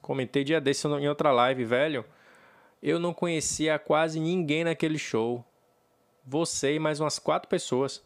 Comentei 0.00 0.42
dia 0.42 0.60
desse 0.60 0.88
em 0.88 1.08
outra 1.08 1.30
live, 1.30 1.64
velho. 1.64 2.04
Eu 2.82 2.98
não 2.98 3.14
conhecia 3.14 3.78
quase 3.78 4.18
ninguém 4.18 4.64
naquele 4.64 4.98
show. 4.98 5.44
Você 6.26 6.74
e 6.74 6.78
mais 6.80 6.98
umas 6.98 7.20
quatro 7.20 7.48
pessoas. 7.48 8.02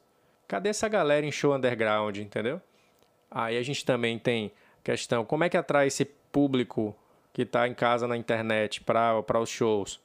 Cadê 0.49 0.69
essa 0.69 0.89
galera 0.89 1.27
em 1.27 1.33
show 1.33 1.55
underground, 1.55 2.19
entendeu? 2.19 2.61
Aí 3.31 3.59
a 3.59 3.63
gente 3.63 3.85
também 3.85 4.19
tem 4.19 4.53
questão, 4.85 5.25
como 5.25 5.45
é 5.45 5.49
que 5.49 5.57
atrai 5.57 5.89
esse 5.89 6.05
público 6.05 6.97
que 7.33 7.43
está 7.43 7.67
em 7.67 7.75
casa 7.75 8.07
na 8.07 8.17
internet 8.17 8.81
para 8.83 9.41
os 9.41 9.51
shows? 9.51 10.01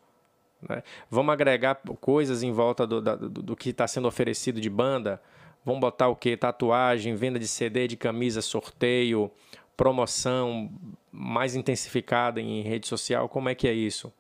Né? 0.67 0.83
Vamos 1.09 1.33
agregar 1.33 1.75
coisas 1.99 2.43
em 2.43 2.51
volta 2.51 2.85
do, 2.85 3.01
do, 3.01 3.29
do 3.29 3.55
que 3.55 3.69
está 3.69 3.87
sendo 3.87 4.07
oferecido 4.07 4.59
de 4.59 4.69
banda? 4.69 5.21
Vamos 5.63 5.81
botar 5.81 6.07
o 6.07 6.15
que? 6.15 6.35
Tatuagem, 6.35 7.15
venda 7.15 7.37
de 7.37 7.47
CD, 7.47 7.87
de 7.87 7.95
camisa, 7.95 8.41
sorteio, 8.41 9.31
promoção 9.77 10.71
mais 11.11 11.55
intensificada 11.55 12.41
em 12.41 12.61
rede 12.61 12.87
social? 12.87 13.29
Como 13.29 13.49
é 13.49 13.55
que 13.55 13.67
é 13.67 13.73
isso? 13.73 14.11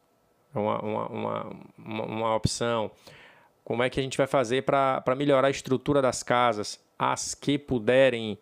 É 0.53 0.59
uma, 0.59 0.79
uma, 0.79 1.07
uma, 1.77 2.05
uma 2.05 2.35
opção. 2.35 2.91
Como 3.63 3.83
é 3.83 3.89
que 3.89 3.99
a 3.99 4.03
gente 4.03 4.17
vai 4.17 4.27
fazer 4.27 4.63
para 4.63 5.15
melhorar 5.15 5.47
a 5.47 5.51
estrutura 5.51 6.01
das 6.01 6.23
casas, 6.23 6.79
as 6.97 7.35
que 7.35 7.57
puderem 7.57 8.37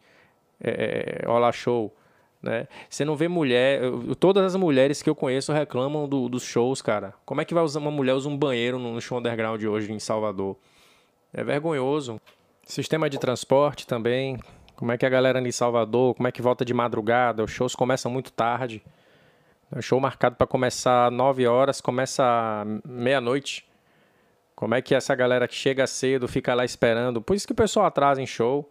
é, 0.62 1.24
rolar 1.26 1.52
show? 1.52 1.94
Né? 2.42 2.68
Você 2.90 3.04
não 3.04 3.16
vê 3.16 3.28
mulher. 3.28 3.84
Eu, 3.84 4.16
todas 4.16 4.44
as 4.46 4.56
mulheres 4.56 5.02
que 5.02 5.10
eu 5.10 5.16
conheço 5.16 5.52
reclamam 5.52 6.08
do, 6.08 6.30
dos 6.30 6.44
shows, 6.44 6.82
cara. 6.82 7.14
Como 7.26 7.42
é 7.42 7.46
que 7.46 7.54
vai 7.54 7.64
usar 7.64 7.80
uma 7.80 7.92
mulher 7.92 8.14
usar 8.14 8.30
um 8.30 8.38
banheiro 8.38 8.80
no 8.80 9.00
show 9.02 9.20
underground 9.20 9.62
hoje 9.64 9.92
em 9.92 10.00
Salvador? 10.00 10.58
É 11.34 11.44
vergonhoso. 11.44 12.20
Sistema 12.66 13.10
de 13.10 13.18
transporte 13.18 13.86
também. 13.86 14.40
Como 14.76 14.92
é 14.92 14.98
que 14.98 15.06
a 15.06 15.10
galera 15.10 15.42
em 15.42 15.52
Salvador, 15.52 16.16
como 16.16 16.28
é 16.28 16.32
que 16.32 16.42
volta 16.42 16.64
de 16.64 16.74
madrugada? 16.74 17.44
Os 17.44 17.52
shows 17.52 17.76
começam 17.76 18.10
muito 18.10 18.32
tarde. 18.32 18.82
O 19.76 19.82
show 19.82 20.00
marcado 20.00 20.36
para 20.36 20.48
começar 20.48 21.12
9 21.12 21.46
horas, 21.46 21.82
começa 21.82 22.66
meia-noite. 22.86 23.69
Como 24.60 24.76
é 24.76 24.82
que 24.82 24.94
essa 24.94 25.16
galera 25.16 25.48
que 25.48 25.56
chega 25.56 25.88
cedo 25.88 26.28
fica 26.28 26.54
lá 26.54 26.66
esperando? 26.66 27.22
Por 27.22 27.34
isso 27.34 27.48
que 27.48 27.54
o 27.54 27.56
pessoal 27.56 27.86
atrasa 27.86 28.22
em 28.22 28.26
show. 28.26 28.70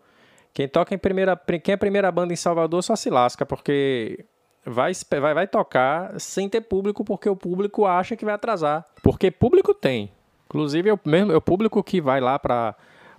Quem 0.53 0.68
toca 0.68 0.95
em 0.95 0.99
primeira, 0.99 1.34
quem 1.64 1.72
é 1.72 1.78
primeira 1.78 2.12
banda 2.12 2.30
em 2.30 2.36
Salvador 2.36 2.82
só 2.82 2.95
se 2.95 3.09
lasca, 3.09 3.47
porque 3.47 4.22
vai, 4.66 4.93
vai, 5.18 5.32
vai 5.32 5.47
tocar 5.47 6.12
sem 6.20 6.47
ter 6.47 6.61
público, 6.61 7.03
porque 7.03 7.26
o 7.26 7.34
público 7.34 7.86
acha 7.86 8.16
que 8.16 8.24
vai 8.26 8.34
atrasar. 8.34 8.84
Porque 9.03 9.30
público 9.30 9.72
tem. 9.72 10.12
Inclusive, 10.45 10.91
eu, 10.91 11.01
mesmo, 11.07 11.34
o 11.34 11.41
público 11.41 11.82
que 11.82 12.03
vai 12.03 12.20
lá 12.20 12.39
para 12.39 12.74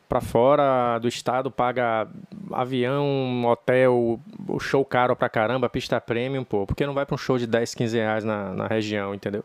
para 0.08 0.22
fora 0.22 1.00
do 1.00 1.08
estado 1.08 1.50
paga 1.50 2.08
avião, 2.52 3.46
hotel, 3.46 4.20
show 4.60 4.86
caro 4.86 5.16
pra 5.16 5.28
caramba, 5.28 5.68
pista 5.70 6.00
premium, 6.00 6.44
pô. 6.44 6.68
Porque 6.68 6.86
não 6.86 6.94
vai 6.94 7.06
para 7.06 7.16
um 7.16 7.18
show 7.18 7.40
de 7.40 7.48
10, 7.48 7.74
15 7.74 7.98
reais 7.98 8.24
na, 8.24 8.54
na 8.54 8.68
região, 8.68 9.16
entendeu? 9.16 9.44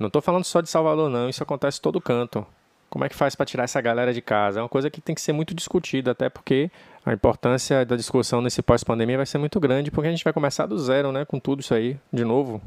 Não 0.00 0.06
estou 0.06 0.22
falando 0.22 0.44
só 0.44 0.62
de 0.62 0.70
Salvador, 0.70 1.10
não. 1.10 1.28
Isso 1.28 1.42
acontece 1.42 1.78
em 1.78 1.82
todo 1.82 2.00
canto. 2.00 2.44
Como 2.88 3.04
é 3.04 3.08
que 3.08 3.14
faz 3.14 3.36
para 3.36 3.46
tirar 3.46 3.64
essa 3.64 3.80
galera 3.80 4.12
de 4.12 4.22
casa? 4.22 4.58
É 4.58 4.62
uma 4.62 4.68
coisa 4.68 4.90
que 4.90 5.00
tem 5.00 5.14
que 5.14 5.20
ser 5.20 5.32
muito 5.32 5.54
discutida, 5.54 6.10
até 6.10 6.28
porque 6.28 6.70
a 7.04 7.12
importância 7.12 7.84
da 7.84 7.94
discussão 7.94 8.40
nesse 8.40 8.62
pós-pandemia 8.62 9.18
vai 9.18 9.26
ser 9.26 9.38
muito 9.38 9.60
grande, 9.60 9.90
porque 9.90 10.08
a 10.08 10.10
gente 10.10 10.24
vai 10.24 10.32
começar 10.32 10.66
do 10.66 10.76
zero, 10.78 11.12
né, 11.12 11.24
com 11.24 11.38
tudo 11.38 11.60
isso 11.60 11.72
aí, 11.72 11.96
de 12.12 12.24
novo. 12.24 12.60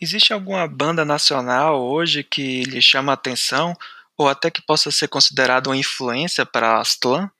Existe 0.00 0.32
alguma 0.32 0.66
banda 0.66 1.04
nacional 1.04 1.80
hoje 1.80 2.24
que 2.24 2.62
lhe 2.64 2.82
chama 2.82 3.12
a 3.12 3.14
atenção, 3.14 3.76
ou 4.18 4.26
até 4.26 4.50
que 4.50 4.62
possa 4.62 4.90
ser 4.90 5.06
considerada 5.06 5.68
uma 5.68 5.76
influência 5.76 6.44
para 6.44 6.70
a 6.70 6.80
Astlan? 6.80 7.30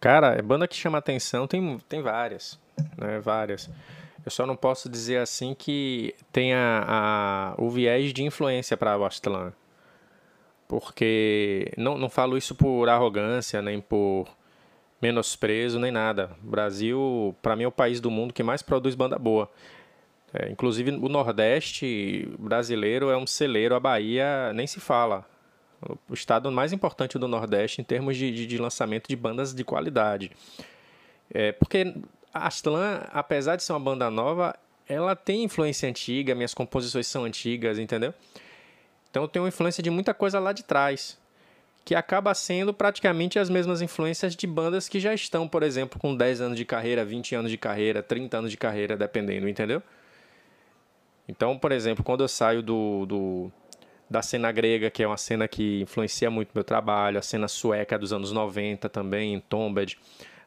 Cara, 0.00 0.34
é 0.34 0.42
banda 0.42 0.68
que 0.68 0.76
chama 0.76 0.98
atenção 0.98 1.46
tem, 1.46 1.78
tem 1.88 2.02
várias, 2.02 2.58
né, 2.98 3.20
várias. 3.20 3.70
Eu 4.24 4.30
só 4.30 4.46
não 4.46 4.54
posso 4.56 4.88
dizer 4.88 5.18
assim 5.18 5.54
que 5.54 6.14
tenha 6.30 6.84
a, 6.86 7.54
o 7.58 7.68
viés 7.70 8.12
de 8.12 8.22
influência 8.22 8.76
para 8.76 8.94
Aztlan. 8.94 9.52
Porque 10.68 11.72
não, 11.76 11.98
não 11.98 12.08
falo 12.08 12.38
isso 12.38 12.54
por 12.54 12.88
arrogância, 12.88 13.60
nem 13.60 13.80
por 13.80 14.26
menosprezo, 15.00 15.78
nem 15.80 15.90
nada. 15.90 16.30
O 16.42 16.48
Brasil, 16.48 17.36
para 17.42 17.56
mim, 17.56 17.64
é 17.64 17.68
o 17.68 17.72
país 17.72 18.00
do 18.00 18.10
mundo 18.10 18.32
que 18.32 18.42
mais 18.42 18.62
produz 18.62 18.94
banda 18.94 19.18
boa. 19.18 19.50
É, 20.32 20.50
inclusive, 20.50 20.92
o 20.92 21.08
Nordeste 21.08 22.28
brasileiro 22.38 23.10
é 23.10 23.16
um 23.16 23.26
celeiro, 23.26 23.74
a 23.74 23.80
Bahia 23.80 24.52
nem 24.54 24.66
se 24.66 24.80
fala. 24.80 25.26
O 26.08 26.14
estado 26.14 26.50
mais 26.50 26.72
importante 26.72 27.18
do 27.18 27.26
Nordeste 27.26 27.80
em 27.80 27.84
termos 27.84 28.16
de, 28.16 28.30
de, 28.30 28.46
de 28.46 28.56
lançamento 28.56 29.08
de 29.08 29.16
bandas 29.16 29.52
de 29.52 29.64
qualidade. 29.64 30.30
É, 31.34 31.50
porque 31.50 31.94
a 32.32 32.46
Astlan, 32.46 33.02
apesar 33.12 33.56
de 33.56 33.62
ser 33.62 33.72
uma 33.72 33.80
banda 33.80 34.10
nova, 34.10 34.56
ela 34.88 35.14
tem 35.14 35.44
influência 35.44 35.88
antiga, 35.88 36.34
minhas 36.34 36.54
composições 36.54 37.06
são 37.06 37.24
antigas, 37.24 37.78
entendeu? 37.78 38.14
Então 39.10 39.24
eu 39.24 39.28
tenho 39.28 39.46
influência 39.46 39.82
de 39.82 39.90
muita 39.90 40.14
coisa 40.14 40.38
lá 40.38 40.52
de 40.52 40.62
trás, 40.62 41.18
que 41.84 41.94
acaba 41.94 42.34
sendo 42.34 42.72
praticamente 42.72 43.38
as 43.38 43.50
mesmas 43.50 43.82
influências 43.82 44.34
de 44.34 44.46
bandas 44.46 44.88
que 44.88 44.98
já 44.98 45.12
estão, 45.12 45.46
por 45.46 45.62
exemplo, 45.62 45.98
com 45.98 46.16
10 46.16 46.40
anos 46.40 46.56
de 46.56 46.64
carreira, 46.64 47.04
20 47.04 47.34
anos 47.34 47.50
de 47.50 47.58
carreira, 47.58 48.02
30 48.02 48.38
anos 48.38 48.50
de 48.50 48.56
carreira, 48.56 48.96
dependendo, 48.96 49.48
entendeu? 49.48 49.82
Então, 51.28 51.58
por 51.58 51.72
exemplo, 51.72 52.02
quando 52.02 52.22
eu 52.22 52.28
saio 52.28 52.62
do, 52.62 53.06
do 53.06 53.52
da 54.08 54.20
cena 54.22 54.52
grega, 54.52 54.90
que 54.90 55.02
é 55.02 55.06
uma 55.06 55.16
cena 55.16 55.48
que 55.48 55.80
influencia 55.80 56.30
muito 56.30 56.50
meu 56.54 56.62
trabalho, 56.62 57.18
a 57.18 57.22
cena 57.22 57.48
sueca 57.48 57.98
dos 57.98 58.12
anos 58.12 58.30
90 58.30 58.88
também, 58.88 59.40
Tombed, 59.40 59.98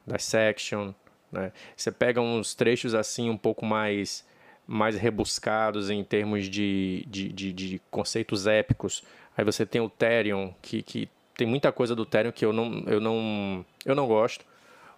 da 0.05 0.19
Section, 0.19 0.93
Né? 1.35 1.51
Você 1.75 1.91
pega 1.91 2.21
uns 2.21 2.55
trechos 2.55 2.95
assim 2.95 3.29
um 3.29 3.37
pouco 3.37 3.65
mais 3.65 4.25
mais 4.67 4.95
rebuscados 4.95 5.91
em 5.91 6.03
termos 6.03 6.49
de, 6.49 7.05
de, 7.07 7.31
de, 7.31 7.53
de 7.53 7.81
conceitos 7.91 8.47
épicos. 8.47 9.03
Aí 9.37 9.45
você 9.45 9.63
tem 9.63 9.79
o 9.79 9.87
Therion, 9.87 10.49
que, 10.59 10.81
que 10.81 11.07
tem 11.37 11.45
muita 11.45 11.71
coisa 11.71 11.95
do 11.95 12.03
Therion 12.03 12.31
que 12.31 12.43
eu 12.43 12.51
não, 12.51 12.83
eu 12.87 12.99
não, 12.99 13.63
eu 13.85 13.93
não 13.93 14.07
gosto. 14.07 14.43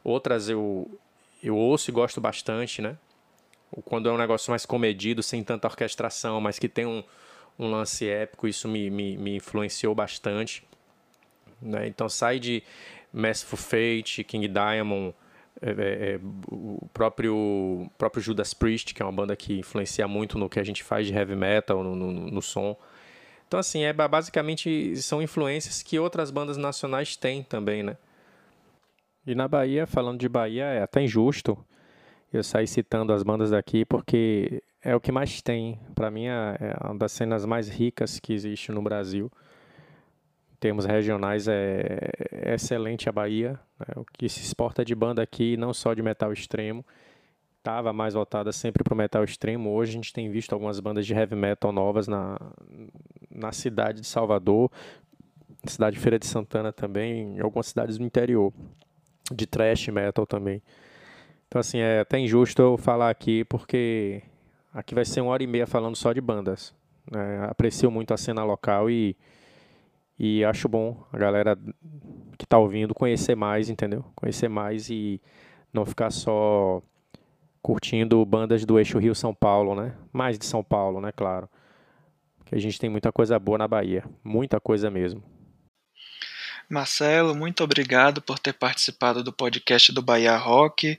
Outras 0.06 0.48
eu, 0.48 0.90
eu 1.44 1.58
ouço 1.58 1.92
e 1.92 1.94
gosto 1.94 2.22
bastante, 2.22 2.82
né? 2.82 2.98
Quando 3.84 4.08
é 4.08 4.12
um 4.12 4.18
negócio 4.18 4.52
mais 4.52 4.66
comedido, 4.66 5.22
sem 5.22 5.44
tanta 5.44 5.68
orquestração, 5.68 6.40
mas 6.40 6.58
que 6.58 6.70
tem 6.70 6.86
um, 6.86 7.04
um 7.60 7.70
lance 7.70 8.08
épico, 8.08 8.48
isso 8.48 8.70
me, 8.70 8.90
me, 8.90 9.18
me 9.18 9.36
influenciou 9.36 9.94
bastante. 9.94 10.64
Né? 11.62 11.88
Então 11.88 12.08
sai 12.08 12.40
de 12.40 12.64
Merciful 13.12 13.58
Fate, 13.58 14.24
King 14.24 14.48
Diamond, 14.48 15.14
é, 15.62 15.70
é, 15.70 16.14
é, 16.14 16.20
o 16.52 16.88
próprio, 16.94 17.90
próprio 17.98 18.22
Judas 18.22 18.54
Priest, 18.54 18.94
que 18.94 19.02
é 19.02 19.06
uma 19.06 19.12
banda 19.12 19.36
que 19.36 19.60
influencia 19.60 20.08
muito 20.08 20.38
no 20.38 20.50
que 20.50 20.60
a 20.60 20.64
gente 20.64 20.84
faz 20.84 21.08
de 21.08 21.14
heavy 21.14 21.36
metal, 21.36 21.84
no, 21.84 21.96
no, 21.96 22.12
no 22.12 22.42
som. 22.42 22.78
Então, 23.48 23.60
assim, 23.60 23.84
é, 23.84 23.94
basicamente 23.94 24.96
são 24.98 25.22
influências 25.22 25.82
que 25.82 25.98
outras 25.98 26.30
bandas 26.32 26.58
nacionais 26.58 27.16
têm 27.16 27.44
também, 27.44 27.82
né? 27.82 27.98
E 29.26 29.34
na 29.36 29.48
Bahia, 29.48 29.86
falando 29.86 30.20
de 30.20 30.30
Bahia, 30.30 30.66
é 30.66 30.82
até 30.82 31.02
injusto 31.02 31.58
eu 32.32 32.44
sair 32.44 32.68
citando 32.68 33.14
as 33.14 33.24
bandas 33.24 33.52
daqui, 33.52 33.86
porque 33.86 34.62
é 34.82 34.96
o 34.96 35.00
que 35.00 35.12
mais 35.12 35.42
tem. 35.42 35.80
Para 35.96 36.12
mim, 36.12 36.28
é, 36.28 36.58
é 36.60 36.86
uma 36.86 36.98
das 36.98 37.12
cenas 37.12 37.46
mais 37.46 37.68
ricas 37.68 38.20
que 38.20 38.34
existe 38.34 38.72
no 38.72 38.82
Brasil 38.82 39.32
termos 40.60 40.86
regionais 40.86 41.48
é, 41.48 42.10
é 42.32 42.54
excelente 42.56 43.08
a 43.08 43.12
Bahia. 43.12 43.60
Né? 43.80 43.88
O 43.96 44.06
que 44.06 44.28
se 44.28 44.42
exporta 44.42 44.84
de 44.84 44.96
banda 44.96 45.22
aqui, 45.22 45.58
não 45.58 45.74
só 45.74 45.94
de 45.94 46.02
metal 46.02 46.32
extremo, 46.34 46.86
estava 47.58 47.92
mais 47.92 48.14
voltada 48.14 48.52
sempre 48.52 48.84
para 48.84 48.94
o 48.94 48.98
metal 48.98 49.24
extremo. 49.24 49.72
Hoje 49.72 49.92
a 49.92 49.94
gente 49.94 50.14
tem 50.14 50.30
visto 50.30 50.54
algumas 50.54 50.80
bandas 50.80 51.06
de 51.06 51.14
heavy 51.14 51.36
metal 51.36 51.72
novas 51.72 52.08
na, 52.08 52.40
na 53.30 53.52
cidade 53.52 54.02
de 54.02 54.08
Salvador, 54.08 54.72
na 55.64 55.70
cidade 55.70 55.96
de 55.96 56.02
Feira 56.02 56.18
de 56.18 56.26
Santana 56.26 56.72
também, 56.72 57.36
em 57.36 57.40
algumas 57.40 57.68
cidades 57.68 57.98
do 57.98 58.04
interior, 58.04 58.54
de 59.32 59.46
thrash 59.46 59.90
metal 59.90 60.26
também. 60.26 60.62
Então, 61.48 61.60
assim, 61.60 61.80
é 61.80 62.02
até 62.02 62.20
injusto 62.20 62.62
eu 62.62 62.78
falar 62.78 63.10
aqui, 63.10 63.44
porque 63.46 64.22
aqui 64.74 64.96
vai 64.96 65.06
ser 65.06 65.22
uma 65.22 65.32
hora 65.32 65.44
e 65.44 65.48
meia 65.48 65.68
falando 65.68 65.96
só 65.96 66.12
de 66.14 66.22
bandas. 66.22 66.74
Né? 67.10 67.48
Aprecio 67.50 67.90
muito 67.90 68.14
a 68.14 68.18
cena 68.18 68.44
local 68.44 68.90
e 68.90 69.16
e 70.20 70.44
acho 70.44 70.68
bom 70.68 71.06
a 71.12 71.18
galera 71.18 71.58
que 72.38 72.46
está 72.46 72.58
ouvindo 72.58 72.94
conhecer 72.94 73.36
mais, 73.36 73.70
entendeu? 73.70 74.06
Conhecer 74.16 74.48
mais 74.48 74.90
e 74.90 75.22
não 75.72 75.86
ficar 75.86 76.12
só 76.12 76.82
curtindo 77.62 78.24
bandas 78.26 78.66
do 78.66 78.80
eixo 78.80 78.98
Rio-São 78.98 79.34
Paulo, 79.34 79.76
né? 79.76 79.96
Mais 80.12 80.38
de 80.40 80.46
São 80.46 80.64
Paulo, 80.64 81.02
né? 81.02 81.12
Claro. 81.12 81.50
Que 82.46 82.56
a 82.56 82.60
gente 82.60 82.80
tem 82.80 82.90
muita 82.90 83.12
coisa 83.12 83.38
boa 83.38 83.58
na 83.58 83.68
Bahia. 83.68 84.04
Muita 84.24 84.60
coisa 84.60 84.90
mesmo. 84.90 85.24
Marcelo, 86.70 87.36
muito 87.36 87.64
obrigado 87.64 88.22
por 88.22 88.40
ter 88.40 88.54
participado 88.54 89.24
do 89.24 89.32
podcast 89.32 89.92
do 89.92 90.02
Bahia 90.02 90.36
Rock. 90.38 90.98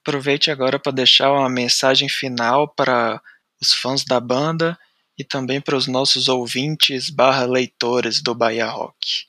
Aproveite 0.00 0.50
agora 0.50 0.78
para 0.78 0.92
deixar 0.92 1.32
uma 1.32 1.48
mensagem 1.48 2.08
final 2.08 2.68
para 2.68 3.20
os 3.60 3.72
fãs 3.72 4.04
da 4.04 4.20
banda 4.20 4.78
e 5.18 5.24
também 5.24 5.60
para 5.60 5.76
os 5.76 5.86
nossos 5.86 6.28
ouvintes 6.28 7.10
barra 7.10 7.44
leitores 7.44 8.20
do 8.22 8.34
Bahia 8.34 8.66
Rock. 8.66 9.26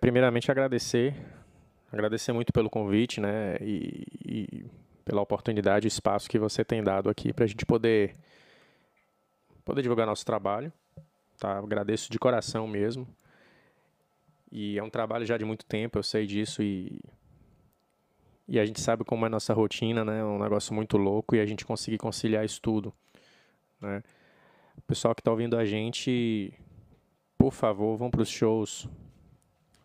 Primeiramente 0.00 0.50
agradecer, 0.50 1.14
agradecer 1.90 2.32
muito 2.32 2.52
pelo 2.52 2.68
convite, 2.68 3.20
né, 3.20 3.56
e, 3.60 4.04
e 4.24 4.64
pela 5.04 5.20
oportunidade 5.20 5.86
e 5.86 5.88
espaço 5.88 6.28
que 6.28 6.38
você 6.38 6.64
tem 6.64 6.82
dado 6.82 7.08
aqui 7.08 7.32
para 7.32 7.44
a 7.44 7.48
gente 7.48 7.64
poder 7.64 8.14
poder 9.64 9.82
divulgar 9.82 10.06
nosso 10.06 10.26
trabalho, 10.26 10.72
tá? 11.38 11.58
Agradeço 11.58 12.10
de 12.10 12.18
coração 12.18 12.66
mesmo. 12.66 13.06
E 14.50 14.76
é 14.76 14.82
um 14.82 14.90
trabalho 14.90 15.24
já 15.24 15.38
de 15.38 15.44
muito 15.44 15.64
tempo, 15.64 15.98
eu 15.98 16.02
sei 16.02 16.26
disso 16.26 16.62
e 16.62 17.00
e 18.48 18.58
a 18.58 18.66
gente 18.66 18.80
sabe 18.80 19.04
como 19.04 19.24
é 19.24 19.28
a 19.28 19.30
nossa 19.30 19.54
rotina, 19.54 20.04
né? 20.04 20.18
É 20.18 20.24
um 20.24 20.38
negócio 20.38 20.74
muito 20.74 20.96
louco 20.98 21.34
e 21.34 21.40
a 21.40 21.46
gente 21.46 21.64
conseguir 21.64 21.96
conciliar 21.96 22.44
isso 22.44 22.60
tudo, 22.60 22.92
né? 23.80 24.02
Pessoal 24.86 25.14
que 25.14 25.20
está 25.20 25.30
ouvindo 25.30 25.56
a 25.56 25.64
gente, 25.64 26.52
por 27.38 27.52
favor, 27.52 27.96
vão 27.96 28.10
para 28.10 28.22
os 28.22 28.28
shows. 28.28 28.88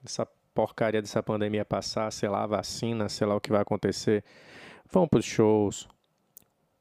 Essa 0.04 0.26
porcaria 0.54 1.02
dessa 1.02 1.22
pandemia 1.22 1.64
passar, 1.64 2.12
sei 2.12 2.30
lá, 2.30 2.46
vacina, 2.48 3.10
sei 3.10 3.28
lá 3.28 3.36
o 3.36 3.42
que 3.42 3.52
vai 3.52 3.62
acontecer. 3.62 4.24
Vão 4.92 5.08
para 5.08 5.20
os 5.20 5.26
shows, 5.26 5.88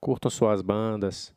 curtam 0.00 0.30
suas 0.30 0.62
bandas, 0.62 1.34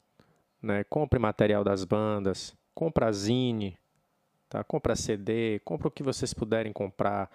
né? 0.61 0.83
compre 0.83 1.19
material 1.19 1.63
das 1.63 1.83
bandas, 1.83 2.55
compra 2.73 3.11
zine, 3.11 3.77
tá? 4.47 4.63
compra 4.63 4.95
CD, 4.95 5.59
compra 5.65 5.87
o 5.87 5.91
que 5.91 6.03
vocês 6.03 6.33
puderem 6.33 6.71
comprar, 6.71 7.29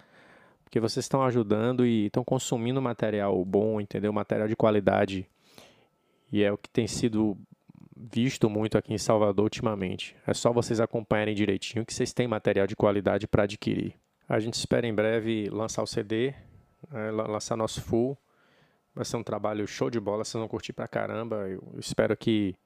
porque 0.64 0.80
vocês 0.80 1.04
estão 1.04 1.22
ajudando 1.22 1.84
e 1.84 2.06
estão 2.06 2.24
consumindo 2.24 2.80
material 2.80 3.44
bom, 3.44 3.80
entendeu? 3.80 4.12
Material 4.12 4.48
de 4.48 4.56
qualidade. 4.56 5.28
E 6.32 6.42
é 6.42 6.52
o 6.52 6.56
que 6.58 6.70
tem 6.70 6.86
sido 6.86 7.36
visto 7.96 8.50
muito 8.50 8.76
aqui 8.76 8.92
em 8.92 8.98
Salvador 8.98 9.44
ultimamente. 9.44 10.16
É 10.26 10.34
só 10.34 10.52
vocês 10.52 10.80
acompanharem 10.80 11.34
direitinho 11.34 11.84
que 11.86 11.94
vocês 11.94 12.12
têm 12.12 12.26
material 12.26 12.66
de 12.66 12.74
qualidade 12.74 13.26
para 13.26 13.44
adquirir. 13.44 13.94
A 14.28 14.40
gente 14.40 14.54
espera 14.54 14.86
em 14.86 14.94
breve 14.94 15.48
lançar 15.50 15.82
o 15.82 15.86
CD, 15.86 16.34
né, 16.90 17.10
lançar 17.10 17.56
nosso 17.56 17.80
full. 17.80 18.16
Vai 18.94 19.04
ser 19.04 19.16
um 19.16 19.22
trabalho 19.22 19.66
show 19.66 19.90
de 19.90 20.00
bola, 20.00 20.24
vocês 20.24 20.38
vão 20.38 20.48
curtir 20.48 20.72
pra 20.72 20.88
caramba. 20.88 21.48
Eu 21.48 21.74
espero 21.78 22.16
que, 22.16 22.56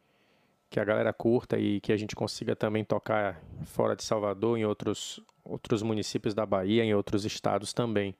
que 0.70 0.78
a 0.78 0.84
galera 0.84 1.12
curta 1.12 1.58
e 1.58 1.80
que 1.80 1.92
a 1.92 1.96
gente 1.96 2.14
consiga 2.14 2.54
também 2.54 2.84
tocar 2.84 3.42
fora 3.64 3.96
de 3.96 4.04
Salvador, 4.04 4.58
em 4.58 4.64
outros, 4.64 5.20
outros 5.44 5.82
municípios 5.82 6.34
da 6.34 6.44
Bahia, 6.44 6.84
em 6.84 6.94
outros 6.94 7.24
estados 7.24 7.72
também, 7.72 8.14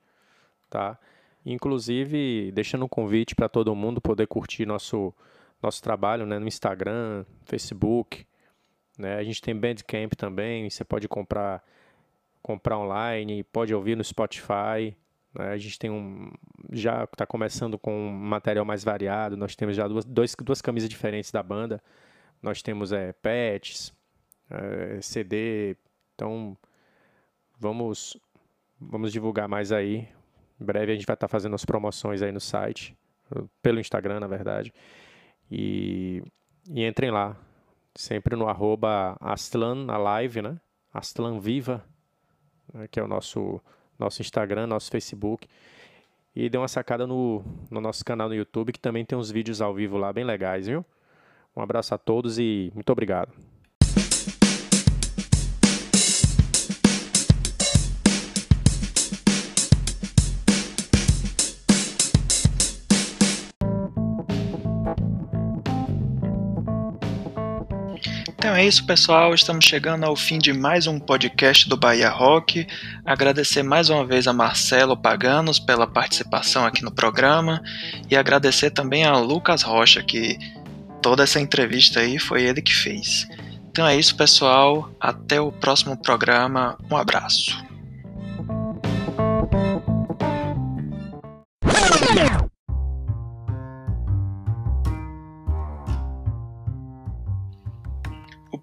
tá? 0.69 0.99
Inclusive, 1.45 2.51
deixando 2.51 2.85
um 2.85 2.89
convite 2.89 3.35
para 3.35 3.47
todo 3.47 3.73
mundo 3.73 4.01
poder 4.01 4.27
curtir 4.27 4.65
nosso 4.65 5.13
nosso 5.61 5.81
trabalho 5.83 6.25
né, 6.25 6.39
no 6.39 6.47
Instagram, 6.47 7.25
Facebook. 7.45 8.25
Né? 8.97 9.15
A 9.15 9.23
gente 9.23 9.41
tem 9.41 9.55
Bandcamp 9.55 10.13
também, 10.13 10.69
você 10.69 10.83
pode 10.83 11.07
comprar, 11.07 11.63
comprar 12.41 12.77
online, 12.77 13.43
pode 13.43 13.73
ouvir 13.73 13.95
no 13.95 14.03
Spotify. 14.03 14.95
Né? 15.33 15.49
A 15.51 15.57
gente 15.57 15.77
tem 15.77 15.89
um. 15.89 16.31
Já 16.71 17.03
está 17.03 17.25
começando 17.25 17.77
com 17.77 18.07
um 18.07 18.11
material 18.11 18.65
mais 18.65 18.83
variado. 18.83 19.37
Nós 19.37 19.55
temos 19.55 19.75
já 19.75 19.87
duas, 19.87 20.05
dois, 20.05 20.35
duas 20.41 20.61
camisas 20.61 20.89
diferentes 20.89 21.31
da 21.31 21.43
banda. 21.43 21.81
Nós 22.41 22.61
temos 22.61 22.91
é, 22.91 23.13
patches, 23.13 23.93
é, 24.49 25.01
CD. 25.01 25.75
Então 26.15 26.57
vamos, 27.59 28.17
vamos 28.79 29.11
divulgar 29.11 29.47
mais 29.47 29.71
aí. 29.71 30.07
Em 30.59 30.65
breve 30.65 30.91
a 30.91 30.95
gente 30.95 31.05
vai 31.05 31.13
estar 31.13 31.27
tá 31.27 31.31
fazendo 31.31 31.55
as 31.55 31.63
promoções 31.63 32.21
aí 32.21 32.31
no 32.31 32.39
site, 32.39 32.97
pelo 33.61 33.79
Instagram, 33.79 34.19
na 34.19 34.27
verdade. 34.27 34.73
E, 35.51 36.23
e 36.69 36.85
entrem 36.85 37.11
lá, 37.11 37.35
sempre 37.95 38.35
no 38.35 38.47
arroba 38.47 39.17
Astlan 39.19 39.75
na 39.85 39.97
live, 39.97 40.41
né? 40.41 40.59
Astlan 40.93 41.39
Viva, 41.39 41.83
né? 42.73 42.87
que 42.87 42.99
é 42.99 43.03
o 43.03 43.07
nosso, 43.07 43.61
nosso 43.97 44.21
Instagram, 44.21 44.67
nosso 44.67 44.89
Facebook. 44.89 45.47
E 46.35 46.49
dê 46.49 46.57
uma 46.57 46.67
sacada 46.67 47.05
no, 47.07 47.43
no 47.69 47.81
nosso 47.81 48.05
canal 48.05 48.29
no 48.29 48.35
YouTube, 48.35 48.71
que 48.71 48.79
também 48.79 49.03
tem 49.03 49.17
uns 49.17 49.31
vídeos 49.31 49.61
ao 49.61 49.73
vivo 49.73 49.97
lá 49.97 50.13
bem 50.13 50.23
legais, 50.23 50.67
viu? 50.67 50.85
Um 51.55 51.61
abraço 51.61 51.93
a 51.93 51.97
todos 51.97 52.37
e 52.37 52.71
muito 52.73 52.89
obrigado. 52.91 53.48
É 68.59 68.65
isso, 68.65 68.85
pessoal. 68.85 69.33
Estamos 69.33 69.63
chegando 69.63 70.03
ao 70.03 70.17
fim 70.17 70.37
de 70.37 70.51
mais 70.51 70.85
um 70.85 70.99
podcast 70.99 71.69
do 71.69 71.77
Bahia 71.77 72.09
Rock. 72.09 72.67
Agradecer 73.05 73.63
mais 73.63 73.89
uma 73.89 74.05
vez 74.05 74.27
a 74.27 74.33
Marcelo 74.33 74.97
Paganos 74.97 75.59
pela 75.59 75.87
participação 75.87 76.65
aqui 76.65 76.83
no 76.83 76.91
programa 76.91 77.61
e 78.09 78.17
agradecer 78.17 78.71
também 78.71 79.05
a 79.05 79.17
Lucas 79.17 79.61
Rocha, 79.61 80.03
que 80.03 80.37
toda 81.01 81.23
essa 81.23 81.39
entrevista 81.39 82.01
aí 82.01 82.19
foi 82.19 82.43
ele 82.43 82.61
que 82.61 82.75
fez. 82.75 83.25
Então 83.71 83.87
é 83.87 83.95
isso, 83.95 84.17
pessoal. 84.17 84.91
Até 84.99 85.39
o 85.39 85.53
próximo 85.53 85.95
programa. 85.95 86.77
Um 86.91 86.97
abraço. 86.97 87.68